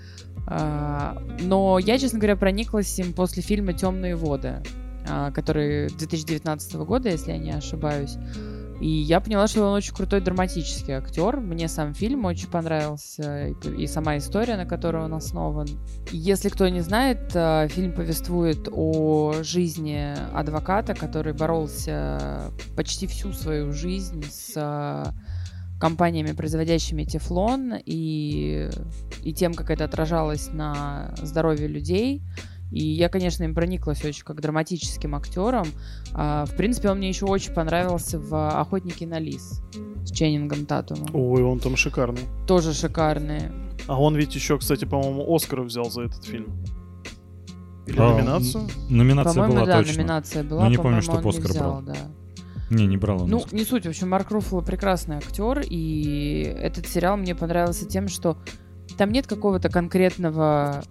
А, 0.46 1.20
но 1.40 1.80
я, 1.80 1.98
честно 1.98 2.20
говоря, 2.20 2.36
прониклась 2.36 2.96
им 3.00 3.14
после 3.14 3.42
фильма 3.42 3.72
Темные 3.72 4.14
воды, 4.14 4.62
а, 5.08 5.32
который 5.32 5.88
2019 5.88 6.74
года, 6.76 7.08
если 7.08 7.32
я 7.32 7.38
не 7.38 7.50
ошибаюсь. 7.50 8.16
И 8.80 8.88
я 8.88 9.20
поняла, 9.20 9.48
что 9.48 9.64
он 9.64 9.74
очень 9.74 9.94
крутой 9.94 10.20
драматический 10.20 10.94
актер. 10.94 11.40
Мне 11.40 11.68
сам 11.68 11.94
фильм 11.94 12.24
очень 12.24 12.48
понравился, 12.48 13.48
и, 13.48 13.86
сама 13.86 14.18
история, 14.18 14.56
на 14.56 14.66
которой 14.66 15.04
он 15.04 15.14
основан. 15.14 15.66
Если 16.12 16.48
кто 16.48 16.68
не 16.68 16.80
знает, 16.80 17.32
а, 17.34 17.66
фильм 17.68 17.92
повествует 17.92 18.68
о 18.70 19.42
жизни 19.42 20.14
адвоката, 20.32 20.94
который 20.94 21.32
боролся 21.32 22.52
почти 22.76 23.06
всю 23.06 23.32
свою 23.32 23.72
жизнь 23.72 24.24
с 24.30 24.52
а, 24.56 25.12
компаниями, 25.80 26.32
производящими 26.32 27.04
тефлон, 27.04 27.74
и, 27.84 28.70
и 29.22 29.32
тем, 29.32 29.54
как 29.54 29.70
это 29.70 29.84
отражалось 29.84 30.50
на 30.52 31.14
здоровье 31.20 31.66
людей. 31.66 32.22
И 32.70 32.84
я, 32.86 33.08
конечно, 33.08 33.44
им 33.44 33.54
прониклась 33.54 34.04
очень 34.04 34.24
как 34.24 34.40
драматическим 34.40 35.14
актером. 35.14 35.66
А, 36.14 36.44
в 36.44 36.54
принципе, 36.54 36.90
он 36.90 36.98
мне 36.98 37.08
еще 37.08 37.24
очень 37.26 37.52
понравился 37.54 38.18
в 38.18 38.34
«Охотнике 38.60 39.06
на 39.06 39.18
лис» 39.18 39.62
с 40.04 40.10
Ченнингом 40.10 40.66
Татумом. 40.66 41.08
Ой, 41.14 41.42
он 41.42 41.60
там 41.60 41.76
шикарный. 41.76 42.22
Тоже 42.46 42.74
шикарные. 42.74 43.50
А 43.86 44.00
он 44.00 44.16
ведь 44.16 44.34
еще, 44.34 44.58
кстати, 44.58 44.84
по-моему, 44.84 45.34
Оскар 45.34 45.62
взял 45.62 45.90
за 45.90 46.02
этот 46.02 46.24
фильм. 46.24 46.52
Или 47.86 47.98
А, 47.98 48.10
номинацию? 48.12 48.68
Номинация 48.90 49.32
По-моему, 49.32 49.54
была 49.54 49.66
да, 49.66 49.78
точно. 49.78 49.96
номинация 50.02 50.44
была. 50.44 50.64
Но 50.64 50.70
не 50.70 50.76
помню, 50.76 51.00
не 51.00 51.28
Оскар 51.28 51.50
взял, 51.50 51.80
брал. 51.80 51.82
да. 51.82 51.96
Не, 52.68 52.86
не 52.86 52.98
брал 52.98 53.22
он 53.22 53.30
Ну, 53.30 53.42
не 53.50 53.64
суть. 53.64 53.86
В 53.86 53.88
общем, 53.88 54.10
Марк 54.10 54.30
Руффало 54.30 54.60
прекрасный 54.60 55.16
актер, 55.16 55.62
и 55.64 56.42
этот 56.42 56.86
сериал 56.86 57.16
мне 57.16 57.34
понравился 57.34 57.86
тем, 57.86 58.08
что 58.08 58.36
там 58.98 59.10
нет 59.10 59.26
какого-то 59.26 59.70
конкретного, 59.70 60.82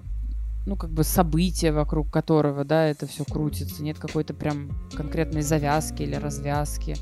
ну, 0.67 0.75
как 0.75 0.89
бы 0.89 1.05
события, 1.05 1.71
вокруг 1.71 2.11
которого, 2.11 2.65
да, 2.65 2.85
это 2.87 3.07
все 3.07 3.23
крутится. 3.23 3.81
Нет 3.81 3.97
какой-то 3.97 4.33
прям 4.33 4.69
конкретной 4.93 5.41
завязки 5.41 6.03
или 6.03 6.15
развязки. 6.15 6.95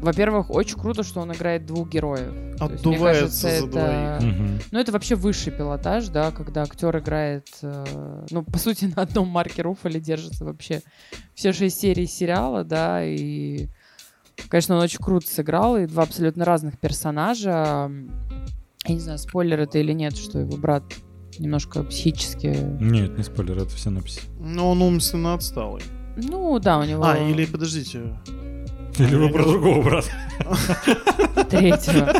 Во-первых, 0.00 0.50
очень 0.50 0.78
круто, 0.78 1.02
что 1.02 1.20
он 1.20 1.32
играет 1.32 1.64
двух 1.64 1.88
героев. 1.88 2.30
То 2.58 2.66
есть, 2.70 2.84
мне 2.84 2.94
Отдувается 2.94 3.48
кажется, 3.48 3.70
за 3.72 3.78
это... 3.78 4.18
Мгм. 4.22 4.60
Ну, 4.70 4.78
это 4.78 4.92
вообще 4.92 5.14
высший 5.14 5.52
пилотаж, 5.52 6.08
да, 6.08 6.30
когда 6.30 6.62
актер 6.62 6.98
играет, 6.98 7.48
э, 7.62 8.26
ну, 8.30 8.42
по 8.42 8.58
сути, 8.58 8.84
на 8.96 9.02
одном 9.02 9.28
марке 9.28 9.62
Руфале 9.62 10.00
держится 10.00 10.44
вообще 10.44 10.82
все 11.34 11.52
шесть 11.52 11.80
серий 11.80 12.06
сериала, 12.06 12.64
да, 12.64 13.04
и, 13.04 13.68
конечно, 14.48 14.76
он 14.76 14.82
очень 14.82 15.02
круто 15.02 15.26
сыграл, 15.26 15.76
и 15.76 15.86
два 15.86 16.02
абсолютно 16.02 16.44
разных 16.44 16.78
персонажа. 16.78 17.90
Я 18.86 18.94
не 18.94 19.00
знаю, 19.00 19.18
спойлер 19.18 19.60
это 19.60 19.78
или 19.78 19.92
нет, 19.92 20.16
что 20.16 20.38
его 20.38 20.56
брат 20.56 20.84
немножко 21.38 21.82
психически... 21.84 22.56
Нет, 22.80 23.16
не 23.16 23.22
спойлер, 23.24 23.58
это 23.58 23.70
все 23.70 23.90
написи. 23.90 24.20
Но 24.38 24.70
он 24.70 24.82
умственно 24.82 25.34
отсталый. 25.34 25.82
Ну, 26.16 26.58
да, 26.58 26.78
у 26.78 26.84
него 26.84 27.04
А, 27.04 27.16
или, 27.16 27.44
подождите. 27.46 28.18
Или 28.98 29.14
вы 29.14 29.26
я 29.26 29.32
про 29.32 29.44
другого 29.44 29.82
брата? 29.82 30.08
третьего. 31.48 32.12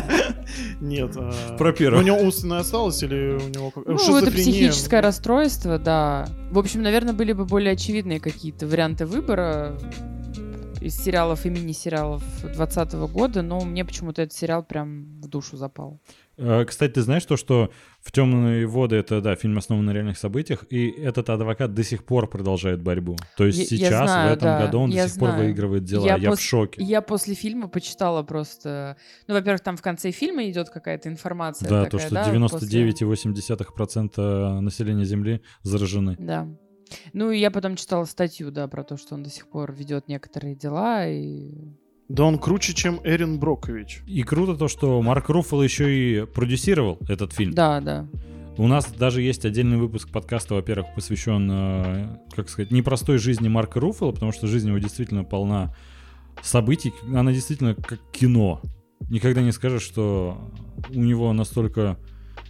Нет. 0.79 1.15
а, 1.17 1.57
Про 1.57 1.73
первого. 1.73 2.01
У 2.01 2.03
него 2.03 2.17
умственная 2.17 2.59
осталась 2.59 3.01
или 3.03 3.37
у 3.43 3.47
него 3.49 3.71
как- 3.71 3.85
Ну, 3.85 4.17
это 4.17 4.31
психическое 4.31 5.01
расстройство, 5.01 5.77
да. 5.77 6.27
В 6.51 6.57
общем, 6.59 6.81
наверное, 6.81 7.13
были 7.13 7.33
бы 7.33 7.45
более 7.45 7.73
очевидные 7.73 8.19
какие-то 8.19 8.67
варианты 8.67 9.05
выбора 9.05 9.77
из 10.79 10.95
сериалов 10.97 11.45
и 11.45 11.49
мини-сериалов 11.49 12.23
2020 12.41 12.93
года, 13.11 13.41
но 13.43 13.61
мне 13.61 13.85
почему-то 13.85 14.23
этот 14.23 14.35
сериал 14.35 14.63
прям 14.63 15.21
в 15.21 15.27
душу 15.27 15.55
запал. 15.55 15.99
Э, 16.37 16.65
Кстати, 16.65 16.93
ты 16.93 17.01
знаешь 17.01 17.25
то, 17.25 17.37
что 17.37 17.71
в 18.01 18.11
«Темные 18.11 18.65
воды» 18.65 18.95
это, 18.95 19.21
да, 19.21 19.35
фильм 19.35 19.57
основан 19.57 19.85
на 19.85 19.91
реальных 19.91 20.17
событиях, 20.17 20.65
и 20.69 20.89
этот 20.89 21.29
адвокат 21.29 21.73
до 21.73 21.83
сих 21.83 22.03
пор 22.03 22.27
продолжает 22.27 22.81
борьбу. 22.81 23.15
То 23.37 23.45
есть 23.45 23.71
Я- 23.71 23.77
я 23.77 23.85
сейчас, 23.87 24.09
знаю, 24.09 24.29
в 24.29 24.33
этом 24.33 24.47
да, 24.47 24.65
году, 24.65 24.79
он 24.79 24.89
я 24.89 25.03
до 25.03 25.09
сих 25.09 25.19
пор 25.19 25.29
знаю. 25.29 25.45
выигрывает 25.45 25.83
дела. 25.83 26.05
Я 26.07 26.15
Я, 26.15 26.29
пос- 26.31 26.35
в 26.37 26.41
шоке. 26.41 26.83
Я 26.83 27.01
после 27.01 27.35
фильма 27.35 27.67
почитала 27.67 28.23
просто... 28.23 28.97
Ну, 29.27 29.35
во-первых, 29.35 29.61
там 29.61 29.77
в 29.77 29.81
конце 29.81 30.11
фильма 30.11 30.49
идет 30.49 30.69
какая-то 30.69 31.09
информация. 31.09 31.69
Да, 31.69 31.83
такая, 31.85 31.91
то, 31.91 31.99
что 31.99 32.13
да, 32.15 32.33
99,8% 32.33 34.59
населения 34.61 35.05
Земли 35.05 35.41
заражены. 35.63 36.15
после- 36.15 36.25
Да. 36.27 36.47
Ну, 37.13 37.31
и 37.31 37.39
я 37.39 37.51
потом 37.51 37.75
читала 37.77 38.03
статью, 38.05 38.51
да, 38.51 38.67
про 38.67 38.83
то, 38.83 38.97
что 38.97 39.15
он 39.15 39.23
до 39.23 39.29
сих 39.29 39.47
пор 39.47 39.71
ведет 39.73 40.07
некоторые 40.09 40.55
дела, 40.55 41.07
и... 41.07 41.71
Да 42.11 42.25
он 42.25 42.37
круче, 42.37 42.73
чем 42.73 42.99
Эрин 43.05 43.39
Брокович. 43.39 44.01
И 44.05 44.23
круто 44.23 44.55
то, 44.55 44.67
что 44.67 45.01
Марк 45.01 45.29
Руффало 45.29 45.63
еще 45.63 45.95
и 45.95 46.25
продюсировал 46.25 46.99
этот 47.07 47.31
фильм. 47.31 47.53
Да, 47.53 47.79
да. 47.79 48.05
У 48.57 48.67
нас 48.67 48.91
даже 48.91 49.21
есть 49.21 49.45
отдельный 49.45 49.77
выпуск 49.77 50.09
подкаста, 50.11 50.55
во-первых, 50.55 50.87
посвящен, 50.93 51.49
э, 51.49 52.17
как 52.35 52.49
сказать, 52.49 52.69
непростой 52.69 53.17
жизни 53.17 53.47
Марка 53.47 53.79
Руффало, 53.79 54.11
потому 54.11 54.33
что 54.33 54.47
жизнь 54.47 54.67
его 54.67 54.77
действительно 54.77 55.23
полна 55.23 55.73
событий. 56.41 56.93
Она 57.15 57.31
действительно 57.31 57.75
как 57.75 57.99
кино. 58.11 58.59
Никогда 59.09 59.41
не 59.41 59.53
скажешь, 59.53 59.83
что 59.83 60.51
у 60.89 60.99
него 60.99 61.31
настолько 61.31 61.97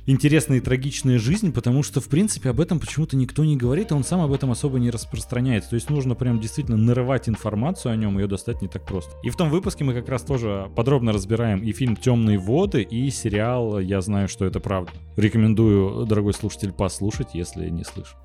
интересная 0.06 0.58
и 0.58 0.62
трагичная 0.62 1.20
жизнь, 1.20 1.52
потому 1.52 1.84
что, 1.84 2.02
в 2.02 2.08
принципе, 2.08 2.50
об 2.50 2.60
этом 2.60 2.80
почему-то 2.80 3.16
никто 3.16 3.44
не 3.44 3.58
говорит, 3.58 3.92
и 3.92 3.94
он 3.94 4.04
сам 4.04 4.22
об 4.22 4.32
этом 4.34 4.52
особо 4.52 4.80
не 4.80 4.90
распространяется. 4.90 5.72
То 5.72 5.76
есть 5.76 5.90
нужно 5.90 6.16
прям 6.16 6.40
действительно 6.40 6.78
нарывать 6.78 7.30
информацию 7.30 7.92
о 7.92 7.96
нем, 7.96 8.18
ее 8.18 8.28
достать 8.28 8.62
не 8.62 8.68
так 8.68 8.86
просто. 8.86 9.12
И 9.24 9.30
в 9.30 9.36
том 9.36 9.50
выпуске 9.50 9.84
мы 9.84 9.94
как 9.94 10.10
раз 10.10 10.24
тоже 10.24 10.70
подробно 10.76 11.12
разбираем 11.12 11.62
и 11.62 11.72
фильм 11.72 11.96
«Темные 11.96 12.38
воды», 12.38 12.82
и 12.82 13.10
сериал 13.10 13.80
«Я 13.80 14.02
знаю, 14.02 14.28
что 14.28 14.46
это 14.46 14.60
правда». 14.60 14.92
Рекомендую, 15.18 16.06
дорогой 16.06 16.34
слушатель, 16.34 16.72
послушать, 16.72 17.34
если 17.34 17.70
не 17.70 17.84
слышал. 17.84 18.18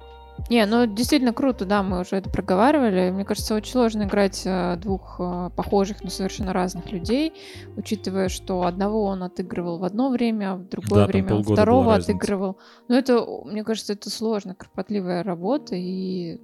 Не, 0.48 0.64
ну 0.66 0.86
действительно 0.86 1.32
круто, 1.32 1.64
да, 1.64 1.82
мы 1.82 2.00
уже 2.00 2.16
это 2.16 2.30
проговаривали. 2.30 3.10
Мне 3.10 3.24
кажется, 3.24 3.54
очень 3.54 3.72
сложно 3.72 4.04
играть 4.04 4.42
э, 4.44 4.76
двух 4.76 5.16
э, 5.18 5.50
похожих, 5.56 6.02
но 6.04 6.10
совершенно 6.10 6.52
разных 6.52 6.92
людей, 6.92 7.32
учитывая, 7.76 8.28
что 8.28 8.62
одного 8.62 9.04
он 9.04 9.22
отыгрывал 9.22 9.78
в 9.78 9.84
одно 9.84 10.10
время, 10.10 10.52
а 10.52 10.56
в 10.56 10.68
другое 10.68 11.00
Да, 11.00 11.06
время 11.06 11.42
второго 11.42 11.94
отыгрывал. 11.94 12.58
Но 12.88 12.96
это, 12.96 13.26
мне 13.44 13.64
кажется, 13.64 13.92
это 13.92 14.08
сложно, 14.10 14.54
кропотливая 14.54 15.22
работа, 15.22 15.74
и 15.74 16.38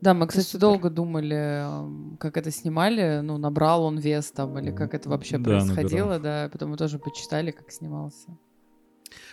Да, 0.00 0.12
мы, 0.14 0.26
кстати, 0.26 0.46
супер. 0.46 0.60
долго 0.60 0.90
думали, 0.90 1.36
эм, 1.36 2.16
как 2.20 2.36
это 2.36 2.50
снимали, 2.50 3.20
ну, 3.22 3.38
набрал 3.38 3.84
он 3.84 3.98
вес 3.98 4.30
там, 4.32 4.58
или 4.58 4.70
как 4.70 4.94
это 4.94 5.08
вообще 5.08 5.38
Да, 5.38 5.44
происходило, 5.44 6.18
да, 6.18 6.48
потом 6.52 6.70
мы 6.70 6.76
тоже 6.76 6.98
почитали, 6.98 7.50
как 7.52 7.70
снимался. 7.70 8.36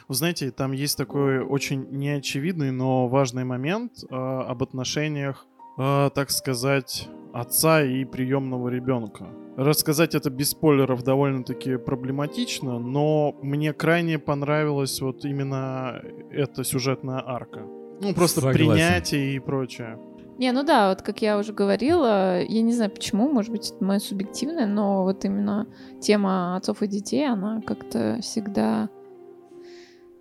Вы 0.07 0.15
знаете, 0.15 0.51
там 0.51 0.71
есть 0.71 0.97
такой 0.97 1.39
очень 1.39 1.85
неочевидный, 1.91 2.71
но 2.71 3.09
важный 3.09 3.43
момент 3.43 4.03
э, 4.03 4.15
об 4.15 4.63
отношениях, 4.63 5.45
э, 5.77 6.09
так 6.15 6.31
сказать, 6.31 7.09
отца 7.33 7.83
и 7.83 8.05
приемного 8.05 8.69
ребенка. 8.69 9.27
Рассказать 9.57 10.15
это 10.15 10.29
без 10.29 10.51
спойлеров 10.51 11.03
довольно-таки 11.03 11.77
проблематично, 11.77 12.79
но 12.79 13.35
мне 13.41 13.73
крайне 13.73 14.17
понравилась 14.17 15.01
вот 15.01 15.25
именно 15.25 16.01
эта 16.31 16.63
сюжетная 16.63 17.21
арка. 17.25 17.65
Ну, 17.99 18.13
просто 18.13 18.39
Согласен. 18.39 18.59
принятие 18.59 19.35
и 19.35 19.39
прочее. 19.39 19.99
Не, 20.37 20.51
ну 20.51 20.63
да, 20.63 20.89
вот 20.89 21.01
как 21.01 21.21
я 21.21 21.37
уже 21.37 21.51
говорила, 21.51 22.41
я 22.43 22.61
не 22.61 22.71
знаю 22.71 22.91
почему, 22.91 23.27
может 23.27 23.51
быть, 23.51 23.71
это 23.71 23.83
мое 23.83 23.99
субъективное, 23.99 24.67
но 24.67 25.03
вот 25.03 25.25
именно 25.25 25.67
тема 25.99 26.55
отцов 26.55 26.83
и 26.83 26.87
детей, 26.87 27.27
она 27.27 27.59
как-то 27.65 28.19
всегда 28.21 28.89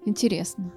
интересна. 0.07 0.72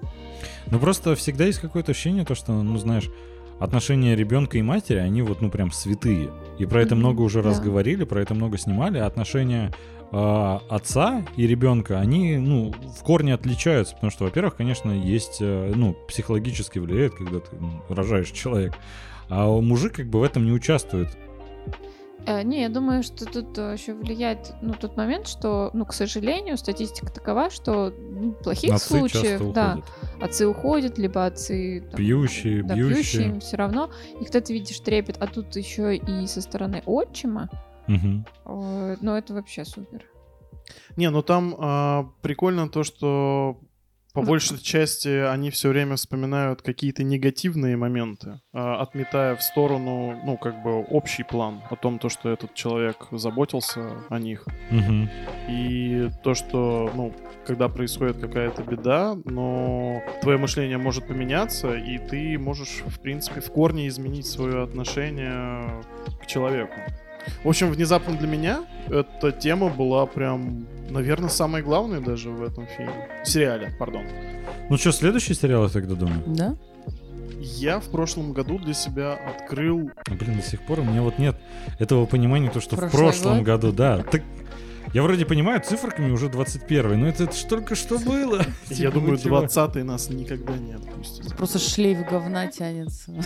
Ну 0.70 0.78
просто 0.78 1.14
всегда 1.14 1.44
есть 1.44 1.60
какое-то 1.60 1.92
ощущение, 1.92 2.24
то, 2.24 2.34
что, 2.34 2.52
ну 2.52 2.76
знаешь, 2.78 3.10
отношения 3.58 4.16
ребенка 4.16 4.58
и 4.58 4.62
матери, 4.62 4.98
они 4.98 5.22
вот, 5.22 5.40
ну 5.40 5.50
прям 5.50 5.70
святые. 5.70 6.30
И 6.58 6.66
про 6.66 6.82
это 6.82 6.94
Мгм, 6.94 7.04
много 7.04 7.22
уже 7.22 7.42
раз 7.42 7.58
да. 7.58 7.64
говорили, 7.64 8.04
про 8.04 8.20
это 8.22 8.34
много 8.34 8.58
снимали. 8.58 8.98
А 8.98 9.06
отношения 9.06 9.72
э, 10.12 10.58
отца 10.68 11.24
и 11.36 11.46
ребенка, 11.46 12.00
они, 12.00 12.36
ну, 12.38 12.72
в 12.72 13.02
корне 13.02 13.34
отличаются. 13.34 13.94
Потому 13.94 14.10
что, 14.10 14.24
во-первых, 14.24 14.56
конечно, 14.56 14.90
есть, 14.90 15.38
э, 15.40 15.72
ну, 15.74 15.94
психологически 16.08 16.78
влияет, 16.78 17.14
когда 17.14 17.40
ты 17.40 17.56
ну, 17.58 17.82
рожаешь 17.88 18.30
человека. 18.30 18.76
А 19.28 19.46
мужик 19.60 19.94
как 19.94 20.06
бы 20.06 20.20
в 20.20 20.22
этом 20.22 20.44
не 20.44 20.52
участвует. 20.52 21.08
Э, 22.26 22.42
Не, 22.42 22.62
я 22.62 22.68
думаю, 22.68 23.02
что 23.02 23.24
тут 23.26 23.56
еще 23.56 23.94
влияет 23.94 24.52
ну, 24.62 24.74
тот 24.74 24.96
момент, 24.96 25.26
что, 25.26 25.70
ну, 25.72 25.84
к 25.86 25.92
сожалению, 25.92 26.56
статистика 26.58 27.12
такова, 27.12 27.50
что 27.50 27.92
ну, 27.98 28.32
плохих 28.32 28.74
Отцы 28.74 28.88
случаев, 28.88 29.38
часто 29.40 29.52
да, 29.52 29.76
уходят. 29.78 30.22
отцы 30.22 30.46
уходят, 30.46 30.98
либо 30.98 31.24
отцы 31.26 31.80
там, 31.90 31.96
Пьющие, 31.98 32.62
да, 32.62 32.74
бьющие. 32.74 33.26
им 33.26 33.40
все 33.40 33.56
равно. 33.56 33.90
И 34.20 34.24
когда 34.24 34.40
ты 34.40 34.52
видишь 34.52 34.80
трепет, 34.80 35.16
а 35.20 35.26
тут 35.26 35.56
еще 35.56 35.96
и 35.96 36.26
со 36.26 36.40
стороны 36.42 36.82
отчима, 36.86 37.48
Мгм. 37.86 38.26
э, 38.44 38.96
ну 39.00 39.14
это 39.14 39.34
вообще 39.34 39.64
супер. 39.64 40.04
Не, 40.96 41.10
ну 41.10 41.22
там 41.22 41.56
а, 41.58 42.10
прикольно 42.22 42.68
то, 42.68 42.84
что 42.84 43.58
по 44.12 44.22
большей 44.22 44.58
части 44.58 45.08
они 45.08 45.50
все 45.50 45.68
время 45.68 45.96
вспоминают 45.96 46.62
какие-то 46.62 47.02
негативные 47.02 47.76
моменты, 47.76 48.40
а, 48.52 48.80
отметая 48.80 49.36
в 49.36 49.42
сторону, 49.42 50.20
ну, 50.24 50.36
как 50.36 50.62
бы 50.62 50.82
общий 50.82 51.22
план 51.22 51.62
о 51.70 51.76
том, 51.76 51.98
то, 51.98 52.08
что 52.08 52.30
этот 52.30 52.54
человек 52.54 53.06
заботился 53.12 54.04
о 54.08 54.18
них. 54.18 54.46
Мгм. 54.70 55.08
И 55.48 56.10
то, 56.22 56.34
что, 56.34 56.90
ну, 56.94 57.14
когда 57.46 57.68
происходит 57.68 58.18
какая-то 58.18 58.62
беда, 58.62 59.16
но 59.24 60.02
твое 60.22 60.38
мышление 60.38 60.78
может 60.78 61.06
поменяться, 61.06 61.74
и 61.74 61.98
ты 61.98 62.38
можешь, 62.38 62.82
в 62.86 63.00
принципе, 63.00 63.40
в 63.40 63.50
корне 63.50 63.88
изменить 63.88 64.26
свое 64.26 64.62
отношение 64.62 65.82
к 66.22 66.26
человеку. 66.26 66.74
В 67.44 67.48
общем, 67.48 67.70
внезапно 67.70 68.16
для 68.16 68.28
меня 68.28 68.64
эта 68.88 69.32
тема 69.32 69.68
была 69.68 70.06
прям, 70.06 70.66
наверное, 70.88 71.28
самой 71.28 71.62
главной 71.62 72.00
даже 72.00 72.30
в 72.30 72.42
этом 72.42 72.66
фильме. 72.66 73.08
В 73.24 73.28
сериале, 73.28 73.74
пардон. 73.78 74.04
Ну 74.68 74.76
что, 74.76 74.92
следующий 74.92 75.34
сериал, 75.34 75.64
я 75.64 75.68
тогда 75.68 75.94
думаю? 75.94 76.22
Да? 76.26 76.56
Я 77.40 77.80
в 77.80 77.88
прошлом 77.90 78.32
году 78.32 78.58
для 78.58 78.74
себя 78.74 79.14
открыл... 79.14 79.90
А, 80.06 80.14
Блин, 80.14 80.36
до 80.36 80.42
сих 80.42 80.60
пор 80.66 80.80
у 80.80 80.84
меня 80.84 81.02
вот 81.02 81.18
нет 81.18 81.36
этого 81.78 82.04
понимания, 82.06 82.50
то, 82.50 82.60
что 82.60 82.76
в 82.76 82.78
Прошлый 82.80 83.00
прошлом 83.02 83.36
год? 83.38 83.46
году, 83.46 83.72
да. 83.72 84.02
Так 84.02 84.22
я 84.92 85.02
вроде 85.02 85.24
понимаю, 85.24 85.60
циферками 85.62 86.10
уже 86.10 86.28
21 86.28 86.98
но 87.00 87.06
это, 87.08 87.24
это 87.24 87.34
ж 87.36 87.42
только 87.44 87.74
что 87.76 87.98
было. 87.98 88.42
Я 88.68 88.76
Типа, 88.76 88.92
думаю, 88.92 89.12
вы 89.12 89.18
чего? 89.18 89.42
20-й 89.44 89.82
нас 89.84 90.10
никогда 90.10 90.52
не 90.56 90.72
отпустит. 90.72 91.34
Просто 91.36 91.58
шлейф 91.58 92.06
говна 92.08 92.46
тянется. 92.48 93.12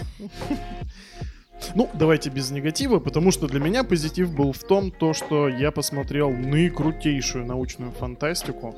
Ну, 1.75 1.91
давайте 1.95 2.31
без 2.31 2.51
негатива, 2.51 2.99
потому 2.99 3.31
что 3.31 3.47
для 3.47 3.61
меня 3.61 3.85
позитив 3.85 4.35
был 4.35 4.53
в 4.53 4.63
том, 4.65 4.91
то, 4.91 5.13
что 5.13 5.49
я 5.49 5.71
посмотрел 5.71 6.31
наикрутейшую 6.31 7.47
научную 7.47 7.93
фантастику. 7.93 8.77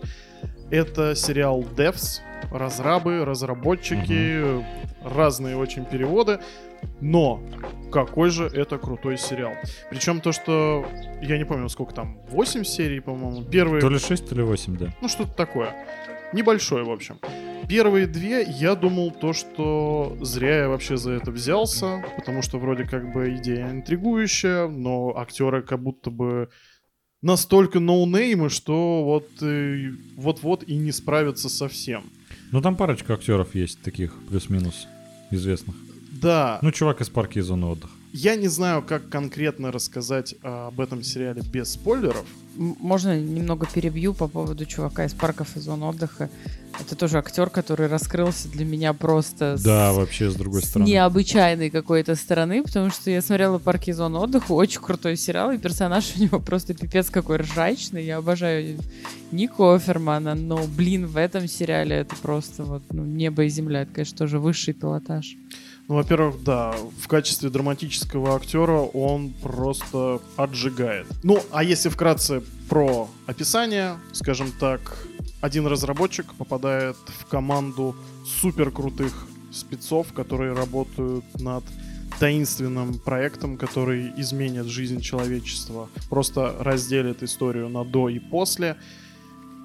Это 0.70 1.14
сериал 1.14 1.62
Devs, 1.62 2.20
разрабы, 2.50 3.24
разработчики, 3.24 4.64
разные 5.04 5.56
очень 5.56 5.84
переводы. 5.84 6.40
Но 7.00 7.40
какой 7.92 8.30
же 8.30 8.46
это 8.46 8.78
крутой 8.78 9.16
сериал. 9.16 9.52
Причем 9.90 10.20
то, 10.20 10.32
что 10.32 10.86
я 11.22 11.38
не 11.38 11.44
помню, 11.44 11.68
сколько 11.68 11.94
там, 11.94 12.18
8 12.30 12.64
серий, 12.64 13.00
по-моему. 13.00 13.42
Первые 13.44 13.80
То 13.80 13.88
ли 13.88 13.98
6, 13.98 14.28
то 14.28 14.34
ли 14.34 14.42
8, 14.42 14.76
да. 14.76 14.86
ну, 15.00 15.08
что-то 15.08 15.32
такое. 15.32 15.74
Небольшое, 16.32 16.84
в 16.84 16.90
общем. 16.90 17.18
Первые 17.68 18.06
две 18.06 18.42
я 18.42 18.74
думал 18.76 19.10
то, 19.10 19.32
что 19.32 20.16
зря 20.20 20.62
я 20.62 20.68
вообще 20.68 20.96
за 20.96 21.12
это 21.12 21.30
взялся, 21.30 22.04
потому 22.16 22.42
что 22.42 22.58
вроде 22.58 22.84
как 22.84 23.12
бы 23.12 23.34
идея 23.34 23.70
интригующая, 23.70 24.68
но 24.68 25.16
актеры 25.16 25.62
как 25.62 25.82
будто 25.82 26.10
бы 26.10 26.48
настолько 27.22 27.80
ноунеймы, 27.80 28.50
что 28.50 29.04
вот 29.04 29.28
э, 29.42 29.90
вот-вот 30.16 30.62
и 30.62 30.76
не 30.76 30.92
справятся 30.92 31.48
совсем. 31.48 32.04
Ну 32.52 32.60
там 32.60 32.76
парочка 32.76 33.14
актеров 33.14 33.54
есть 33.54 33.82
таких, 33.82 34.14
плюс-минус, 34.28 34.86
известных. 35.30 35.74
Да, 36.22 36.60
Ну, 36.62 36.70
чувак 36.70 37.00
из 37.00 37.08
парка 37.08 37.38
и 37.38 37.42
зоны 37.42 37.66
отдыха. 37.66 37.92
Я 38.16 38.34
не 38.34 38.48
знаю, 38.48 38.82
как 38.82 39.08
конкретно 39.08 39.70
рассказать 39.70 40.34
а, 40.42 40.68
об 40.68 40.80
этом 40.80 41.02
сериале 41.02 41.42
без 41.42 41.72
спойлеров. 41.72 42.24
Можно 42.56 43.20
немного 43.20 43.66
перебью 43.66 44.14
по 44.14 44.28
поводу 44.28 44.64
чувака 44.64 45.04
из 45.04 45.12
парков 45.12 45.56
и 45.56 45.60
зон 45.60 45.82
отдыха. 45.82 46.30
Это 46.80 46.96
тоже 46.96 47.18
актер, 47.18 47.50
который 47.50 47.86
раскрылся 47.86 48.48
для 48.48 48.64
меня 48.64 48.94
просто 48.94 49.56
Да, 49.62 49.92
с, 49.92 49.96
вообще, 49.96 50.30
с 50.30 50.34
другой 50.34 50.62
с 50.62 50.70
стороны. 50.70 50.88
необычайной 50.88 51.68
какой-то 51.68 52.14
стороны, 52.16 52.62
потому 52.62 52.90
что 52.90 53.10
я 53.10 53.20
смотрела 53.20 53.58
парки 53.58 53.90
и 53.90 53.92
зон 53.92 54.16
отдыха, 54.16 54.52
очень 54.52 54.80
крутой 54.80 55.16
сериал, 55.16 55.52
и 55.52 55.58
персонаж 55.58 56.14
у 56.16 56.22
него 56.22 56.40
просто 56.40 56.72
пипец 56.72 57.10
какой 57.10 57.36
ржачный. 57.36 58.04
Я 58.04 58.16
обожаю 58.16 58.78
Нико 59.30 59.74
Офермана, 59.74 60.34
но, 60.34 60.64
блин, 60.66 61.06
в 61.06 61.18
этом 61.18 61.46
сериале 61.46 61.96
это 61.96 62.16
просто 62.16 62.64
вот 62.64 62.82
ну, 62.90 63.04
небо 63.04 63.44
и 63.44 63.48
земля. 63.50 63.82
Это, 63.82 63.92
конечно, 63.92 64.16
тоже 64.16 64.38
высший 64.38 64.72
пилотаж. 64.72 65.36
Ну, 65.88 65.94
во-первых, 65.94 66.42
да, 66.42 66.74
в 67.00 67.06
качестве 67.06 67.48
драматического 67.48 68.34
актера 68.34 68.78
он 68.78 69.32
просто 69.40 70.20
отжигает. 70.36 71.06
Ну, 71.22 71.40
а 71.52 71.62
если 71.62 71.90
вкратце 71.90 72.42
про 72.68 73.08
описание, 73.26 73.96
скажем 74.12 74.50
так, 74.58 75.06
один 75.40 75.66
разработчик 75.66 76.26
попадает 76.34 76.96
в 77.06 77.26
команду 77.26 77.94
супер 78.24 78.72
крутых 78.72 79.28
спецов, 79.52 80.12
которые 80.12 80.54
работают 80.54 81.24
над 81.40 81.62
таинственным 82.18 82.98
проектом, 82.98 83.56
который 83.56 84.12
изменит 84.16 84.66
жизнь 84.66 85.00
человечества, 85.00 85.88
просто 86.10 86.56
разделит 86.58 87.22
историю 87.22 87.68
на 87.68 87.84
до 87.84 88.08
и 88.08 88.18
после. 88.18 88.76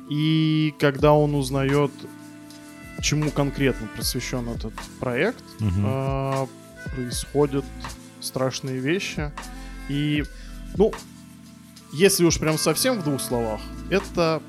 И 0.09 0.73
когда 0.77 1.13
он 1.13 1.33
узнает, 1.33 1.91
чему 3.01 3.31
конкретно 3.31 3.87
посвящен 3.97 4.47
этот 4.49 4.73
проект, 4.99 5.43
Мгм. 5.59 5.83
а, 5.85 6.47
происходят 6.95 7.65
страшные 8.19 8.79
вещи. 8.79 9.31
И, 9.89 10.23
ну, 10.77 10.93
если 11.93 12.23
уж 12.23 12.39
прям 12.39 12.57
совсем 12.57 12.99
в 12.99 13.03
двух 13.03 13.21
словах, 13.21 13.59
это 13.89 14.41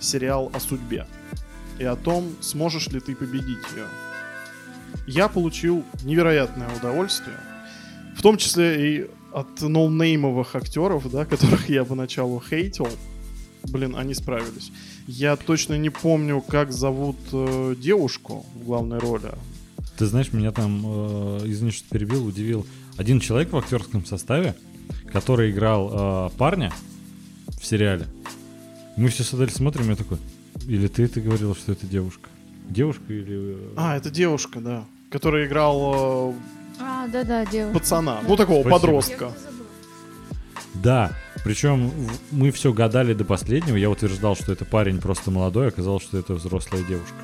сериал 0.00 0.50
о 0.54 0.60
судьбе 0.60 1.06
и 1.78 1.84
о 1.84 1.96
том, 1.96 2.34
сможешь 2.40 2.88
ли 2.88 3.00
ты 3.00 3.14
победить 3.14 3.58
ее. 3.74 3.86
Я 5.06 5.28
получил 5.28 5.84
невероятное 6.04 6.68
удовольствие, 6.76 7.36
в 8.16 8.22
том 8.22 8.36
числе 8.36 8.96
и 8.98 9.10
от 9.32 9.62
ноунеймовых 9.62 10.54
актеров, 10.54 11.10
да, 11.10 11.24
которых 11.24 11.68
я 11.70 11.84
поначалу 11.84 12.42
хейтил. 12.46 12.88
Блин, 13.64 13.96
они 13.96 14.12
справились. 14.14 14.70
Я 15.06 15.36
точно 15.36 15.76
не 15.78 15.90
помню, 15.90 16.40
как 16.40 16.72
зовут 16.72 17.16
э, 17.32 17.74
девушку 17.78 18.46
в 18.54 18.64
главной 18.64 18.98
роли. 18.98 19.32
Ты 19.98 20.06
знаешь, 20.06 20.32
меня 20.32 20.52
там, 20.52 20.82
э, 20.84 21.40
извини, 21.46 21.70
что 21.72 21.88
перебил, 21.88 22.26
удивил. 22.26 22.66
Один 22.96 23.20
человек 23.20 23.52
в 23.52 23.56
актерском 23.56 24.04
составе, 24.06 24.54
который 25.12 25.50
играл 25.50 25.90
э, 25.92 26.30
парня 26.38 26.72
в 27.60 27.66
сериале. 27.66 28.06
Мы 28.96 29.08
все 29.08 29.24
сидели 29.24 29.48
смотрим, 29.50 29.88
я 29.90 29.96
такой, 29.96 30.18
или 30.66 30.86
ты 30.86 31.04
это 31.04 31.20
говорил, 31.20 31.54
что 31.56 31.72
это 31.72 31.86
девушка? 31.86 32.28
Девушка 32.68 33.02
или... 33.12 33.56
э, 33.56 33.74
А, 33.76 33.96
это 33.96 34.10
девушка, 34.10 34.60
да. 34.60 34.84
Который 35.10 35.46
играл 35.46 36.34
А, 36.80 37.08
да-да, 37.08 37.42
э, 37.42 37.46
девушка. 37.50 37.78
пацана. 37.78 38.20
Ну, 38.26 38.36
такого 38.36 38.60
Спасибо. 38.60 38.78
подростка. 38.78 39.32
Да, 40.74 41.12
причем 41.44 41.92
мы 42.30 42.50
все 42.50 42.72
гадали 42.72 43.14
до 43.14 43.24
последнего. 43.24 43.76
Я 43.76 43.90
утверждал, 43.90 44.36
что 44.36 44.52
это 44.52 44.64
парень 44.64 45.00
просто 45.00 45.30
молодой, 45.30 45.68
оказалось, 45.68 46.02
что 46.02 46.18
это 46.18 46.34
взрослая 46.34 46.82
девушка. 46.84 47.14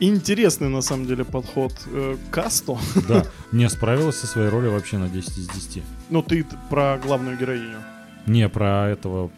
Интересный, 0.00 0.68
на 0.68 0.82
самом 0.82 1.06
деле, 1.06 1.24
подход 1.24 1.72
э, 1.86 2.16
к 2.28 2.34
касту. 2.34 2.78
Да, 3.08 3.24
не 3.52 3.68
справилась 3.70 4.16
со 4.16 4.26
своей 4.26 4.48
ролью 4.48 4.72
вообще 4.72 4.98
на 4.98 5.08
10 5.08 5.38
из 5.38 5.48
10. 5.48 5.82
Ну, 6.10 6.22
ты 6.22 6.44
про 6.70 6.98
главную 6.98 7.38
героиню. 7.38 7.78
Не 8.26 8.48
про 8.48 8.88
этого 8.90 9.30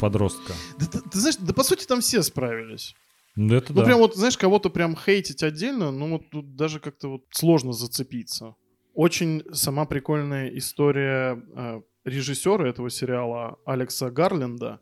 подростка. 0.00 0.52
Да, 0.78 0.86
ты, 0.86 0.98
ты 1.00 1.18
знаешь, 1.20 1.36
да 1.36 1.52
по 1.54 1.62
сути 1.62 1.86
там 1.86 2.00
все 2.00 2.22
справились. 2.22 2.94
Ну 3.36 3.54
это 3.54 3.72
Ну, 3.72 3.80
да. 3.80 3.84
прям 3.84 3.98
вот, 3.98 4.16
знаешь, 4.16 4.36
кого-то 4.36 4.70
прям 4.70 4.96
хейтить 4.96 5.44
отдельно, 5.44 5.92
ну, 5.92 6.10
вот 6.10 6.30
тут 6.30 6.56
даже 6.56 6.80
как-то 6.80 7.08
вот 7.08 7.22
сложно 7.30 7.72
зацепиться. 7.72 8.56
Очень 8.94 9.44
сама 9.52 9.84
прикольная 9.84 10.48
история 10.58 11.40
э, 11.54 11.80
режиссера 12.08 12.68
этого 12.68 12.90
сериала 12.90 13.58
Алекса 13.64 14.10
Гарленда, 14.10 14.80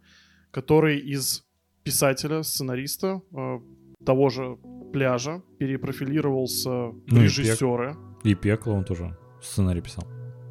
который 0.50 0.98
из 0.98 1.44
писателя, 1.82 2.42
сценариста 2.42 3.22
э, 3.32 3.58
того 4.04 4.30
же 4.30 4.58
пляжа 4.92 5.42
перепрофилировался 5.58 6.70
в 6.70 7.02
Ну 7.06 7.20
и 7.20 7.24
режиссеры. 7.24 7.96
И 8.24 8.34
пекло 8.34 8.74
он 8.74 8.84
тоже 8.84 9.16
сценарий 9.42 9.80
писал. 9.80 10.04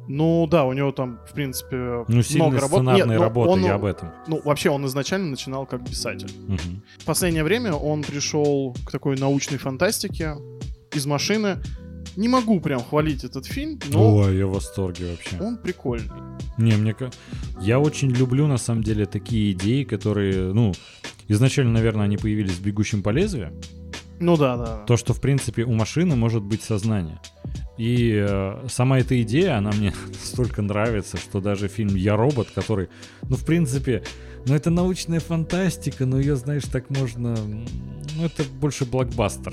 Ну 0.08 0.46
да, 0.46 0.64
у 0.64 0.72
него 0.72 0.92
там, 0.92 1.18
в 1.26 1.32
принципе, 1.32 2.04
Ну, 2.08 2.22
много 2.34 2.60
работ. 2.60 2.82
Нет, 2.84 3.06
но 3.06 3.18
работы, 3.18 3.50
он, 3.50 3.64
я 3.64 3.74
об 3.74 3.84
этом. 3.84 4.12
Ну, 4.28 4.40
вообще, 4.44 4.70
он 4.70 4.86
изначально 4.86 5.30
начинал 5.30 5.66
как 5.66 5.84
писатель. 5.84 6.30
Мгм. 6.46 6.82
В 6.98 7.04
последнее 7.04 7.42
время 7.42 7.72
он 7.72 8.02
пришел 8.02 8.76
к 8.86 8.92
такой 8.92 9.16
научной 9.16 9.58
фантастике 9.58 10.36
из 10.92 11.06
машины. 11.06 11.58
Не 12.16 12.28
могу 12.28 12.60
прям 12.60 12.80
хвалить 12.82 13.24
этот 13.24 13.46
фильм, 13.46 13.78
но 13.90 14.16
Ой, 14.16 14.38
я 14.38 14.46
в 14.46 14.52
восторге 14.52 15.10
вообще. 15.10 15.36
он 15.40 15.58
прикольный. 15.58 16.10
Не, 16.56 16.72
мне 16.76 16.94
Я 17.60 17.78
очень 17.78 18.10
люблю, 18.10 18.46
на 18.46 18.56
самом 18.56 18.82
деле, 18.82 19.04
такие 19.04 19.52
идеи, 19.52 19.84
которые, 19.84 20.52
ну, 20.54 20.72
изначально, 21.28 21.72
наверное, 21.72 22.04
они 22.06 22.16
появились 22.16 22.54
в 22.54 22.62
«Бегущем 22.62 23.02
по 23.02 23.10
лезвию». 23.10 23.52
Ну 24.18 24.36
да, 24.38 24.56
да. 24.56 24.84
То, 24.86 24.96
что, 24.96 25.12
в 25.12 25.20
принципе, 25.20 25.64
у 25.64 25.72
машины 25.72 26.16
может 26.16 26.42
быть 26.42 26.62
сознание. 26.62 27.20
И 27.76 28.12
э, 28.26 28.66
сама 28.68 28.98
эта 28.98 29.20
идея, 29.20 29.58
она 29.58 29.70
мне 29.72 29.92
настолько 30.08 30.62
нравится, 30.62 31.18
что 31.18 31.40
даже 31.40 31.68
фильм 31.68 31.94
«Я 31.94 32.16
робот», 32.16 32.48
который, 32.54 32.88
ну, 33.28 33.36
в 33.36 33.44
принципе, 33.44 34.02
ну, 34.46 34.54
это 34.54 34.70
научная 34.70 35.20
фантастика, 35.20 36.06
но 36.06 36.18
ее, 36.18 36.36
знаешь, 36.36 36.64
так 36.64 36.88
можно... 36.88 37.36
Ну, 37.36 38.24
это 38.24 38.44
больше 38.60 38.86
блокбастер. 38.86 39.52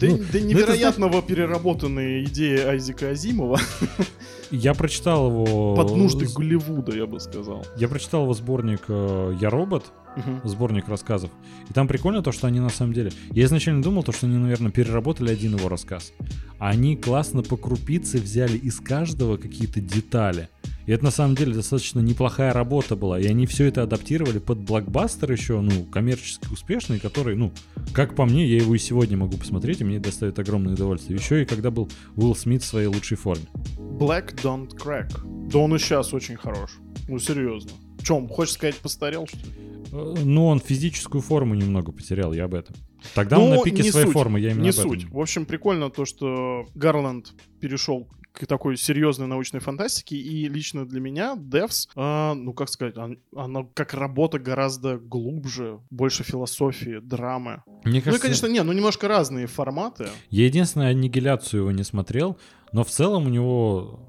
Да, 0.00 0.06
Ну, 0.06 0.16
да 0.16 0.22
ну, 0.22 0.28
это, 0.28 0.40
невероятного 0.40 1.22
переработанные 1.22 2.24
идеи 2.24 2.58
Айзека 2.58 3.10
Азимова 3.10 3.60
Я 4.50 4.74
прочитал 4.74 5.30
его... 5.30 5.76
под 5.76 5.94
нужды 5.94 6.26
Голливуда, 6.26 6.96
я 6.96 7.06
бы 7.06 7.20
сказал. 7.20 7.64
Я 7.76 7.88
прочитал 7.88 8.22
его 8.22 8.34
сборник 8.34 8.82
э, 8.88 9.36
«Я 9.40 9.50
робот», 9.50 9.92
Мгм. 10.16 10.40
сборник 10.42 10.88
рассказов. 10.88 11.30
И 11.68 11.72
там 11.72 11.86
прикольно 11.86 12.20
то, 12.20 12.32
что 12.32 12.48
они 12.48 12.58
на 12.58 12.68
самом 12.68 12.92
деле... 12.92 13.12
Я 13.30 13.44
изначально 13.44 13.80
думал, 13.80 14.02
то, 14.02 14.10
что 14.10 14.26
они, 14.26 14.38
наверное, 14.38 14.72
переработали 14.72 15.30
один 15.30 15.54
его 15.54 15.68
рассказ. 15.68 16.12
Они 16.58 16.96
классно 16.96 17.42
по 17.42 17.56
крупице 17.56 18.18
взяли 18.18 18.58
из 18.58 18.80
каждого 18.80 19.36
какие-то 19.36 19.80
детали. 19.80 20.48
И 20.86 20.92
это 20.92 21.04
на 21.04 21.10
самом 21.10 21.34
деле 21.34 21.54
достаточно 21.54 22.00
неплохая 22.00 22.52
работа 22.52 22.96
была. 22.96 23.18
И 23.20 23.26
они 23.26 23.46
все 23.46 23.66
это 23.66 23.82
адаптировали 23.82 24.38
под 24.38 24.58
блокбастер 24.58 25.30
еще, 25.30 25.60
ну, 25.60 25.84
коммерчески 25.84 26.46
успешный, 26.52 26.98
который, 26.98 27.36
ну, 27.36 27.52
как 27.92 28.14
по 28.14 28.24
мне, 28.24 28.46
я 28.46 28.56
его 28.58 28.74
и 28.74 28.78
сегодня 28.78 29.16
могу 29.16 29.36
посмотреть, 29.36 29.80
и 29.80 29.84
мне 29.84 29.98
доставит 29.98 30.38
огромное 30.38 30.74
удовольствие. 30.74 31.18
Еще 31.18 31.42
и 31.42 31.44
когда 31.44 31.70
был 31.70 31.88
Уилл 32.16 32.34
Смит 32.34 32.62
в 32.62 32.66
своей 32.66 32.86
лучшей 32.86 33.16
форме. 33.16 33.44
Black 33.76 34.34
Don't 34.42 34.70
Crack. 34.76 35.10
Да 35.48 35.58
он 35.58 35.74
и 35.74 35.78
сейчас 35.78 36.14
очень 36.14 36.36
хорош. 36.36 36.78
Ну, 37.08 37.18
серьезно. 37.18 37.72
Чем, 38.02 38.28
хочешь 38.28 38.54
сказать, 38.54 38.76
постарел, 38.76 39.26
что 39.26 39.36
ли? 39.38 39.44
Э, 39.92 40.14
Ну, 40.24 40.46
он 40.46 40.60
физическую 40.60 41.20
форму 41.20 41.54
немного 41.54 41.92
потерял, 41.92 42.32
я 42.32 42.44
об 42.44 42.54
этом. 42.54 42.74
Тогда 43.14 43.38
он 43.38 43.50
Ну, 43.50 43.56
на 43.56 43.62
пике 43.62 43.82
своей 43.90 44.06
суть, 44.06 44.14
формы, 44.14 44.40
я 44.40 44.50
именно 44.50 44.62
Не 44.64 44.72
суть. 44.72 45.10
В 45.10 45.18
общем, 45.18 45.46
прикольно 45.46 45.90
то, 45.90 46.04
что 46.04 46.66
Гарланд 46.74 47.32
перешел 47.60 48.08
к 48.32 48.46
такой 48.46 48.76
серьезной 48.76 49.26
научной 49.26 49.60
фантастике, 49.60 50.16
и 50.16 50.48
лично 50.48 50.86
для 50.86 51.00
меня 51.00 51.34
Devs, 51.36 51.88
а, 51.96 52.34
ну, 52.34 52.52
как 52.52 52.68
сказать, 52.68 52.96
он- 52.96 53.18
она 53.36 53.66
как 53.74 53.94
работа 53.94 54.38
гораздо 54.38 54.98
глубже, 54.98 55.80
больше 55.90 56.22
философии, 56.22 57.00
драмы. 57.00 57.62
Мне 57.84 57.94
Ну 57.94 57.98
и, 57.98 58.00
кажется, 58.00 58.22
конечно, 58.22 58.46
не, 58.46 58.62
ну 58.62 58.72
немножко 58.72 59.08
разные 59.08 59.46
форматы. 59.46 60.08
я 60.30 60.44
единственное 60.46 60.90
аннигиляцию 60.90 61.60
его 61.62 61.72
не 61.72 61.82
смотрел, 61.84 62.36
но 62.72 62.84
в 62.84 62.88
целом 62.88 63.26
у 63.26 63.28
него... 63.28 64.06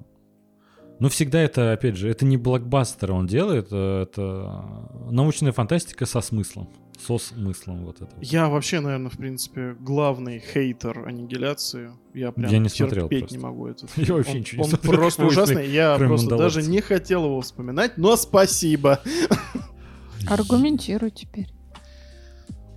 Ну, 1.00 1.10
всегда 1.10 1.42
это, 1.42 1.72
опять 1.74 1.96
же, 1.98 2.10
это 2.10 2.26
не 2.26 2.38
блокбастер 2.38 3.12
он 3.12 3.26
делает, 3.26 3.70
э, 3.72 4.04
это 4.04 4.88
научная 5.10 5.52
фантастика 5.52 6.06
со 6.06 6.22
смыслом. 6.22 6.70
Со 7.06 7.18
смыслом 7.18 7.86
вот 7.86 7.96
этого. 8.02 8.20
Я 8.22 8.50
вообще, 8.50 8.80
наверное, 8.80 9.10
в 9.10 9.18
принципе, 9.18 9.76
главный 9.80 10.40
хейтер 10.40 11.08
аннигиляции. 11.08 11.92
Я 12.14 12.32
прям 12.32 12.52
Я 12.52 12.60
не 12.60 12.70
смотрел 12.70 13.08
терпеть 13.08 13.20
просто. 13.22 13.38
не 13.38 13.44
могу 13.44 13.68
этот. 13.68 13.90
Я 13.98 14.14
вообще 14.14 14.32
он, 14.32 14.38
ничего 14.38 14.58
не 14.58 14.64
он 14.64 14.70
смотрел, 14.70 14.96
просто 15.02 15.22
кроме 15.22 15.32
ужасный. 15.32 15.70
Я 15.70 15.96
просто 15.98 16.38
даже 16.38 16.64
не 16.64 16.82
хотел 16.82 17.26
его 17.26 17.42
вспоминать, 17.42 17.98
но 17.98 18.16
спасибо. 18.16 19.02
Аргументируй 20.30 21.12
теперь. 21.12 21.48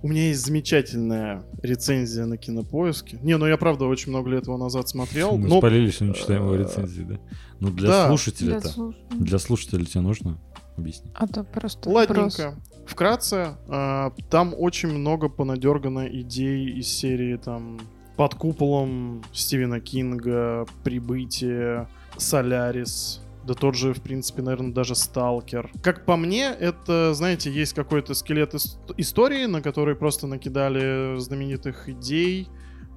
У 0.01 0.07
меня 0.07 0.27
есть 0.27 0.45
замечательная 0.45 1.43
рецензия 1.63 2.25
на 2.25 2.37
кинопоиске. 2.37 3.17
Не, 3.23 3.37
ну 3.37 3.47
я 3.47 3.57
правда 3.57 3.85
очень 3.85 4.11
много 4.11 4.29
лет 4.29 4.45
его 4.45 4.57
назад 4.57 4.87
смотрел. 4.87 5.35
Мы 5.35 5.47
но 5.47 5.57
спалились, 5.57 5.95
что 5.95 6.05
не 6.05 6.13
читаем 6.13 6.43
его 6.43 6.55
рецензии, 6.55 7.01
да? 7.01 7.19
Ну, 7.59 7.71
для 7.71 7.87
да. 7.87 8.07
слушателя-то. 8.09 8.67
слуш- 8.67 8.95
Для 9.09 9.39
слушателя 9.39 9.83
тебе 9.83 10.01
нужно 10.01 10.39
объяснить. 10.77 11.11
А 11.15 11.25
то 11.27 11.43
просто 11.43 11.89
вопрос. 11.89 12.39
Вкратце, 12.85 13.57
а, 13.67 14.11
там 14.29 14.53
очень 14.57 14.89
много 14.89 15.29
понадергано 15.29 16.07
идей 16.07 16.79
из 16.79 16.87
серии 16.87 17.37
там 17.37 17.79
под 18.15 18.35
куполом 18.35 19.23
Стивена 19.33 19.79
Кинга, 19.79 20.65
Прибытие, 20.83 21.87
Солярис, 22.17 23.21
да 23.45 23.53
тот 23.53 23.75
же, 23.75 23.93
в 23.93 24.01
принципе, 24.01 24.41
наверное, 24.41 24.73
даже 24.73 24.95
Сталкер. 24.95 25.69
Как 25.83 26.05
по 26.05 26.15
мне, 26.15 26.45
это, 26.47 27.13
знаете, 27.13 27.51
есть 27.51 27.73
какой-то 27.73 28.13
скелет 28.13 28.53
ис- 28.53 28.77
истории, 28.97 29.45
на 29.45 29.61
который 29.61 29.95
просто 29.95 30.27
накидали 30.27 31.19
знаменитых 31.19 31.89
идей, 31.89 32.47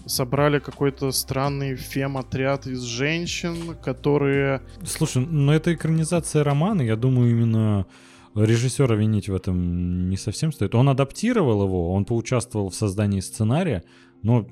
собрали 0.06 0.58
какой-то 0.58 1.10
странный 1.12 1.76
фем-отряд 1.76 2.66
из 2.66 2.80
женщин, 2.82 3.76
которые... 3.82 4.62
Слушай, 4.84 5.26
но 5.26 5.52
это 5.54 5.74
экранизация 5.74 6.44
романа, 6.44 6.82
я 6.82 6.96
думаю, 6.96 7.30
именно 7.30 7.86
режиссера 8.34 8.94
винить 8.94 9.28
в 9.28 9.34
этом 9.34 10.08
не 10.08 10.16
совсем 10.16 10.52
стоит. 10.52 10.74
Он 10.74 10.88
адаптировал 10.88 11.64
его, 11.64 11.92
он 11.92 12.04
поучаствовал 12.04 12.70
в 12.70 12.74
создании 12.74 13.20
сценария, 13.20 13.84
но 14.22 14.46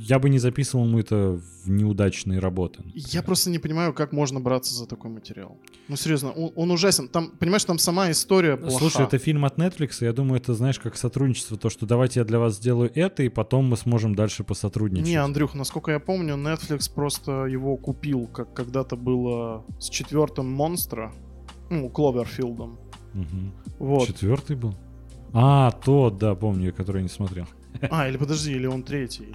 я 0.00 0.18
бы 0.18 0.28
не 0.28 0.38
записывал 0.38 0.86
ему 0.86 0.98
это 0.98 1.40
в 1.64 1.70
неудачные 1.70 2.38
работы. 2.38 2.82
Я 2.94 3.22
просто 3.22 3.50
не 3.50 3.58
понимаю, 3.58 3.92
как 3.92 4.12
можно 4.12 4.40
браться 4.40 4.74
за 4.74 4.86
такой 4.86 5.10
материал. 5.10 5.58
Ну, 5.88 5.96
серьезно, 5.96 6.30
он, 6.30 6.52
он 6.54 6.70
ужасен. 6.70 7.08
Там, 7.08 7.32
понимаешь, 7.38 7.64
там 7.64 7.78
сама 7.78 8.10
история 8.10 8.56
плоха. 8.56 8.78
Слушай, 8.78 9.04
это 9.04 9.18
фильм 9.18 9.44
от 9.44 9.58
Netflix, 9.58 9.96
я 10.00 10.12
думаю, 10.12 10.40
это, 10.40 10.54
знаешь, 10.54 10.78
как 10.78 10.96
сотрудничество, 10.96 11.56
то, 11.58 11.70
что 11.70 11.86
давайте 11.86 12.20
я 12.20 12.24
для 12.24 12.38
вас 12.38 12.56
сделаю 12.56 12.90
это, 12.94 13.22
и 13.22 13.28
потом 13.28 13.66
мы 13.66 13.76
сможем 13.76 14.14
дальше 14.14 14.44
посотрудничать. 14.44 15.06
Не, 15.06 15.16
Андрюх, 15.16 15.54
насколько 15.54 15.90
я 15.90 16.00
помню, 16.00 16.34
Netflix 16.34 16.92
просто 16.92 17.46
его 17.46 17.76
купил, 17.76 18.26
как 18.26 18.54
когда-то 18.54 18.96
было 18.96 19.64
с 19.78 19.88
четвертым 19.88 20.50
монстра, 20.50 21.12
ну, 21.70 21.88
Кловерфилдом. 21.88 22.78
Мгм. 23.14 23.52
Вот. 23.78 24.06
Четвертый 24.06 24.56
был? 24.56 24.74
А, 25.32 25.70
тот, 25.70 26.18
да, 26.18 26.34
помню, 26.34 26.72
который 26.74 26.98
я 26.98 27.02
не 27.04 27.08
смотрел. 27.08 27.46
А, 27.90 28.08
или 28.08 28.16
подожди, 28.16 28.52
или 28.52 28.66
он 28.66 28.82
третий. 28.82 29.28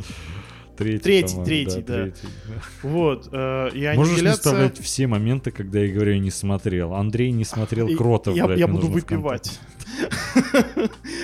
Третий, 0.77 0.99
Третий, 1.03 1.43
третий, 1.45 1.81
да. 1.81 1.93
третий, 2.03 2.27
да. 2.47 2.89
Вот. 2.89 3.29
э, 3.31 3.69
и 3.73 3.95
Можешь 3.95 4.21
не 4.21 4.31
вставлять 4.31 4.77
все 4.77 5.07
моменты, 5.07 5.51
когда 5.51 5.79
я 5.79 5.93
говорю, 5.93 6.17
не 6.17 6.31
смотрел. 6.31 6.93
Андрей 6.93 7.31
не 7.31 7.45
смотрел 7.45 7.88
Кротов, 7.95 8.36
я, 8.36 8.45
блядь, 8.45 8.59
я 8.59 8.67
буду 8.67 8.88
выпивать. 8.88 9.57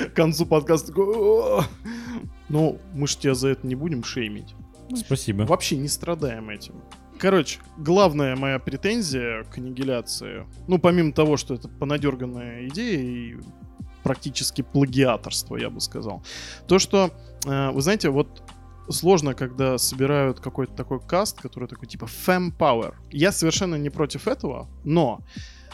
К 0.08 0.14
концу 0.16 0.46
подкаста! 0.46 0.94
Ну, 2.48 2.80
мы 2.94 3.08
ж 3.08 3.16
тебя 3.18 3.34
за 3.36 3.50
это 3.50 3.68
не 3.68 3.76
будем 3.76 4.06
шеймить. 4.06 4.56
Спасибо. 4.96 5.44
Вообще 5.44 5.76
не 5.76 5.90
страдаем 5.90 6.50
этим. 6.50 6.76
Короче, 7.22 7.60
главная 7.78 8.36
моя 8.36 8.58
претензия 8.58 9.44
к 9.44 9.60
аннигиляции, 9.60 10.48
ну, 10.68 10.80
помимо 10.80 11.14
того, 11.14 11.38
что 11.38 11.54
это 11.54 11.68
понадерганная 11.70 12.68
идея 12.70 13.00
и 13.00 13.38
практически 14.02 14.64
плагиаторство, 14.64 15.56
я 15.56 15.70
бы 15.70 15.80
сказал, 15.82 16.24
то, 16.68 16.80
что, 16.80 17.12
э, 17.46 17.70
вы 17.70 17.80
знаете, 17.84 18.10
вот 18.10 18.42
сложно, 18.90 19.36
когда 19.36 19.78
собирают 19.78 20.40
какой-то 20.40 20.74
такой 20.74 21.00
каст, 21.00 21.40
который 21.40 21.70
такой 21.70 21.88
типа 21.88 22.06
fem 22.06 22.52
power. 22.58 22.96
Я 23.12 23.32
совершенно 23.32 23.76
не 23.76 23.92
против 23.92 24.28
этого, 24.28 24.68
но 24.84 25.20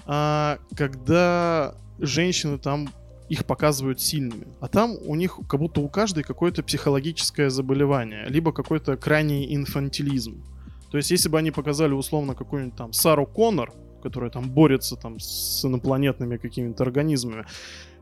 а, 0.06 0.60
когда 0.76 1.76
женщины 1.98 2.58
там 2.58 2.90
их 3.30 3.46
показывают 3.46 4.02
сильными. 4.02 4.48
А 4.60 4.68
там 4.68 4.98
у 5.06 5.16
них 5.16 5.40
как 5.48 5.62
будто 5.62 5.80
у 5.80 5.88
каждой 5.88 6.24
какое-то 6.24 6.62
психологическое 6.62 7.50
заболевание, 7.50 8.26
либо 8.28 8.52
какой-то 8.52 8.98
крайний 8.98 9.56
инфантилизм. 9.56 10.44
То 10.92 10.98
есть, 10.98 11.12
если 11.12 11.30
бы 11.30 11.38
они 11.38 11.52
показали 11.52 11.94
условно 11.94 12.36
какую-нибудь 12.36 12.78
там 12.78 12.94
Сару 12.94 13.26
Коннор, 13.26 13.74
которая 14.02 14.30
там 14.30 14.50
борется 14.50 14.96
там 14.96 15.20
с 15.20 15.66
инопланетными 15.66 16.38
какими-то 16.38 16.84
организмами, 16.84 17.46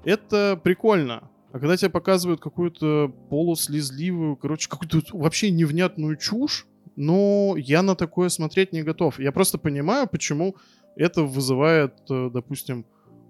это 0.03 0.59
прикольно. 0.63 1.29
А 1.51 1.59
когда 1.59 1.77
тебе 1.77 1.89
показывают 1.89 2.41
какую-то 2.41 3.13
полуслезливую, 3.29 4.35
короче, 4.35 4.69
какую-то 4.69 5.01
вообще 5.13 5.51
невнятную 5.51 6.17
чушь, 6.17 6.67
но 6.95 7.55
я 7.57 7.81
на 7.81 7.95
такое 7.95 8.29
смотреть 8.29 8.73
не 8.73 8.83
готов. 8.83 9.19
Я 9.19 9.31
просто 9.31 9.57
понимаю, 9.57 10.07
почему 10.07 10.55
это 10.95 11.23
вызывает, 11.23 11.93
э, 12.09 12.29
допустим, 12.31 12.85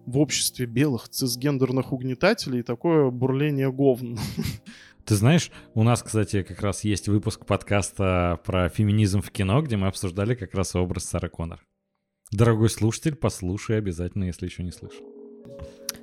в 0.05 0.19
обществе 0.19 0.65
белых 0.65 1.09
цисгендерных 1.09 1.91
угнетателей 1.91 2.61
такое 2.61 3.09
бурление 3.09 3.71
говн. 3.71 4.17
Ты 5.05 5.15
знаешь, 5.15 5.51
у 5.75 5.83
нас, 5.83 6.01
кстати, 6.01 6.41
как 6.41 6.61
раз 6.61 6.83
есть 6.83 7.07
выпуск 7.07 7.45
подкаста 7.45 8.39
про 8.43 8.69
феминизм 8.69 9.21
в 9.21 9.29
кино, 9.31 9.61
где 9.61 9.77
мы 9.77 9.87
обсуждали 9.87 10.33
как 10.33 10.53
раз 10.55 10.75
образ 10.75 11.05
Сары 11.05 11.29
Коннор. 11.29 11.59
Дорогой 12.31 12.69
слушатель, 12.69 13.15
послушай 13.15 13.77
обязательно, 13.77 14.23
если 14.23 14.45
еще 14.47 14.63
не 14.63 14.71
слышал. 14.71 15.05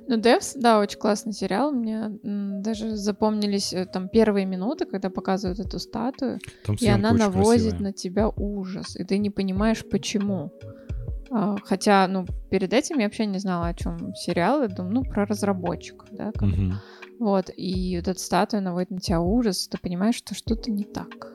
Ну, 0.07 0.17
Девс, 0.17 0.53
да, 0.55 0.79
очень 0.79 0.99
классный 0.99 1.33
сериал. 1.33 1.71
Мне 1.71 2.09
даже 2.23 2.95
запомнились 2.95 3.73
э, 3.73 3.85
там 3.85 4.09
первые 4.09 4.45
минуты, 4.45 4.85
когда 4.85 5.09
показывают 5.09 5.59
эту 5.59 5.79
статую, 5.79 6.39
Там 6.65 6.75
и 6.79 6.87
она 6.87 7.09
очень 7.09 7.19
наводит 7.19 7.61
красивая. 7.63 7.79
на 7.81 7.93
тебя 7.93 8.29
ужас, 8.29 8.95
и 8.97 9.03
ты 9.03 9.17
не 9.17 9.29
понимаешь, 9.29 9.83
почему. 9.89 10.51
А, 11.29 11.55
Хотя, 11.63 12.07
ну, 12.07 12.25
перед 12.51 12.73
этим 12.73 12.99
я 12.99 13.05
вообще 13.05 13.25
не 13.25 13.39
знала, 13.39 13.67
о 13.67 13.73
чем 13.73 14.13
сериал. 14.15 14.61
Я 14.61 14.67
думаю, 14.67 14.93
ну, 14.93 15.03
про 15.03 15.25
разработчиков, 15.25 16.07
да. 16.11 16.31
как- 16.33 16.41
Мгм. 16.43 16.79
Вот, 17.23 17.49
и 17.55 17.95
вот 17.95 18.09
эта 18.09 18.19
статуя 18.19 18.59
наводит 18.59 18.91
на 18.91 18.99
тебя 18.99 19.21
ужас, 19.21 19.69
ты 19.69 19.77
понимаешь, 19.77 20.15
что 20.15 20.35
что-то 20.35 20.69
не 20.69 20.83
так. 20.83 21.31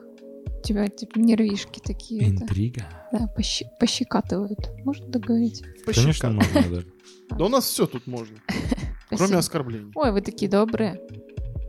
У 0.59 0.61
тебя, 0.61 0.87
типа, 0.87 1.17
нервишки 1.17 1.79
такие, 1.79 2.31
это, 2.31 2.43
Интрига. 2.43 2.83
да, 3.11 3.27
пощи- 3.35 3.65
пощекатывают. 3.79 4.59
Можно 4.85 5.07
договорить? 5.07 5.63
Конечно, 5.87 6.29
можно, 6.29 6.61
да. 6.69 7.35
Да 7.35 7.45
у 7.45 7.49
нас 7.49 7.65
все 7.65 7.87
тут 7.87 8.05
можно, 8.05 8.37
кроме 9.09 9.37
оскорблений. 9.37 9.91
Ой, 9.95 10.11
вы 10.11 10.21
такие 10.21 10.47
добрые. 10.51 11.01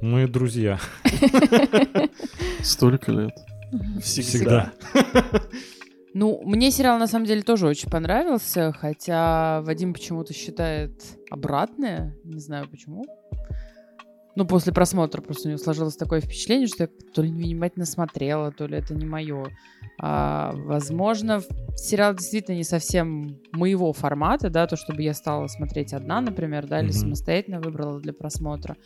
Мы 0.03 0.29
друзья. 0.29 0.79
Столько 2.63 3.13
лет. 3.13 3.35
Всегда. 4.03 4.75
Ну, 6.13 6.43
мне 6.45 6.73
сериал 6.73 6.99
на 6.99 7.07
самом 7.07 7.25
деле 7.25 7.41
тоже 7.43 7.69
очень 7.69 7.89
понравился, 7.89 8.73
хотя 8.73 9.63
Вадим 9.63 9.93
почему-то 9.95 10.35
считает 10.35 10.91
обратное. 11.31 12.17
Не 12.25 12.41
знаю 12.41 12.69
почему. 12.69 13.05
Ну, 14.37 14.47
после 14.47 14.73
просмотра 14.73 15.21
просто 15.21 15.49
у 15.49 15.51
него 15.51 15.59
сложилось 15.59 15.97
такое 15.97 16.21
впечатление, 16.21 16.69
что 16.69 16.85
я 16.85 16.89
то 17.13 17.23
ли 17.23 17.31
невнимательно 17.31 17.85
смотрела, 17.85 18.53
то 18.53 18.67
ли 18.67 18.79
это 18.79 18.95
не 18.95 19.05
мое. 19.05 19.49
А, 19.99 20.53
возможно, 20.55 21.43
сериал 21.77 22.15
действительно 22.15 22.57
не 22.57 22.65
совсем 22.65 23.39
моего 23.53 23.93
формата, 23.93 24.49
да, 24.49 24.67
то, 24.67 24.77
чтобы 24.77 25.03
я 25.03 25.15
стала 25.15 25.47
смотреть 25.49 25.93
одна, 25.93 26.21
например, 26.21 26.67
да, 26.67 26.81
или 26.81 26.91
самостоятельно 26.91 27.61
выбрала 27.61 28.01
для 28.01 28.13
просмотра. 28.13 28.77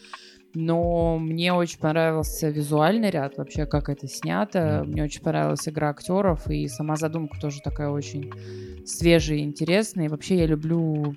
Но 0.54 1.18
мне 1.18 1.52
очень 1.52 1.80
понравился 1.80 2.48
визуальный 2.48 3.10
ряд, 3.10 3.36
вообще, 3.36 3.66
как 3.66 3.88
это 3.88 4.06
снято. 4.06 4.84
Мне 4.86 5.02
очень 5.02 5.20
понравилась 5.20 5.68
игра 5.68 5.90
актеров, 5.90 6.48
и 6.48 6.68
сама 6.68 6.96
задумка 6.96 7.38
тоже 7.40 7.60
такая 7.62 7.90
очень 7.90 8.30
свежая 8.86 9.38
и 9.38 9.42
интересная. 9.42 10.06
И 10.06 10.08
вообще 10.08 10.38
я 10.38 10.46
люблю 10.46 11.16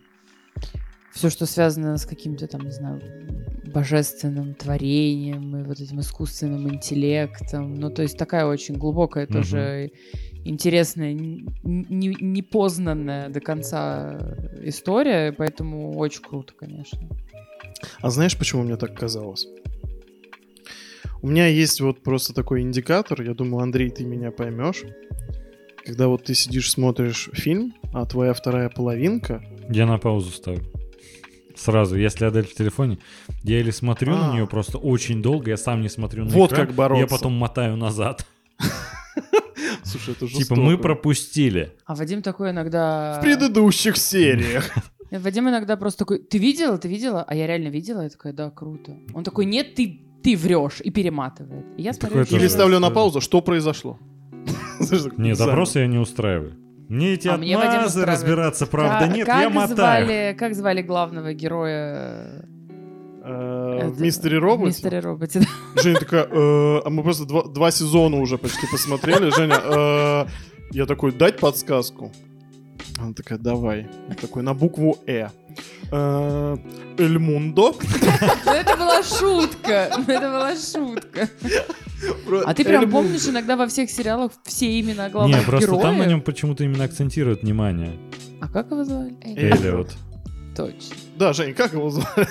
все, 1.17 1.29
что 1.29 1.45
связано 1.45 1.97
с 1.97 2.05
каким-то 2.05 2.47
там, 2.47 2.61
не 2.61 2.71
знаю, 2.71 3.01
божественным 3.73 4.53
творением 4.53 5.57
и 5.57 5.63
вот 5.63 5.79
этим 5.79 5.99
искусственным 5.99 6.73
интеллектом. 6.73 7.73
Ну, 7.75 7.89
то 7.89 8.01
есть 8.01 8.17
такая 8.17 8.45
очень 8.45 8.75
глубокая 8.75 9.25
Мгм. 9.25 9.33
тоже 9.33 9.91
интересная, 10.45 11.11
н- 11.13 11.45
не- 11.63 12.15
непознанная 12.21 13.29
до 13.29 13.41
конца 13.41 14.17
история, 14.63 15.33
поэтому 15.33 15.97
очень 15.97 16.21
круто, 16.23 16.53
конечно. 16.57 16.99
А 17.99 18.09
знаешь, 18.09 18.37
почему 18.37 18.63
мне 18.63 18.77
так 18.77 18.93
казалось? 18.97 19.47
У 21.21 21.27
меня 21.27 21.47
есть 21.47 21.81
вот 21.81 22.03
просто 22.03 22.33
такой 22.33 22.61
индикатор, 22.61 23.21
я 23.21 23.33
думаю, 23.33 23.63
Андрей, 23.63 23.89
ты 23.89 24.05
меня 24.05 24.31
поймешь. 24.31 24.83
Когда 25.85 26.07
вот 26.07 26.23
ты 26.25 26.35
сидишь, 26.35 26.71
смотришь 26.71 27.29
фильм, 27.33 27.73
а 27.93 28.05
твоя 28.05 28.33
вторая 28.33 28.69
половинка... 28.69 29.43
Я 29.69 29.85
на 29.85 29.97
паузу 29.97 30.31
ставлю. 30.31 30.63
Сразу, 31.57 31.95
если 31.97 32.25
Адель 32.25 32.45
в 32.45 32.53
телефоне, 32.53 32.99
я 33.43 33.59
или 33.59 33.71
смотрю 33.71 34.13
на 34.15 34.29
А. 34.31 34.33
нее 34.33 34.47
просто 34.47 34.77
очень 34.77 35.21
долго, 35.21 35.49
я 35.49 35.57
сам 35.57 35.81
не 35.81 35.89
смотрю 35.89 36.25
на 36.25 36.29
Вот 36.31 36.51
экран, 36.51 36.67
как 36.67 36.75
бороться. 36.75 37.01
я 37.01 37.07
потом 37.07 37.33
мотаю 37.33 37.75
назад. 37.75 38.25
Слушай, 39.83 40.11
это 40.11 40.27
Типа 40.27 40.39
жестоко. 40.39 40.61
мы 40.61 40.77
пропустили. 40.77 41.73
А 41.85 41.95
Вадим 41.95 42.21
такой 42.21 42.51
иногда... 42.51 43.17
В 43.19 43.21
предыдущих 43.23 43.97
сериях. 43.97 44.69
Вадим 45.11 45.47
иногда 45.49 45.77
просто 45.77 45.99
такой, 45.99 46.19
ты 46.19 46.37
видела, 46.37 46.77
ты 46.77 46.87
видела? 46.89 47.23
А 47.27 47.33
я 47.35 47.47
реально 47.47 47.69
видела? 47.69 48.01
Я 48.01 48.09
такая, 48.09 48.33
да, 48.33 48.49
круто. 48.51 48.97
Он 49.13 49.23
такой, 49.23 49.45
нет, 49.45 49.75
ты, 49.75 50.01
ты 50.23 50.35
врешь 50.35 50.81
и 50.83 50.91
перематывает. 50.91 51.65
И 51.77 51.81
я 51.83 51.93
смотрю. 51.93 52.23
Или 52.23 52.47
ставлю 52.47 52.79
на 52.79 52.89
паузу, 52.89 53.21
что 53.21 53.41
произошло? 53.41 53.97
Экзамен. 54.79 55.35
допросы 55.35 55.79
я 55.79 55.87
не 55.87 55.97
устраиваю. 55.97 56.53
Мне 56.89 57.13
эти 57.13 57.27
А 57.27 57.33
отмазы 57.35 58.05
разбираться, 58.05 58.65
правда, 58.65 59.07
Ка- 59.07 59.13
нет, 59.17 59.25
как 59.25 59.41
я 59.41 59.49
мотаю. 59.49 60.05
Звали, 60.05 60.35
как 60.39 60.55
звали 60.55 60.81
главного 60.81 61.33
героя 61.33 62.45
Э, 63.29 63.79
Это- 63.79 63.89
В 63.89 63.99
Мистере 64.01 64.37
Роботе? 64.37 64.67
Мистере 64.67 64.99
Роботе, 65.01 65.39
да. 65.41 65.81
Женя 65.81 65.99
такая, 65.99 66.23
«Э, 66.31 66.81
а 66.85 66.89
мы 66.89 67.03
просто 67.03 67.25
два, 67.25 67.43
два 67.43 67.71
сезона 67.71 68.17
уже 68.21 68.37
почти 68.37 68.67
посмотрели. 68.71 69.29
Женя, 69.31 69.55
э, 69.61 70.25
я 70.71 70.85
такой, 70.85 71.11
дать 71.11 71.37
подсказку? 71.37 72.13
Она 72.99 73.13
такая, 73.13 73.37
давай. 73.37 73.87
Я 74.09 74.15
такой, 74.15 74.43
на 74.43 74.53
букву 74.53 74.97
Э. 75.05 75.29
Э, 75.91 76.57
Эль 76.97 77.19
Мундо. 77.19 77.75
Ну, 78.45 78.51
это 78.51 78.75
была 78.75 79.03
шутка. 79.03 79.89
Ну, 79.97 80.03
Это 80.13 80.29
была 80.29 80.55
шутка. 80.55 81.29
А 82.45 82.53
ты 82.53 82.63
прям 82.63 82.89
помнишь, 82.89 83.27
иногда 83.27 83.55
во 83.55 83.67
всех 83.67 83.89
сериалах 83.89 84.31
все 84.43 84.79
имена 84.79 85.09
главных 85.09 85.39
Не, 85.39 85.45
просто 85.45 85.67
героев? 85.67 85.81
там 85.83 85.97
на 85.97 86.05
нем 86.05 86.21
почему-то 86.21 86.63
именно 86.63 86.83
акцентируют 86.83 87.41
внимание. 87.43 87.93
А 88.41 88.47
как 88.47 88.71
его 88.71 88.83
звали? 88.83 89.15
Эллиот. 89.23 89.91
Точно. 90.55 90.95
Да, 91.17 91.33
Жень, 91.33 91.53
как 91.53 91.73
его 91.73 91.89
звали? 91.91 92.27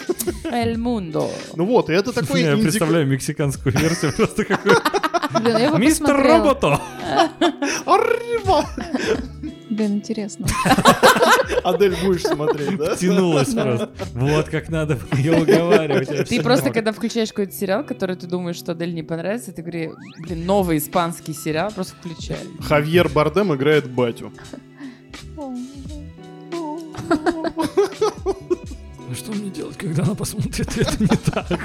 Эль 0.53 0.77
Мундо. 0.77 1.31
Ну 1.55 1.65
вот, 1.65 1.91
и 1.91 1.93
это 1.93 2.13
такой 2.13 2.43
Я 2.43 2.57
представляю 2.57 3.07
мексиканскую 3.07 3.73
версию 3.77 4.13
просто 4.17 4.45
какой 4.45 4.73
Мистер. 5.79 6.17
Робото! 6.17 6.81
Arriba! 7.87 8.65
Блин, 9.77 9.97
интересно. 9.97 10.47
Адель 11.63 11.95
будешь 12.03 12.23
смотреть, 12.23 12.79
да? 12.79 12.97
Тянулась 12.97 13.53
просто. 13.53 13.91
Вот 14.15 14.49
как 14.49 14.71
надо 14.71 14.99
ее 15.13 15.37
уговаривать. 15.43 16.29
Ты 16.31 16.41
просто, 16.43 16.71
когда 16.71 16.93
включаешь 16.93 17.29
какой-то 17.29 17.53
сериал, 17.53 17.85
который 17.85 18.17
ты 18.17 18.27
думаешь, 18.27 18.57
что 18.57 18.73
Адель 18.73 18.95
не 18.95 19.03
понравится, 19.03 19.53
ты 19.53 19.61
говоришь, 19.61 19.93
блин, 20.21 20.47
новый 20.47 20.79
испанский 20.79 21.35
сериал, 21.35 21.71
просто 21.75 21.95
включай. 22.01 22.39
Хавьер 22.61 23.11
Бардем 23.11 23.55
играет 23.55 23.91
батю. 23.91 24.33
А 25.39 25.55
что 29.15 29.33
мне 29.33 29.51
делать, 29.51 29.77
когда 29.77 30.05
она 30.05 30.15
посмотрит 30.15 30.75
это 30.79 31.03
не 31.03 31.09
так? 31.09 31.61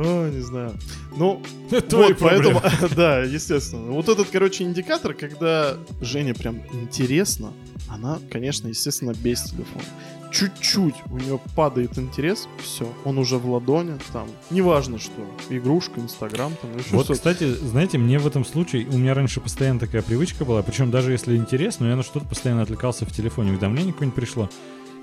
О, 0.00 0.28
не 0.30 0.40
знаю. 0.40 0.72
Ну, 1.16 1.42
вот, 1.70 2.18
поэтому, 2.18 2.62
да, 2.96 3.20
естественно. 3.20 3.92
Вот 3.92 4.08
этот, 4.08 4.28
короче, 4.30 4.64
индикатор, 4.64 5.14
когда 5.14 5.76
Жене 6.00 6.34
прям 6.34 6.62
интересно, 6.72 7.52
она, 7.88 8.18
конечно, 8.30 8.68
естественно, 8.68 9.12
без 9.12 9.42
телефона. 9.42 9.84
Чуть-чуть 10.32 10.94
у 11.10 11.18
нее 11.18 11.40
падает 11.56 11.98
интерес, 11.98 12.48
все, 12.62 12.88
он 13.04 13.18
уже 13.18 13.36
в 13.36 13.50
ладони, 13.50 13.98
там, 14.12 14.28
неважно 14.50 15.00
что, 15.00 15.26
игрушка, 15.48 16.00
инстаграм, 16.00 16.52
там, 16.62 16.70
еще 16.78 16.90
Вот, 16.94 17.06
что-то. 17.06 17.14
кстати, 17.14 17.52
знаете, 17.52 17.98
мне 17.98 18.20
в 18.20 18.28
этом 18.28 18.44
случае, 18.44 18.86
у 18.86 18.96
меня 18.96 19.12
раньше 19.14 19.40
постоянно 19.40 19.80
такая 19.80 20.02
привычка 20.02 20.44
была, 20.44 20.62
причем 20.62 20.92
даже 20.92 21.10
если 21.10 21.36
интересно, 21.36 21.86
я 21.86 21.96
на 21.96 22.04
что-то 22.04 22.26
постоянно 22.26 22.62
отвлекался 22.62 23.04
в 23.06 23.10
телефоне, 23.12 23.50
уведомление 23.50 23.92
какое-нибудь 23.92 24.14
пришло. 24.14 24.48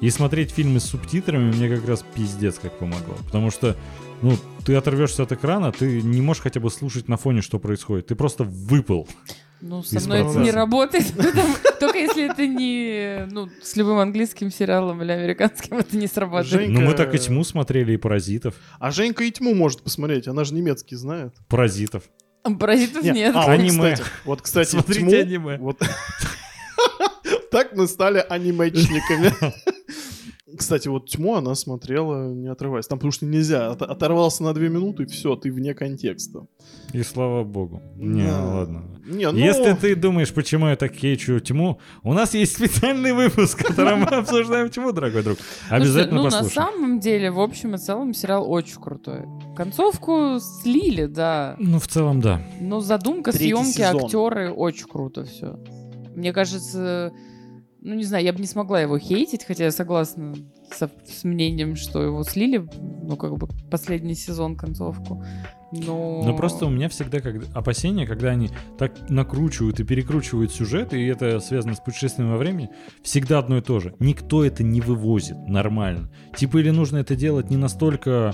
И 0.01 0.09
смотреть 0.11 0.51
фильмы 0.51 0.79
с 0.79 0.83
субтитрами 0.85 1.51
мне 1.51 1.69
как 1.75 1.87
раз 1.87 2.03
пиздец 2.15 2.59
как 2.59 2.77
помогло. 2.77 3.15
Потому 3.25 3.49
что, 3.49 3.75
ну, 4.21 4.37
ты 4.65 4.75
оторвешься 4.75 5.23
от 5.23 5.31
экрана, 5.31 5.71
ты 5.71 6.01
не 6.01 6.21
можешь 6.21 6.43
хотя 6.43 6.59
бы 6.59 6.69
слушать 6.69 7.07
на 7.07 7.17
фоне, 7.17 7.41
что 7.41 7.57
происходит. 7.59 8.07
Ты 8.07 8.15
просто 8.15 8.43
выпал. 8.43 9.07
Ну, 9.59 9.81
со 9.81 9.99
мной 10.01 10.19
это 10.21 10.37
не 10.37 10.51
работает. 10.51 11.11
Только 11.79 11.97
если 11.97 12.29
это 12.31 12.45
не... 12.45 13.25
Ну, 13.31 13.49
с 13.63 13.75
любым 13.75 13.97
английским 13.97 14.51
сериалом 14.51 15.01
или 15.01 15.11
американским 15.11 15.77
это 15.79 15.97
не 15.97 16.05
сработает. 16.05 16.53
Жень- 16.53 16.69
Ну, 16.69 16.81
мы 16.81 16.93
так 16.93 17.15
и 17.15 17.17
тьму 17.17 17.43
смотрели, 17.43 17.93
и 17.93 17.97
паразитов. 17.97 18.53
А 18.79 18.91
Женька 18.91 19.23
и 19.23 19.31
тьму 19.31 19.55
может 19.55 19.81
посмотреть, 19.81 20.27
она 20.27 20.43
же 20.43 20.53
немецкий 20.53 20.95
знает. 20.95 21.33
Паразитов. 21.47 22.03
Паразитов 22.59 23.03
Не, 23.03 23.09
нет. 23.11 23.35
А, 23.35 23.41
вот, 23.47 23.49
Аниме. 23.49 23.93
кстати, 23.93 24.09
вот, 24.25 24.41
кстати, 24.43 24.69
Смотрите 24.69 24.99
тьму... 24.99 25.49
аниме. 25.49 25.59
Так 27.51 27.75
мы 27.75 27.87
стали 27.87 28.23
анимечниками. 28.27 29.31
Кстати, 30.57 30.87
вот 30.87 31.09
тьму 31.09 31.35
она 31.35 31.55
смотрела, 31.55 32.33
не 32.33 32.47
отрываясь. 32.47 32.87
Там 32.87 32.97
потому 32.97 33.11
что 33.11 33.25
нельзя. 33.25 33.71
От- 33.71 33.81
оторвался 33.81 34.43
на 34.43 34.53
две 34.53 34.69
минуты, 34.69 35.03
и 35.03 35.05
все, 35.05 35.35
ты 35.35 35.51
вне 35.51 35.73
контекста. 35.73 36.47
И 36.93 37.03
слава 37.03 37.43
богу. 37.43 37.81
Не, 37.97 38.25
Да. 38.25 38.45
ладно. 38.45 38.83
Не, 39.05 39.29
ну... 39.29 39.37
Если 39.37 39.73
ты 39.73 39.95
думаешь, 39.95 40.33
почему 40.33 40.67
я 40.67 40.75
так 40.75 40.93
хейчу 40.93 41.39
тьму, 41.41 41.79
у 42.01 42.13
нас 42.13 42.33
есть 42.33 42.55
специальный 42.55 43.13
выпуск, 43.13 43.59
в 43.59 43.65
котором 43.67 43.99
мы 43.99 44.07
обсуждаем 44.17 44.69
тьму, 44.69 44.93
дорогой 44.93 45.21
друг. 45.21 45.37
Обязательно 45.69 46.17
ну, 46.17 46.23
на 46.23 46.31
послушай. 46.31 46.53
самом 46.55 46.99
деле, 47.01 47.29
в 47.29 47.39
общем 47.39 47.75
и 47.75 47.77
целом, 47.77 48.13
сериал 48.13 48.49
очень 48.49 48.81
крутой. 48.81 49.25
Концовку 49.55 50.39
слили, 50.39 51.05
да. 51.05 51.55
Ну, 51.59 51.77
в 51.79 51.87
целом, 51.87 52.19
да. 52.21 52.41
Но 52.61 52.79
задумка, 52.79 53.31
съемки, 53.31 53.81
актеры, 53.81 54.51
очень 54.51 54.87
круто 54.87 55.25
все. 55.25 55.59
Мне 56.15 56.33
кажется, 56.33 57.11
ну 57.81 57.95
не 57.95 58.03
знаю, 58.03 58.23
я 58.23 58.33
бы 58.33 58.39
не 58.39 58.47
смогла 58.47 58.81
его 58.81 58.97
хейтить, 58.97 59.45
хотя 59.45 59.65
я 59.65 59.71
согласна 59.71 60.35
со- 60.71 60.91
с 61.05 61.23
мнением, 61.23 61.75
что 61.75 62.01
его 62.01 62.23
слили, 62.23 62.67
ну 63.03 63.15
как 63.15 63.37
бы 63.37 63.47
последний 63.69 64.15
сезон, 64.15 64.55
концовку. 64.55 65.23
Но... 65.71 66.23
Но 66.23 66.35
просто 66.35 66.65
у 66.65 66.69
меня 66.69 66.87
всегда 66.87 67.19
как 67.19 67.43
опасения, 67.53 68.07
когда 68.07 68.29
они 68.29 68.49
так 68.77 69.09
накручивают 69.09 69.79
и 69.79 69.83
перекручивают 69.83 70.51
сюжет, 70.51 70.93
и 70.93 71.05
это 71.05 71.39
связано 71.39 71.75
с 71.75 71.79
путешествием 71.79 72.31
во 72.31 72.37
времени, 72.37 72.69
всегда 73.03 73.39
одно 73.39 73.57
и 73.57 73.61
то 73.61 73.79
же. 73.79 73.93
Никто 73.99 74.45
это 74.45 74.63
не 74.63 74.79
вывозит 74.79 75.37
нормально. 75.47 76.09
Типа 76.35 76.57
или 76.57 76.69
нужно 76.69 76.97
это 76.97 77.15
делать 77.15 77.49
не 77.49 77.57
настолько 77.57 78.33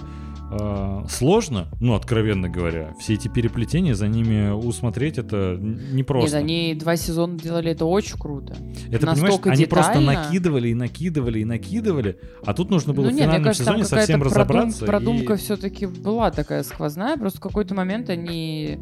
сложно, 1.10 1.68
ну, 1.80 1.94
откровенно 1.96 2.50
говоря, 2.50 2.94
все 3.00 3.14
эти 3.14 3.28
переплетения, 3.28 3.94
за 3.96 4.08
ними 4.08 4.52
усмотреть 4.52 5.18
это 5.18 5.58
непросто. 5.60 6.38
Нет, 6.38 6.44
они 6.44 6.76
два 6.76 6.96
сезона 6.96 7.38
делали 7.38 7.72
это 7.72 7.86
очень 7.86 8.18
круто. 8.18 8.56
Это, 8.90 9.00
понимаешь, 9.08 9.22
настолько 9.22 9.52
они 9.52 9.66
просто 9.66 10.00
накидывали 10.00 10.70
и 10.70 10.74
накидывали 10.74 11.40
и 11.40 11.46
накидывали, 11.46 12.20
а 12.46 12.54
тут 12.54 12.70
нужно 12.70 12.94
было 12.94 13.06
ну 13.06 13.10
в 13.12 13.14
нет, 13.14 13.24
финальном 13.24 13.44
кажется, 13.44 13.64
сезоне 13.64 13.86
совсем 13.86 14.22
продум- 14.22 14.26
разобраться. 14.26 14.86
продумка 14.86 15.34
и- 15.34 15.38
все-таки 15.38 15.86
была 15.86 16.32
такая 16.32 16.64
сквозная, 16.64 17.18
просто 17.18 17.40
в 17.40 17.42
какой-то 17.42 17.74
момент 17.76 18.10
они 18.10 18.80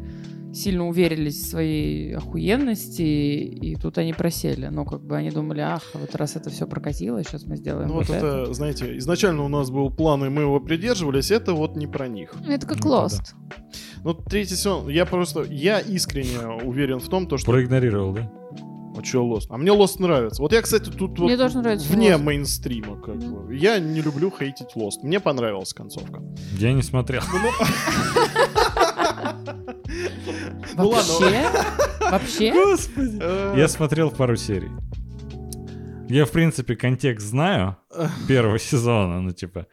сильно 0.52 0.88
уверились 0.88 1.36
в 1.42 1.48
своей 1.50 2.14
охуенности, 2.16 3.02
и 3.02 3.74
тут 3.76 3.98
они 3.98 4.12
просели. 4.12 4.68
Ну, 4.68 4.84
как 4.84 5.02
бы 5.02 5.16
они 5.16 5.30
думали, 5.30 5.60
ах, 5.60 5.82
вот 5.94 6.14
раз 6.14 6.36
это 6.36 6.50
все 6.50 6.66
прокатило, 6.66 7.22
сейчас 7.24 7.44
мы 7.44 7.56
сделаем 7.56 7.88
Ну 7.88 7.94
вот, 7.94 8.08
вот 8.08 8.16
это, 8.16 8.52
знаете, 8.54 8.96
изначально 8.98 9.44
у 9.44 9.48
нас 9.48 9.70
был 9.70 9.90
план, 9.90 10.24
и 10.24 10.28
мы 10.28 10.42
его 10.42 10.60
придерживались, 10.60 11.30
это 11.30 11.54
вот 11.54 11.76
не 11.76 11.86
про 11.86 12.08
них. 12.08 12.34
Это 12.46 12.66
как 12.66 12.84
Ну, 12.84 12.90
да, 12.90 13.04
Lost. 13.06 13.34
Ну, 14.04 14.14
третий 14.14 14.54
сезон, 14.56 14.88
я 14.88 15.06
просто, 15.06 15.42
я 15.44 15.78
искренне 15.80 16.38
уверен 16.64 16.98
в 16.98 17.08
том, 17.08 17.26
то, 17.26 17.38
что... 17.38 17.50
Проигнорировал, 17.52 18.12
да? 18.12 18.30
А 18.94 19.00
чё 19.00 19.24
Lost? 19.24 19.46
А 19.48 19.56
мне 19.56 19.70
Lost 19.72 20.02
нравится. 20.02 20.42
Вот 20.42 20.52
я, 20.52 20.60
кстати, 20.60 20.90
тут 20.90 21.18
Мне 21.18 21.30
вот 21.30 21.38
тоже 21.38 21.58
нравится 21.60 21.90
вне 21.90 22.10
Lost. 22.10 22.18
мейнстрима. 22.22 23.00
Как 23.00 23.18
Да. 23.18 23.26
бы. 23.26 23.56
Я 23.56 23.78
не 23.78 24.02
люблю 24.02 24.30
хейтить 24.30 24.76
Lost. 24.76 25.00
Мне 25.02 25.18
понравилась 25.18 25.72
концовка. 25.72 26.20
Я 26.58 26.74
не 26.74 26.82
смотрел. 26.82 27.22
Ну 27.32 27.38
ладно. 27.38 27.52
Вообще? 30.74 31.48
Вообще? 32.00 32.52
Господи. 32.52 33.58
Я 33.58 33.68
смотрел 33.68 34.10
пару 34.10 34.36
серий. 34.36 34.70
Я, 36.08 36.24
в 36.26 36.30
принципе, 36.30 36.76
контекст 36.76 37.26
знаю 37.28 37.76
первого 38.28 38.58
сезона. 38.58 39.20
Ну, 39.20 39.30
типа, 39.32 39.66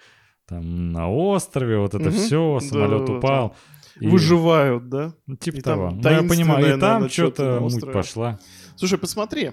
там 0.47 0.91
на 0.91 1.09
острове, 1.11 1.77
вот 1.79 1.93
это 1.95 2.11
все, 2.11 2.59
самолет 2.61 3.09
упал. 3.09 3.55
И- 3.99 4.07
Выживают, 4.07 4.87
да? 4.87 5.13
ну, 5.27 5.35
Типа 5.35 5.57
и 5.57 5.61
там 5.61 5.77
того. 5.79 5.91
Ну, 6.01 6.09
я 6.09 6.23
понимаю, 6.23 6.77
и 6.77 6.79
там 6.79 7.09
что-то 7.09 7.59
муть 7.61 7.91
пошла. 7.91 8.39
Слушай, 8.77 8.97
посмотри. 8.97 9.51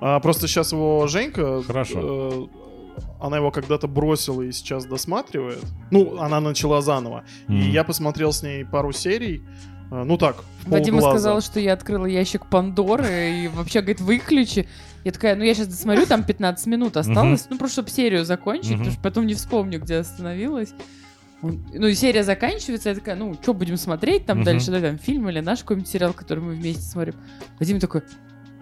А, 0.00 0.18
просто 0.18 0.48
сейчас 0.48 0.72
его 0.72 1.06
Женька... 1.06 1.62
Хорошо. 1.62 2.48
э, 2.50 2.96
она 3.20 3.36
его 3.36 3.50
когда-то 3.52 3.86
бросила 3.86 4.42
и 4.42 4.50
сейчас 4.50 4.86
досматривает. 4.86 5.62
Ну, 5.92 6.18
она 6.18 6.40
начала 6.40 6.80
заново. 6.80 7.24
И 7.48 7.52
Мгм. 7.52 7.70
я 7.70 7.84
посмотрел 7.84 8.32
с 8.32 8.42
ней 8.42 8.64
пару 8.64 8.90
серий. 8.92 9.42
Э, 9.90 10.02
Ну 10.04 10.16
так, 10.16 10.36
в 10.64 10.70
Вадима 10.70 10.98
полглаза. 10.98 11.18
сказала, 11.18 11.40
что 11.40 11.60
я 11.60 11.72
открыла 11.72 12.06
ящик 12.06 12.46
Пандоры 12.46 13.42
и 13.44 13.48
вообще, 13.48 13.80
говорит, 13.80 14.00
выключи. 14.00 14.68
Я 15.04 15.12
такая, 15.12 15.34
ну 15.36 15.44
я 15.44 15.54
сейчас 15.54 15.68
досмотрю, 15.68 16.06
там 16.06 16.24
15 16.24 16.66
минут 16.66 16.96
осталось, 16.96 17.46
ну 17.48 17.56
просто 17.56 17.76
чтобы 17.82 17.90
серию 17.90 18.24
закончить, 18.24 18.72
потому 18.72 18.90
что 18.90 19.00
потом 19.02 19.26
не 19.26 19.34
вспомню, 19.34 19.80
где 19.80 19.96
остановилась. 19.96 20.74
Ну 21.42 21.86
и 21.86 21.94
серия 21.94 22.22
заканчивается, 22.22 22.90
я 22.90 22.94
такая, 22.94 23.16
ну 23.16 23.32
что 23.40 23.54
будем 23.54 23.78
смотреть 23.78 24.26
там 24.26 24.38
дальше, 24.44 24.70
да, 24.70 24.80
там 24.80 24.98
фильм 24.98 25.26
или 25.30 25.40
наш 25.40 25.60
какой-нибудь 25.60 25.88
сериал, 25.88 26.12
который 26.12 26.40
мы 26.40 26.52
вместе 26.52 26.82
смотрим. 26.82 27.14
Вадим 27.58 27.80
такой, 27.80 28.02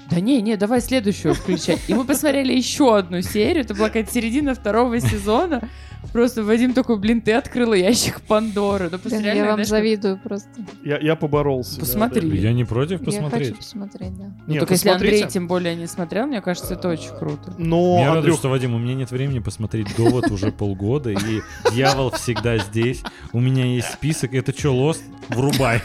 да 0.08 0.20
не, 0.20 0.40
не, 0.40 0.56
давай 0.56 0.80
следующую 0.80 1.34
включай. 1.34 1.78
И 1.88 1.94
мы 1.94 2.04
посмотрели 2.04 2.52
еще 2.52 2.96
одну 2.96 3.20
серию, 3.20 3.64
это 3.64 3.74
была 3.74 3.88
какая-то 3.88 4.12
середина 4.12 4.54
второго 4.54 5.00
сезона. 5.00 5.68
Просто 6.12 6.42
Вадим 6.42 6.72
такой, 6.72 6.98
блин, 6.98 7.20
ты 7.20 7.32
открыла 7.32 7.74
ящик 7.74 8.20
Пандоры. 8.22 8.88
Ну, 8.90 8.98
просто 8.98 9.10
Блин, 9.18 9.24
реально, 9.24 9.38
я 9.40 9.44
вам 9.46 9.54
знаешь, 9.64 9.68
завидую 9.68 10.18
просто. 10.18 10.48
Я, 10.84 10.98
я 10.98 11.16
поборолся. 11.16 11.74
да, 11.74 11.80
Посмотри. 11.80 12.28
да. 12.30 12.36
Я 12.36 12.52
не 12.52 12.64
против 12.64 13.00
Я 13.00 13.04
посмотреть. 13.06 13.48
хочу 13.48 13.56
посмотреть, 13.58 14.16
да. 14.18 14.24
Ну, 14.46 14.52
Нет, 14.52 14.60
только 14.60 14.74
если. 14.74 14.88
Андрей 14.88 15.26
тем 15.28 15.48
более 15.48 15.74
не 15.74 15.86
смотрел, 15.86 16.26
мне 16.26 16.40
кажется, 16.40 16.74
это 16.74 16.88
очень 16.88 17.16
круто. 17.16 17.54
Но, 17.58 17.98
радует, 17.98 18.16
Андрюх, 18.18 18.38
что, 18.38 18.48
Вадим, 18.48 18.74
у 18.74 18.78
меня 18.78 18.94
нет 18.94 19.10
времени 19.10 19.38
посмотреть 19.40 19.94
«Довод» 19.96 20.30
уже 20.30 20.50
полгода, 20.50 21.10
и 21.10 21.42
дьявол 21.72 22.10
всегда 22.12 22.58
здесь. 22.58 23.02
У 23.32 23.40
меня 23.40 23.66
есть 23.66 23.92
список. 23.92 24.34
Это 24.34 24.56
что, 24.58 24.74
Лост? 24.74 25.02
Врубай. 25.28 25.80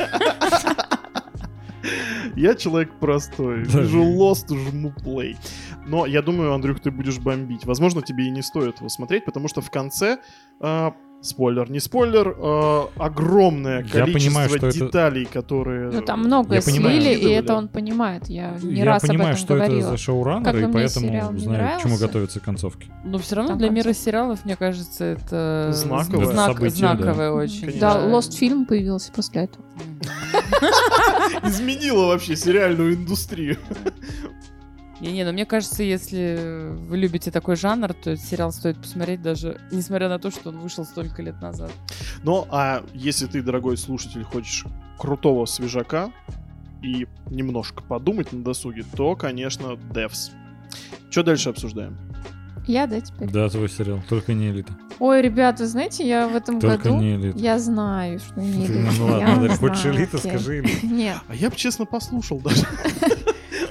Я 2.35 2.55
человек 2.55 2.99
простой. 2.99 3.63
Вижу 3.63 4.03
Lost, 4.03 4.49
жму 4.49 4.93
play. 5.03 5.35
Но 5.85 6.05
я 6.05 6.21
думаю, 6.21 6.53
Андрюх, 6.53 6.79
ты 6.79 6.91
будешь 6.91 7.19
бомбить. 7.19 7.65
Возможно, 7.65 8.01
тебе 8.01 8.25
и 8.25 8.29
не 8.29 8.41
стоит 8.41 8.79
его 8.79 8.89
смотреть, 8.89 9.25
потому 9.25 9.47
что 9.47 9.61
в 9.61 9.69
конце... 9.69 10.19
Спойлер, 11.23 11.71
не 11.71 11.79
спойлер, 11.79 12.35
э, 12.37 12.81
огромное 12.97 13.81
Я 13.81 13.89
количество 13.89 14.13
понимаю, 14.19 14.49
что 14.49 14.57
это- 14.67 14.71
деталей, 14.77 15.23
которые... 15.25 15.89
Ну, 15.89 16.01
там 16.01 16.19
многое 16.25 16.59
Я 16.59 16.61
понимаю. 16.65 17.01
слили, 17.01 17.15
и 17.17 17.29
это 17.31 17.55
он 17.55 17.69
понимает. 17.69 18.27
Я 18.27 18.57
не 18.61 18.79
Я 18.79 18.85
раз 18.85 19.03
понимаю, 19.03 19.29
об 19.29 19.35
этом 19.35 19.37
что 19.45 19.53
говорила. 19.55 19.79
это 19.79 19.89
за 19.91 19.97
шоураннер, 19.97 20.43
Как 20.43 20.53
бы 20.55 20.69
и 20.69 20.73
поэтому 20.73 21.07
знаю, 21.07 21.29
к 21.33 21.39
чему 21.39 21.53
нравился. 21.53 22.05
готовятся 22.07 22.39
концовки. 22.41 22.91
Но 23.05 23.17
все 23.19 23.35
равно 23.37 23.51
Там 23.51 23.57
для 23.59 23.69
мира 23.69 23.93
сериалов, 23.93 24.43
мне 24.43 24.57
кажется, 24.57 25.05
это 25.05 25.69
Знаковое. 25.71 26.25
знак- 26.25 26.53
Событие, 26.57 26.77
знаковое 26.77 27.15
да. 27.29 27.33
очень. 27.33 27.59
Конечно. 27.61 27.79
Да, 27.79 28.05
Lost 28.05 28.33
фильм 28.35 28.65
появился 28.65 29.11
после 29.13 29.43
этого. 29.43 29.63
изменила 31.43 32.07
вообще 32.07 32.35
сериальную 32.35 32.95
индустрию. 32.95 33.57
Не-не, 35.03 35.25
но 35.25 35.33
мне 35.33 35.45
кажется, 35.45 35.83
если 35.83 36.69
вы 36.71 36.97
любите 36.97 37.29
такой 37.29 37.57
жанр, 37.57 37.93
то 37.93 38.11
этот 38.11 38.25
сериал 38.25 38.53
стоит 38.53 38.77
посмотреть 38.77 39.21
даже, 39.21 39.59
несмотря 39.69 40.07
на 40.07 40.17
то, 40.17 40.31
что 40.31 40.49
он 40.49 40.59
вышел 40.59 40.85
столько 40.85 41.21
лет 41.21 41.41
назад. 41.41 41.71
Но, 42.23 42.47
а 42.49 42.83
если 42.93 43.27
ты, 43.27 43.41
дорогой 43.41 43.75
слушатель, 43.75 44.23
хочешь 44.23 44.63
крутого 44.97 45.45
свежака 45.45 46.09
и 46.81 47.05
немножко 47.29 47.83
подумать 47.83 48.31
на 48.31 48.43
досуге, 48.43 48.85
то, 48.95 49.15
конечно, 49.17 49.73
Devs. 49.93 50.31
Что 51.09 51.23
дальше 51.23 51.49
обсуждаем? 51.49 51.97
Я, 52.65 52.87
да, 52.87 53.01
теперь? 53.01 53.29
Да, 53.29 53.49
твой 53.49 53.69
сериал. 53.69 54.01
Только 54.07 54.33
не 54.33 54.49
элита. 54.49 54.73
Ой, 54.99 55.21
ребята, 55.21 55.67
знаете, 55.67 56.07
я 56.07 56.29
в 56.29 56.35
этом 56.35 56.61
Только 56.61 56.83
году... 56.89 57.01
не 57.01 57.15
элита. 57.15 57.37
Я 57.37 57.59
знаю, 57.59 58.19
что 58.19 58.39
не 58.39 58.67
Ну, 58.69 58.73
элита. 58.73 58.93
ну 58.99 59.05
ладно, 59.07 59.45
Я 59.47 59.55
хочешь 59.57 59.85
элита, 59.85 60.17
скажи 60.17 60.59
элита. 60.59 60.87
Нет. 60.87 61.17
А 61.27 61.35
я 61.35 61.49
бы 61.49 61.55
честно 61.57 61.85
послушал 61.85 62.39
даже. 62.39 62.65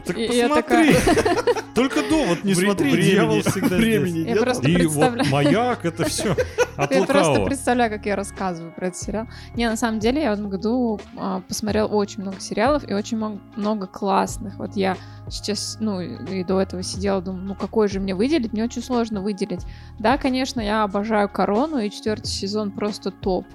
Так 0.05 0.18
И 0.18 0.26
посмотри. 0.26 0.94
Только 1.74 2.09
довод 2.09 2.44
не 2.44 2.55
Вре- 2.55 2.66
смотри, 2.66 3.03
дьявол 3.03 3.40
всегда 3.42 3.76
времени 3.76 4.20
И 4.20 4.34
вот 4.34 4.44
представляю. 4.44 5.30
маяк, 5.30 5.84
это 5.84 6.05
все 6.05 6.36
от 6.76 6.90
Я 6.90 7.05
просто 7.05 7.44
представляю, 7.44 7.90
как 7.90 8.05
я 8.07 8.16
рассказываю 8.16 8.72
про 8.72 8.88
этот 8.88 9.00
сериал. 9.00 9.26
Не, 9.55 9.68
на 9.68 9.76
самом 9.76 10.00
деле, 10.00 10.22
я 10.22 10.30
в 10.30 10.34
этом 10.34 10.50
году 10.50 11.00
а, 11.16 11.40
посмотрела 11.40 11.86
очень 11.86 12.22
много 12.22 12.40
сериалов 12.40 12.88
и 12.88 12.92
очень 12.92 13.16
много 13.57 13.86
классных. 13.86 14.57
Вот 14.57 14.76
я 14.76 14.96
сейчас, 15.30 15.78
ну, 15.80 16.00
и 16.00 16.44
до 16.44 16.61
этого 16.61 16.82
сидела, 16.82 17.22
думаю, 17.22 17.44
ну, 17.44 17.55
какой 17.55 17.88
же 17.88 18.00
мне 18.00 18.14
выделить? 18.14 18.53
Мне 18.53 18.64
очень 18.64 18.82
сложно 18.82 19.22
выделить. 19.22 19.62
Да, 19.98 20.18
конечно, 20.18 20.61
я 20.61 20.82
обожаю 20.82 21.28
«Корону», 21.28 21.78
и 21.78 21.90
четвертый 21.90 22.26
сезон 22.28 22.70
просто 22.72 23.11
топ. 23.11 23.46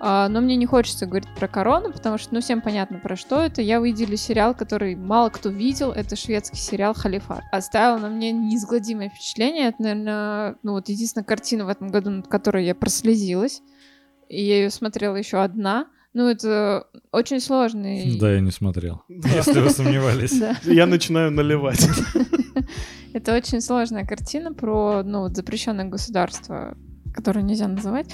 А, 0.00 0.28
но 0.28 0.40
мне 0.40 0.56
не 0.56 0.66
хочется 0.66 1.06
говорить 1.06 1.28
про 1.38 1.48
«Корону», 1.48 1.92
потому 1.92 2.18
что, 2.18 2.34
ну, 2.34 2.40
всем 2.40 2.60
понятно, 2.60 2.98
про 2.98 3.16
что 3.16 3.40
это. 3.40 3.62
Я 3.62 3.80
выделю 3.80 4.16
сериал, 4.16 4.54
который 4.54 4.94
мало 4.94 5.28
кто 5.28 5.48
видел. 5.48 5.90
Это 5.90 6.14
шведский 6.14 6.58
сериал 6.58 6.94
«Халифат». 6.94 7.42
Оставил 7.50 7.98
на 7.98 8.08
мне 8.08 8.30
неизгладимое 8.30 9.08
впечатление. 9.08 9.68
Это, 9.68 9.82
наверное, 9.82 10.56
ну, 10.62 10.72
вот 10.72 10.88
единственная 10.88 11.24
картина 11.24 11.64
в 11.64 11.68
этом 11.68 11.88
году, 11.88 12.10
над 12.10 12.28
которой 12.28 12.64
я 12.64 12.74
прослезилась. 12.74 13.62
И 14.28 14.42
я 14.42 14.58
ее 14.58 14.70
смотрела 14.70 15.16
еще 15.16 15.42
одна. 15.42 15.86
Ну, 16.14 16.28
это 16.28 16.86
очень 17.12 17.40
сложный... 17.40 18.18
Да, 18.18 18.32
я 18.32 18.40
не 18.40 18.50
смотрел. 18.50 19.02
Если 19.08 19.60
вы 19.60 19.70
сомневались. 19.70 20.40
Я 20.64 20.86
начинаю 20.86 21.30
наливать. 21.30 21.86
Это 23.12 23.34
очень 23.34 23.60
сложная 23.60 24.06
картина 24.06 24.52
про 24.52 25.02
ну, 25.04 25.20
вот 25.20 25.36
запрещенное 25.36 25.84
государство, 25.84 26.76
которое 27.14 27.42
нельзя 27.42 27.68
называть. 27.68 28.10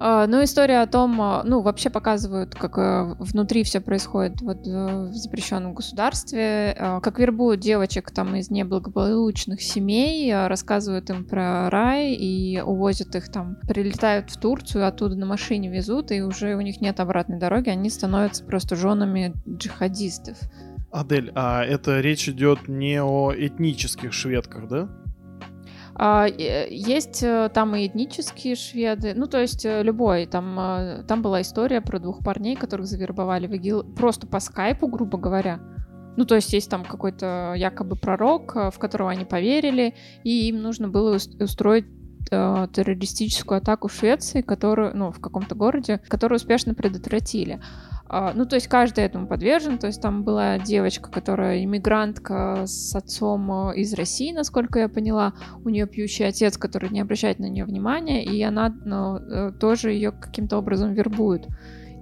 А, 0.00 0.26
Ну, 0.26 0.44
история 0.44 0.80
о 0.80 0.86
том, 0.86 1.20
а, 1.20 1.42
ну, 1.44 1.60
вообще 1.60 1.90
показывают, 1.90 2.54
как 2.54 2.78
э, 2.78 3.14
внутри 3.18 3.64
все 3.64 3.80
происходит 3.80 4.40
вот 4.40 4.66
э, 4.66 5.08
в 5.08 5.12
запрещенном 5.12 5.74
государстве, 5.74 6.76
а, 6.78 7.00
как 7.00 7.18
вербуют 7.18 7.60
девочек 7.60 8.10
там 8.12 8.36
из 8.36 8.50
неблагополучных 8.50 9.60
семей, 9.60 10.32
рассказывают 10.46 11.10
им 11.10 11.24
про 11.24 11.68
рай 11.70 12.12
и 12.12 12.60
увозят 12.60 13.14
их 13.16 13.30
там, 13.30 13.56
прилетают 13.66 14.30
в 14.30 14.38
Турцию, 14.38 14.86
оттуда 14.86 15.16
на 15.16 15.26
машине 15.26 15.68
везут, 15.68 16.12
и 16.12 16.22
уже 16.22 16.54
у 16.54 16.60
них 16.60 16.80
нет 16.80 17.00
обратной 17.00 17.38
дороги, 17.38 17.70
они 17.70 17.90
становятся 17.90 18.44
просто 18.44 18.76
женами 18.76 19.34
джихадистов. 19.48 20.38
Адель, 20.90 21.32
а 21.34 21.64
это 21.64 22.00
речь 22.00 22.28
идет 22.28 22.68
не 22.68 23.02
о 23.02 23.32
этнических 23.36 24.12
шведках, 24.12 24.68
да? 24.68 24.88
А, 26.00 26.26
Есть 26.26 27.24
э, 27.24 27.50
там 27.52 27.74
и 27.74 27.88
этнические 27.88 28.54
шведы, 28.54 29.14
ну 29.16 29.26
то 29.26 29.40
есть 29.40 29.66
э, 29.66 29.82
любой. 29.82 30.26
Там, 30.26 30.58
э, 30.58 31.02
там 31.08 31.22
была 31.22 31.40
история 31.42 31.80
про 31.80 31.98
двух 31.98 32.22
парней, 32.22 32.54
которых 32.54 32.86
завербовали 32.86 33.48
в 33.48 33.54
ИГИЛ 33.54 33.82
просто 33.96 34.28
по 34.28 34.38
скайпу, 34.38 34.86
грубо 34.86 35.18
говоря. 35.18 35.58
Ну 36.16 36.24
то 36.24 36.36
есть 36.36 36.52
есть 36.52 36.70
там 36.70 36.84
какой-то 36.84 37.54
якобы 37.56 37.96
пророк, 37.96 38.54
в 38.54 38.78
которого 38.78 39.10
они 39.10 39.24
поверили, 39.24 39.94
и 40.22 40.48
им 40.48 40.62
нужно 40.62 40.88
было 40.88 41.16
ус- 41.16 41.34
устроить 41.40 41.86
террористическую 42.30 43.56
атаку 43.56 43.88
в 43.88 43.94
Швеции, 43.94 44.42
которую, 44.42 44.94
ну, 44.94 45.10
в 45.10 45.18
каком-то 45.18 45.54
городе, 45.54 46.02
которую 46.08 46.36
успешно 46.36 46.74
предотвратили. 46.74 47.58
А, 48.10 48.32
ну, 48.34 48.46
то 48.46 48.56
есть 48.56 48.68
каждый 48.68 49.04
этому 49.04 49.26
подвержен. 49.26 49.78
То 49.78 49.86
есть 49.86 50.00
там 50.00 50.24
была 50.24 50.58
девочка, 50.58 51.10
которая 51.10 51.62
иммигрантка 51.64 52.64
с 52.66 52.94
отцом 52.94 53.70
э, 53.70 53.76
из 53.76 53.92
России, 53.94 54.32
насколько 54.32 54.78
я 54.78 54.88
поняла. 54.88 55.34
У 55.64 55.68
нее 55.68 55.86
пьющий 55.86 56.26
отец, 56.26 56.56
который 56.56 56.88
не 56.88 57.00
обращает 57.00 57.38
на 57.38 57.46
нее 57.46 57.64
внимания, 57.64 58.24
и 58.24 58.42
она 58.42 58.74
ну, 58.84 59.16
э, 59.16 59.52
тоже 59.52 59.92
ее 59.92 60.12
каким-то 60.12 60.56
образом 60.56 60.94
вербует. 60.94 61.46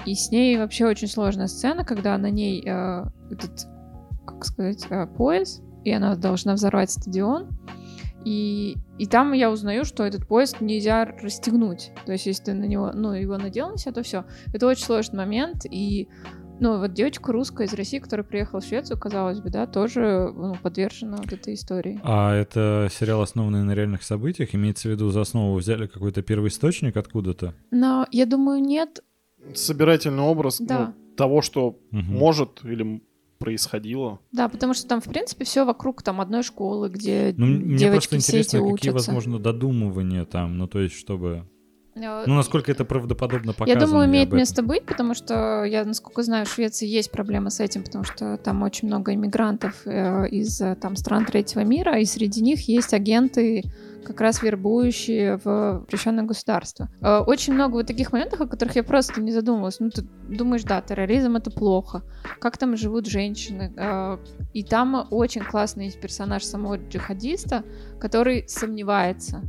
И 0.04 0.14
с 0.14 0.30
ней 0.30 0.56
вообще 0.56 0.86
очень 0.86 1.08
сложная 1.08 1.48
сцена, 1.48 1.84
когда 1.84 2.16
на 2.16 2.30
ней 2.30 2.62
э, 2.64 3.04
этот, 3.30 3.66
как 4.24 4.44
сказать, 4.44 4.86
э, 4.88 5.06
пояс, 5.06 5.60
и 5.84 5.90
она 5.90 6.14
должна 6.14 6.54
взорвать 6.54 6.92
стадион. 6.92 7.48
И, 8.26 8.76
и 8.98 9.06
там 9.06 9.32
я 9.34 9.52
узнаю, 9.52 9.84
что 9.84 10.02
этот 10.04 10.26
поезд 10.26 10.60
нельзя 10.60 11.04
расстегнуть. 11.04 11.92
То 12.06 12.12
есть, 12.12 12.26
если 12.26 12.42
ты 12.46 12.54
на 12.54 12.64
него, 12.64 12.90
ну, 12.92 13.12
его 13.12 13.38
надел 13.38 13.70
на 13.70 13.78
себя, 13.78 13.92
то 13.92 14.02
все. 14.02 14.24
Это 14.52 14.66
очень 14.66 14.84
сложный 14.84 15.18
момент. 15.18 15.64
И, 15.70 16.08
ну, 16.58 16.80
вот 16.80 16.92
девочка 16.92 17.30
русская 17.30 17.68
из 17.68 17.72
России, 17.74 18.00
которая 18.00 18.24
приехала 18.24 18.60
в 18.60 18.64
Швецию, 18.64 18.98
казалось 18.98 19.40
бы, 19.40 19.50
да, 19.50 19.68
тоже 19.68 20.32
ну, 20.34 20.56
подвержена 20.60 21.18
вот 21.18 21.32
этой 21.32 21.54
истории. 21.54 22.00
А 22.02 22.34
это 22.34 22.88
сериал, 22.90 23.22
основанный 23.22 23.62
на 23.62 23.76
реальных 23.76 24.02
событиях? 24.02 24.56
Имеется 24.56 24.88
в 24.88 24.90
виду, 24.90 25.08
за 25.10 25.20
основу 25.20 25.54
взяли 25.56 25.86
какой-то 25.86 26.20
первый 26.22 26.48
источник 26.48 26.96
откуда-то? 26.96 27.54
Но 27.70 28.08
я 28.10 28.26
думаю, 28.26 28.60
нет. 28.60 29.04
Собирательный 29.54 30.24
образ 30.24 30.58
ну, 30.58 30.66
Да. 30.66 30.94
того, 31.16 31.42
что 31.42 31.78
Мгм. 31.92 32.12
может 32.18 32.64
или 32.64 33.02
происходило. 33.38 34.20
Да, 34.32 34.48
потому 34.48 34.74
что 34.74 34.86
там, 34.88 35.00
в 35.00 35.04
принципе, 35.04 35.44
все 35.44 35.64
вокруг 35.64 36.02
там 36.02 36.20
одной 36.20 36.42
школы, 36.42 36.88
где 36.88 37.34
Ну, 37.36 37.46
мне 37.46 37.76
девочки 37.78 38.10
просто 38.10 38.28
все 38.28 38.38
эти 38.40 38.46
интересно, 38.46 38.72
какие, 38.72 38.90
учатся. 38.90 39.10
возможно, 39.12 39.38
додумывания 39.38 40.24
там, 40.24 40.58
ну, 40.58 40.66
то 40.66 40.80
есть, 40.80 40.94
чтобы... 40.96 41.44
Э, 41.94 42.24
Ну, 42.26 42.34
насколько 42.34 42.70
это 42.70 42.84
правдоподобно 42.84 43.50
Я 43.50 43.54
показано. 43.54 43.86
думаю, 43.86 44.06
ли 44.06 44.12
имеет 44.12 44.32
место 44.32 44.62
быть, 44.62 44.84
потому 44.84 45.14
что 45.14 45.64
я, 45.64 45.84
насколько 45.84 46.22
знаю, 46.22 46.44
в 46.46 46.50
Швеции 46.50 46.86
есть 46.86 47.10
проблемы 47.10 47.50
с 47.50 47.60
этим, 47.60 47.82
потому 47.84 48.04
что 48.04 48.36
там 48.36 48.62
очень 48.62 48.88
много 48.88 49.14
иммигрантов 49.14 49.82
э, 49.86 50.28
из 50.28 50.60
э, 50.60 50.74
там 50.76 50.96
стран 50.96 51.24
третьего 51.24 51.60
мира, 51.64 51.98
и 51.98 52.04
среди 52.04 52.42
них 52.42 52.68
есть 52.68 52.92
агенты, 52.92 53.64
как 54.06 54.20
раз 54.20 54.42
вербующие 54.42 55.36
в 55.36 55.80
запрещенное 55.82 56.24
государство. 56.24 56.88
Э, 57.02 57.18
Очень 57.18 57.54
много 57.54 57.74
вот 57.74 57.86
таких 57.86 58.12
моментов, 58.12 58.40
о 58.40 58.46
которых 58.46 58.76
я 58.76 58.82
просто 58.82 59.20
не 59.20 59.32
задумывалась. 59.32 59.80
Ну, 59.80 59.90
ты 59.90 60.02
думаешь, 60.28 60.62
да, 60.64 60.80
терроризм 60.80 61.36
это 61.36 61.50
плохо. 61.50 62.02
Как 62.40 62.56
там 62.56 62.76
живут 62.76 63.06
женщины? 63.06 63.72
Э, 63.76 64.18
И 64.54 64.62
там 64.62 65.06
очень 65.10 65.42
классный 65.42 65.86
есть 65.86 66.00
персонаж 66.00 66.44
самого 66.44 66.76
джихадиста, 66.76 67.64
который 68.00 68.48
сомневается. 68.48 69.42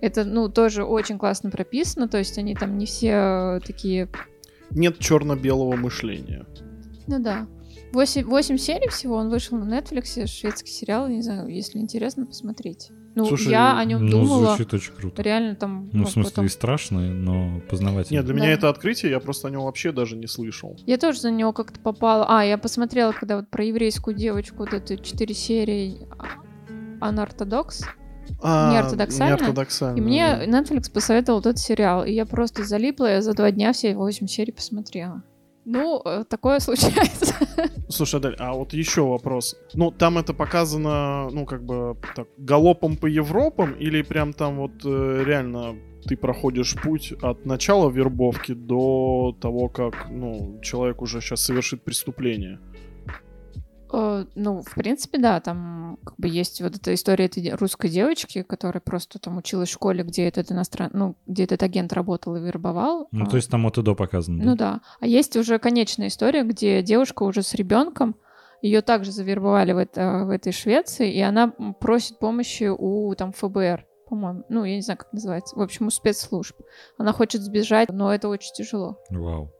Это, 0.00 0.24
ну, 0.24 0.48
тоже 0.48 0.84
очень 0.84 1.18
классно 1.18 1.50
прописано, 1.50 2.08
то 2.08 2.18
есть 2.18 2.38
они 2.38 2.54
там 2.54 2.78
не 2.78 2.86
все 2.86 3.08
э, 3.56 3.60
такие... 3.66 4.08
Нет 4.70 4.98
черно-белого 4.98 5.76
мышления. 5.76 6.46
Ну 7.06 7.18
да. 7.18 7.46
Восемь, 7.92 8.24
восемь 8.24 8.56
серий 8.56 8.88
всего, 8.88 9.16
он 9.16 9.28
вышел 9.28 9.58
на 9.58 9.78
Netflix, 9.78 10.26
шведский 10.26 10.70
сериал, 10.70 11.08
не 11.08 11.20
знаю, 11.22 11.48
если 11.48 11.78
интересно, 11.78 12.24
посмотрите. 12.26 12.92
Ну, 13.14 13.26
Слушай, 13.26 13.50
я 13.50 13.78
о 13.78 13.84
нем 13.84 14.06
Ну, 14.06 14.10
думала, 14.22 14.46
звучит 14.48 14.72
очень 14.72 14.92
круто. 14.94 15.20
реально 15.20 15.54
там... 15.54 15.90
Ну, 15.92 16.04
в 16.06 16.10
смысле, 16.10 16.30
потом- 16.30 16.46
и 16.46 16.48
страшно, 16.48 17.00
но 17.00 17.60
познавательно. 17.68 18.16
Нет, 18.16 18.24
для 18.24 18.34
Да. 18.34 18.40
меня 18.40 18.52
это 18.52 18.70
открытие, 18.70 19.10
я 19.10 19.20
просто 19.20 19.48
о 19.48 19.50
нем 19.50 19.64
вообще 19.64 19.92
даже 19.92 20.16
не 20.16 20.26
слышал. 20.26 20.78
Я 20.86 20.96
тоже 20.96 21.20
за 21.20 21.30
него 21.30 21.52
как-то 21.52 21.78
попала. 21.78 22.24
А, 22.28 22.42
я 22.42 22.56
посмотрела, 22.56 23.12
когда 23.12 23.36
вот 23.36 23.48
про 23.50 23.62
еврейскую 23.64 24.16
девочку, 24.16 24.58
вот 24.60 24.72
это 24.72 24.96
четыре 24.96 25.34
серии 25.34 26.08
а, 26.18 27.06
Анортодокс. 27.08 27.82
А, 28.42 28.72
Неортодоксально? 28.72 29.36
неортодоксально, 29.36 29.98
И 29.98 30.00
мне 30.00 30.46
да. 30.46 30.60
Netflix 30.62 30.90
посоветовал 30.90 31.40
этот 31.40 31.58
сериал, 31.58 32.04
и 32.04 32.12
я 32.12 32.24
просто 32.24 32.64
залипла, 32.64 33.06
я 33.12 33.20
за 33.22 33.34
два 33.34 33.50
дня 33.50 33.72
все 33.74 33.94
восемь 33.94 34.26
серий 34.26 34.52
посмотрела. 34.52 35.22
Ну, 35.64 36.02
э, 36.04 36.24
такое 36.28 36.60
случается. 36.60 37.34
Слушай, 37.88 38.16
Адель, 38.20 38.36
а 38.38 38.52
вот 38.52 38.72
еще 38.72 39.02
вопрос. 39.02 39.56
Ну, 39.74 39.90
там 39.90 40.18
это 40.18 40.34
показано, 40.34 41.30
ну, 41.30 41.46
как 41.46 41.64
бы, 41.64 41.96
так, 42.16 42.28
галопом 42.36 42.96
по 42.96 43.06
Европам, 43.06 43.72
или 43.74 44.02
прям 44.02 44.32
там 44.32 44.56
вот 44.56 44.84
э, 44.84 45.24
реально 45.24 45.76
ты 46.04 46.16
проходишь 46.16 46.74
путь 46.82 47.12
от 47.22 47.46
начала 47.46 47.90
вербовки 47.90 48.54
до 48.54 49.36
того, 49.40 49.68
как, 49.68 50.08
ну, 50.10 50.58
человек 50.62 51.00
уже 51.00 51.20
сейчас 51.20 51.44
совершит 51.44 51.82
преступление? 51.84 52.58
Э, 53.92 54.24
Ну, 54.34 54.62
в 54.62 54.74
принципе, 54.74 55.18
да, 55.18 55.40
там 55.40 55.98
как 56.04 56.14
бы 56.18 56.28
есть 56.28 56.60
вот 56.62 56.74
эта 56.76 56.94
история 56.94 57.26
этой 57.26 57.50
русской 57.54 57.88
девочки, 57.90 58.42
которая 58.42 58.80
просто 58.80 59.18
там 59.18 59.36
училась 59.36 59.68
в 59.68 59.72
школе, 59.72 60.02
где 60.04 60.26
этот 60.28 60.50
иностран... 60.50 60.90
ну, 60.94 61.14
где 61.26 61.44
этот 61.44 61.62
агент 61.62 61.92
работал 61.92 62.34
и 62.36 62.40
вербовал. 62.40 63.08
Ну, 63.12 63.24
А, 63.26 63.28
то 63.28 63.36
есть 63.36 63.50
там 63.50 63.66
от 63.66 63.78
и 63.78 63.82
до 63.82 63.94
показано. 63.94 64.42
Ну 64.44 64.56
да. 64.56 64.80
А 65.00 65.06
есть 65.06 65.36
уже 65.36 65.58
конечная 65.58 66.08
история, 66.08 66.42
где 66.44 66.82
девушка 66.82 67.22
уже 67.24 67.42
с 67.42 67.54
ребенком, 67.54 68.16
ее 68.62 68.80
также 68.80 69.10
завербовали 69.12 69.72
в, 69.72 69.78
это- 69.78 70.24
в 70.24 70.30
этой 70.30 70.52
Швеции, 70.52 71.12
и 71.12 71.20
она 71.20 71.48
просит 71.80 72.18
помощи 72.18 72.70
у 72.70 73.12
там 73.16 73.32
ФБР, 73.32 73.86
по-моему. 74.08 74.44
Ну, 74.48 74.64
я 74.64 74.76
не 74.76 74.82
знаю, 74.82 74.98
как 74.98 75.12
называется. 75.12 75.56
В 75.56 75.60
общем, 75.60 75.88
у 75.88 75.90
спецслужб. 75.90 76.56
Она 76.96 77.12
хочет 77.12 77.42
сбежать, 77.42 77.88
но 77.90 78.14
это 78.14 78.28
очень 78.28 78.52
тяжело. 78.54 78.98
Вау. 79.10 79.50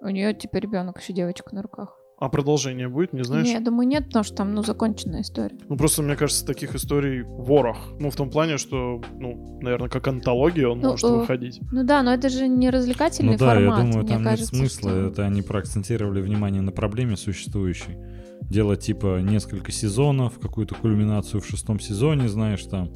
У 0.00 0.08
нее 0.08 0.34
теперь 0.34 0.62
ребенок, 0.62 1.00
еще 1.00 1.12
девочка 1.14 1.54
на 1.54 1.62
руках. 1.62 1.96
А 2.24 2.28
продолжение 2.28 2.88
будет, 2.88 3.12
не 3.12 3.24
знаешь? 3.24 3.46
Не, 3.46 3.54
я 3.54 3.60
думаю, 3.60 3.88
нет, 3.88 4.04
потому 4.06 4.22
что 4.22 4.36
там, 4.36 4.54
ну, 4.54 4.62
законченная 4.62 5.22
история. 5.22 5.56
Ну, 5.68 5.76
просто, 5.76 6.02
мне 6.02 6.14
кажется, 6.14 6.46
таких 6.46 6.76
историй 6.76 7.22
ворох. 7.22 7.76
Ну, 7.98 8.10
в 8.10 8.14
том 8.14 8.30
плане, 8.30 8.58
что, 8.58 9.02
ну, 9.18 9.58
наверное, 9.60 9.88
как 9.88 10.06
антология 10.06 10.68
он 10.68 10.78
Ну, 10.78 10.90
может 10.90 11.04
э, 11.04 11.12
выходить. 11.12 11.60
Ну 11.72 11.82
да, 11.82 12.00
но 12.04 12.14
это 12.14 12.28
же 12.28 12.46
не 12.46 12.70
развлекательный 12.70 13.32
Ну 13.32 13.38
да, 13.38 13.54
формат. 13.54 13.78
я 13.78 13.84
думаю, 13.84 14.04
мне 14.04 14.14
там 14.14 14.22
кажется, 14.22 14.54
нет 14.54 14.70
смысла. 14.70 14.90
что- 14.90 15.00
Это 15.08 15.24
они 15.26 15.42
проакцентировали 15.42 16.20
внимание 16.20 16.62
на 16.62 16.70
проблеме 16.70 17.16
существующей. 17.16 17.96
Делать 18.42 18.80
типа 18.82 19.20
несколько 19.20 19.72
сезонов, 19.72 20.38
какую-то 20.38 20.76
кульминацию 20.76 21.40
в 21.40 21.46
шестом 21.46 21.80
сезоне, 21.80 22.28
знаешь, 22.28 22.62
там. 22.62 22.88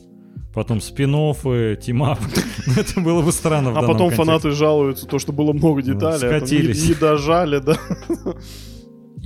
Потом 0.55 0.79
спин-оффы, 0.81 1.77
team-up. 1.83 2.21
Это 2.79 3.01
было 3.01 3.23
бы 3.23 3.33
странно 3.33 3.73
в 3.73 3.77
А 3.77 3.81
потом 3.81 3.97
контексте. 4.11 4.25
фанаты 4.25 4.51
жалуются, 4.53 5.07
то, 5.09 5.19
что 5.19 5.33
было 5.33 5.53
много 5.53 5.81
Ну, 5.81 5.95
деталей, 5.95 6.29
а 6.29 6.33
не, 6.35 6.39
скатились. 6.39 6.89
не 6.89 6.95
дожали, 6.95 7.59
да. 7.59 7.77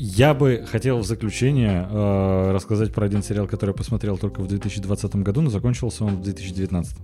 Я 0.02 0.32
бы 0.32 0.64
хотел 0.66 1.00
в 1.00 1.04
заключение 1.04 1.86
э, 1.86 2.52
рассказать 2.52 2.90
про 2.90 3.04
один 3.04 3.22
сериал, 3.22 3.46
который 3.46 3.72
я 3.72 3.76
посмотрел 3.76 4.16
только 4.16 4.40
в 4.40 4.46
2020 4.46 5.16
году, 5.16 5.42
но 5.42 5.50
закончился 5.50 6.06
он 6.06 6.16
в 6.16 6.22
2019. 6.22 6.96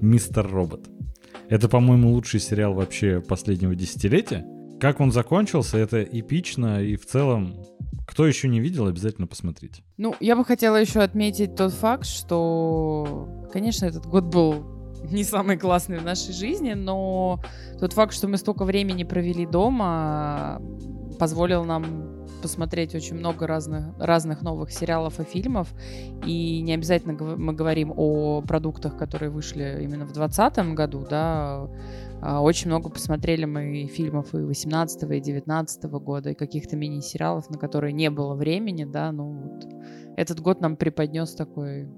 Мистер 0.00 0.50
Робот. 0.50 0.88
Это, 1.48 1.68
по-моему, 1.68 2.10
лучший 2.10 2.40
сериал 2.40 2.74
вообще 2.74 3.20
последнего 3.20 3.76
десятилетия. 3.76 4.44
Как 4.80 4.98
он 4.98 5.12
закончился, 5.12 5.78
это 5.78 6.02
эпично, 6.02 6.82
и 6.82 6.96
в 6.96 7.06
целом, 7.06 7.54
кто 8.04 8.26
еще 8.26 8.48
не 8.48 8.58
видел, 8.58 8.88
обязательно 8.88 9.28
посмотрите. 9.28 9.84
Ну, 9.96 10.16
я 10.18 10.34
бы 10.34 10.44
хотела 10.44 10.74
еще 10.74 11.02
отметить 11.02 11.54
тот 11.54 11.72
факт, 11.72 12.04
что, 12.04 13.28
конечно, 13.52 13.86
этот 13.86 14.06
год 14.06 14.24
был 14.24 14.56
не 15.08 15.22
самый 15.22 15.56
классный 15.56 15.98
в 15.98 16.04
нашей 16.04 16.32
жизни, 16.32 16.72
но 16.72 17.40
тот 17.78 17.92
факт, 17.92 18.12
что 18.12 18.26
мы 18.26 18.38
столько 18.38 18.64
времени 18.64 19.04
провели 19.04 19.46
дома, 19.46 20.60
позволил 21.20 21.64
нам 21.64 22.13
посмотреть 22.44 22.94
очень 22.94 23.16
много 23.16 23.46
разных, 23.46 23.86
разных 23.98 24.42
новых 24.42 24.70
сериалов 24.70 25.18
и 25.18 25.24
фильмов. 25.24 25.72
И 26.26 26.60
не 26.60 26.74
обязательно 26.74 27.14
мы 27.14 27.54
говорим 27.54 27.90
о 27.96 28.42
продуктах, 28.42 28.98
которые 28.98 29.30
вышли 29.30 29.80
именно 29.82 30.04
в 30.04 30.12
2020 30.12 30.74
году, 30.74 31.06
да. 31.08 31.66
А 32.20 32.42
Очень 32.42 32.68
много 32.68 32.90
посмотрели 32.90 33.46
мы 33.46 33.78
и 33.78 33.86
фильмов 33.86 34.34
и 34.34 34.38
18 34.38 35.10
и 35.10 35.20
19 35.20 35.84
года, 35.84 36.30
и 36.30 36.34
каких-то 36.34 36.76
мини-сериалов, 36.76 37.48
на 37.48 37.56
которые 37.56 37.94
не 37.94 38.10
было 38.10 38.34
времени, 38.34 38.84
да. 38.84 39.10
Ну, 39.10 39.32
вот 39.32 39.66
этот 40.18 40.40
год 40.40 40.60
нам 40.60 40.76
преподнес 40.76 41.34
такой 41.34 41.88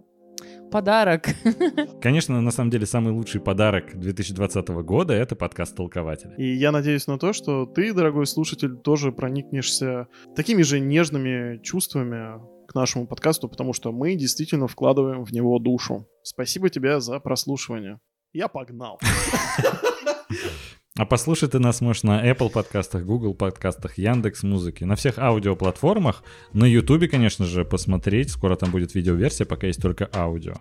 подарок. 0.70 1.28
Конечно, 2.00 2.40
на 2.40 2.50
самом 2.50 2.70
деле, 2.70 2.86
самый 2.86 3.12
лучший 3.12 3.40
подарок 3.40 3.98
2020 3.98 4.68
года— 4.68 5.12
это 5.14 5.36
подкаст 5.36 5.76
«Толкователя». 5.76 6.34
И 6.36 6.54
я 6.54 6.72
надеюсь 6.72 7.06
на 7.06 7.18
то, 7.18 7.32
что 7.32 7.66
ты, 7.66 7.92
дорогой 7.92 8.26
слушатель, 8.26 8.76
тоже 8.76 9.12
проникнешься 9.12 10.08
такими 10.34 10.62
же 10.62 10.80
нежными 10.80 11.62
чувствами 11.62 12.40
к 12.66 12.74
нашему 12.74 13.06
подкасту, 13.06 13.48
потому 13.48 13.72
что 13.72 13.92
мы 13.92 14.14
действительно 14.14 14.66
вкладываем 14.66 15.24
в 15.24 15.32
него 15.32 15.58
душу. 15.58 16.08
Спасибо 16.22 16.68
тебе 16.68 17.00
за 17.00 17.20
прослушивание. 17.20 18.00
Я 18.32 18.48
погнал. 18.48 19.00
А 20.98 21.04
послушать 21.04 21.50
ты 21.52 21.58
нас 21.58 21.82
можешь 21.82 22.04
на 22.04 22.26
Apple 22.26 22.50
подкастах, 22.50 23.04
Google 23.04 23.34
подкастах, 23.34 23.98
Яндекс 23.98 24.42
Музыке, 24.42 24.86
на 24.86 24.96
всех 24.96 25.18
аудиоплатформах. 25.18 26.22
На 26.54 26.64
Ютубе, 26.64 27.06
конечно 27.06 27.44
же, 27.44 27.66
посмотреть. 27.66 28.30
Скоро 28.30 28.56
там 28.56 28.70
будет 28.70 28.94
видеоверсия, 28.94 29.44
пока 29.44 29.66
есть 29.66 29.82
только 29.82 30.08
аудио. 30.14 30.54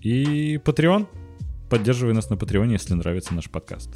И 0.00 0.56
Patreon. 0.56 1.06
Поддерживай 1.68 2.14
нас 2.14 2.30
на 2.30 2.36
Патреоне, 2.36 2.74
если 2.74 2.94
нравится 2.94 3.34
наш 3.34 3.50
подкаст. 3.50 3.90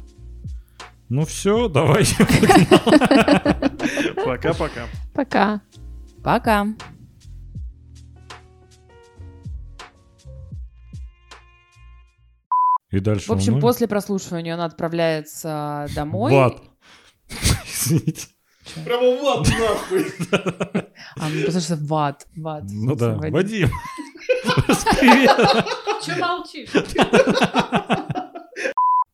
Ну 1.09 1.25
все, 1.25 1.67
давай. 1.69 2.05
Пока-пока. 4.25 4.87
Пока. 5.13 5.61
Пока. 6.23 6.67
И 12.89 12.99
дальше 12.99 13.27
В 13.27 13.31
общем, 13.31 13.53
он, 13.53 13.59
ну, 13.59 13.61
после 13.61 13.87
прослушивания 13.87 14.53
он 14.53 14.61
отправляется 14.61 15.87
домой. 15.95 16.31
в 16.31 16.35
ад. 16.35 16.61
Извините. 17.67 18.27
Прямо 18.85 19.15
в 19.15 19.25
ад 19.25 19.47
нахуй. 19.59 20.05
А, 21.19 21.29
ну, 21.29 21.41
потому 21.45 21.61
что 21.61 21.75
в 21.75 21.93
ад. 21.93 22.27
В 22.35 22.47
ад. 22.47 22.63
Ну 22.69 22.95
да, 22.95 23.15
Вадим. 23.15 23.69
Привет. 24.99 25.65
Че 26.05 26.15
молчишь? 26.17 26.69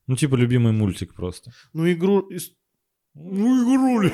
Ну 0.08 0.16
типа 0.16 0.36
любимый 0.36 0.74
мультик 0.74 1.14
просто. 1.16 1.52
Ну, 1.74 1.90
игру... 1.91 2.28
Ну 3.16 3.64
игрули. 3.64 4.12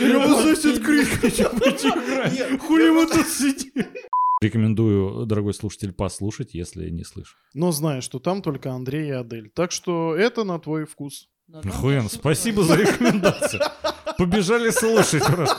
Я 0.00 0.18
в 0.18 0.30
Assassin's 0.30 0.80
Creed 0.84 1.06
хочу 1.20 1.48
пойти 1.58 1.88
играть. 1.88 2.60
Хули 2.60 2.90
вы 2.90 3.06
тут 3.06 3.26
сидите? 3.26 3.88
Рекомендую, 4.42 5.24
дорогой 5.24 5.54
слушатель, 5.54 5.92
послушать, 5.92 6.52
если 6.52 6.90
не 6.90 7.04
слышал. 7.04 7.38
Но 7.54 7.70
знай, 7.70 8.00
что 8.00 8.18
там 8.18 8.42
только 8.42 8.72
Андрей 8.72 9.08
и 9.08 9.12
Адель. 9.12 9.50
Так 9.54 9.70
что 9.70 10.16
это 10.16 10.42
на 10.42 10.58
твой 10.58 10.84
вкус. 10.84 11.28
Хуен, 11.80 12.08
спасибо 12.08 12.64
за 12.64 12.74
рекомендацию. 12.74 13.62
Побежали 14.18 14.70
слушать 14.70 15.24
просто. 15.24 15.56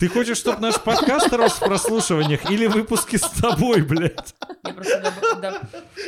Ты 0.00 0.08
хочешь, 0.08 0.38
чтобы 0.38 0.60
наш 0.60 0.80
подкаст 0.80 1.32
рос 1.32 1.52
в 1.54 1.60
прослушиваниях 1.60 2.50
или 2.50 2.66
выпуски 2.66 3.14
с 3.16 3.28
тобой, 3.30 3.82
блядь? 3.82 4.34
Я 4.64 4.72
просто 4.74 4.98
доб- 5.00 5.40
доб- 5.40 5.66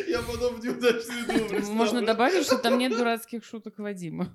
Я 0.08 0.18
потом 0.22 0.60
неудачный 0.60 1.72
Можно 1.72 2.04
добавить, 2.04 2.44
что 2.46 2.58
там 2.58 2.78
нет 2.78 2.96
дурацких 2.96 3.44
шуток 3.44 3.78
Вадима. 3.78 4.28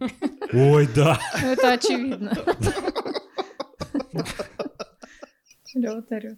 Ой, 0.54 0.88
да. 0.96 1.20
Это 1.42 1.74
очевидно. 1.74 2.32
Лёва 5.74 6.04
орёт. 6.10 6.38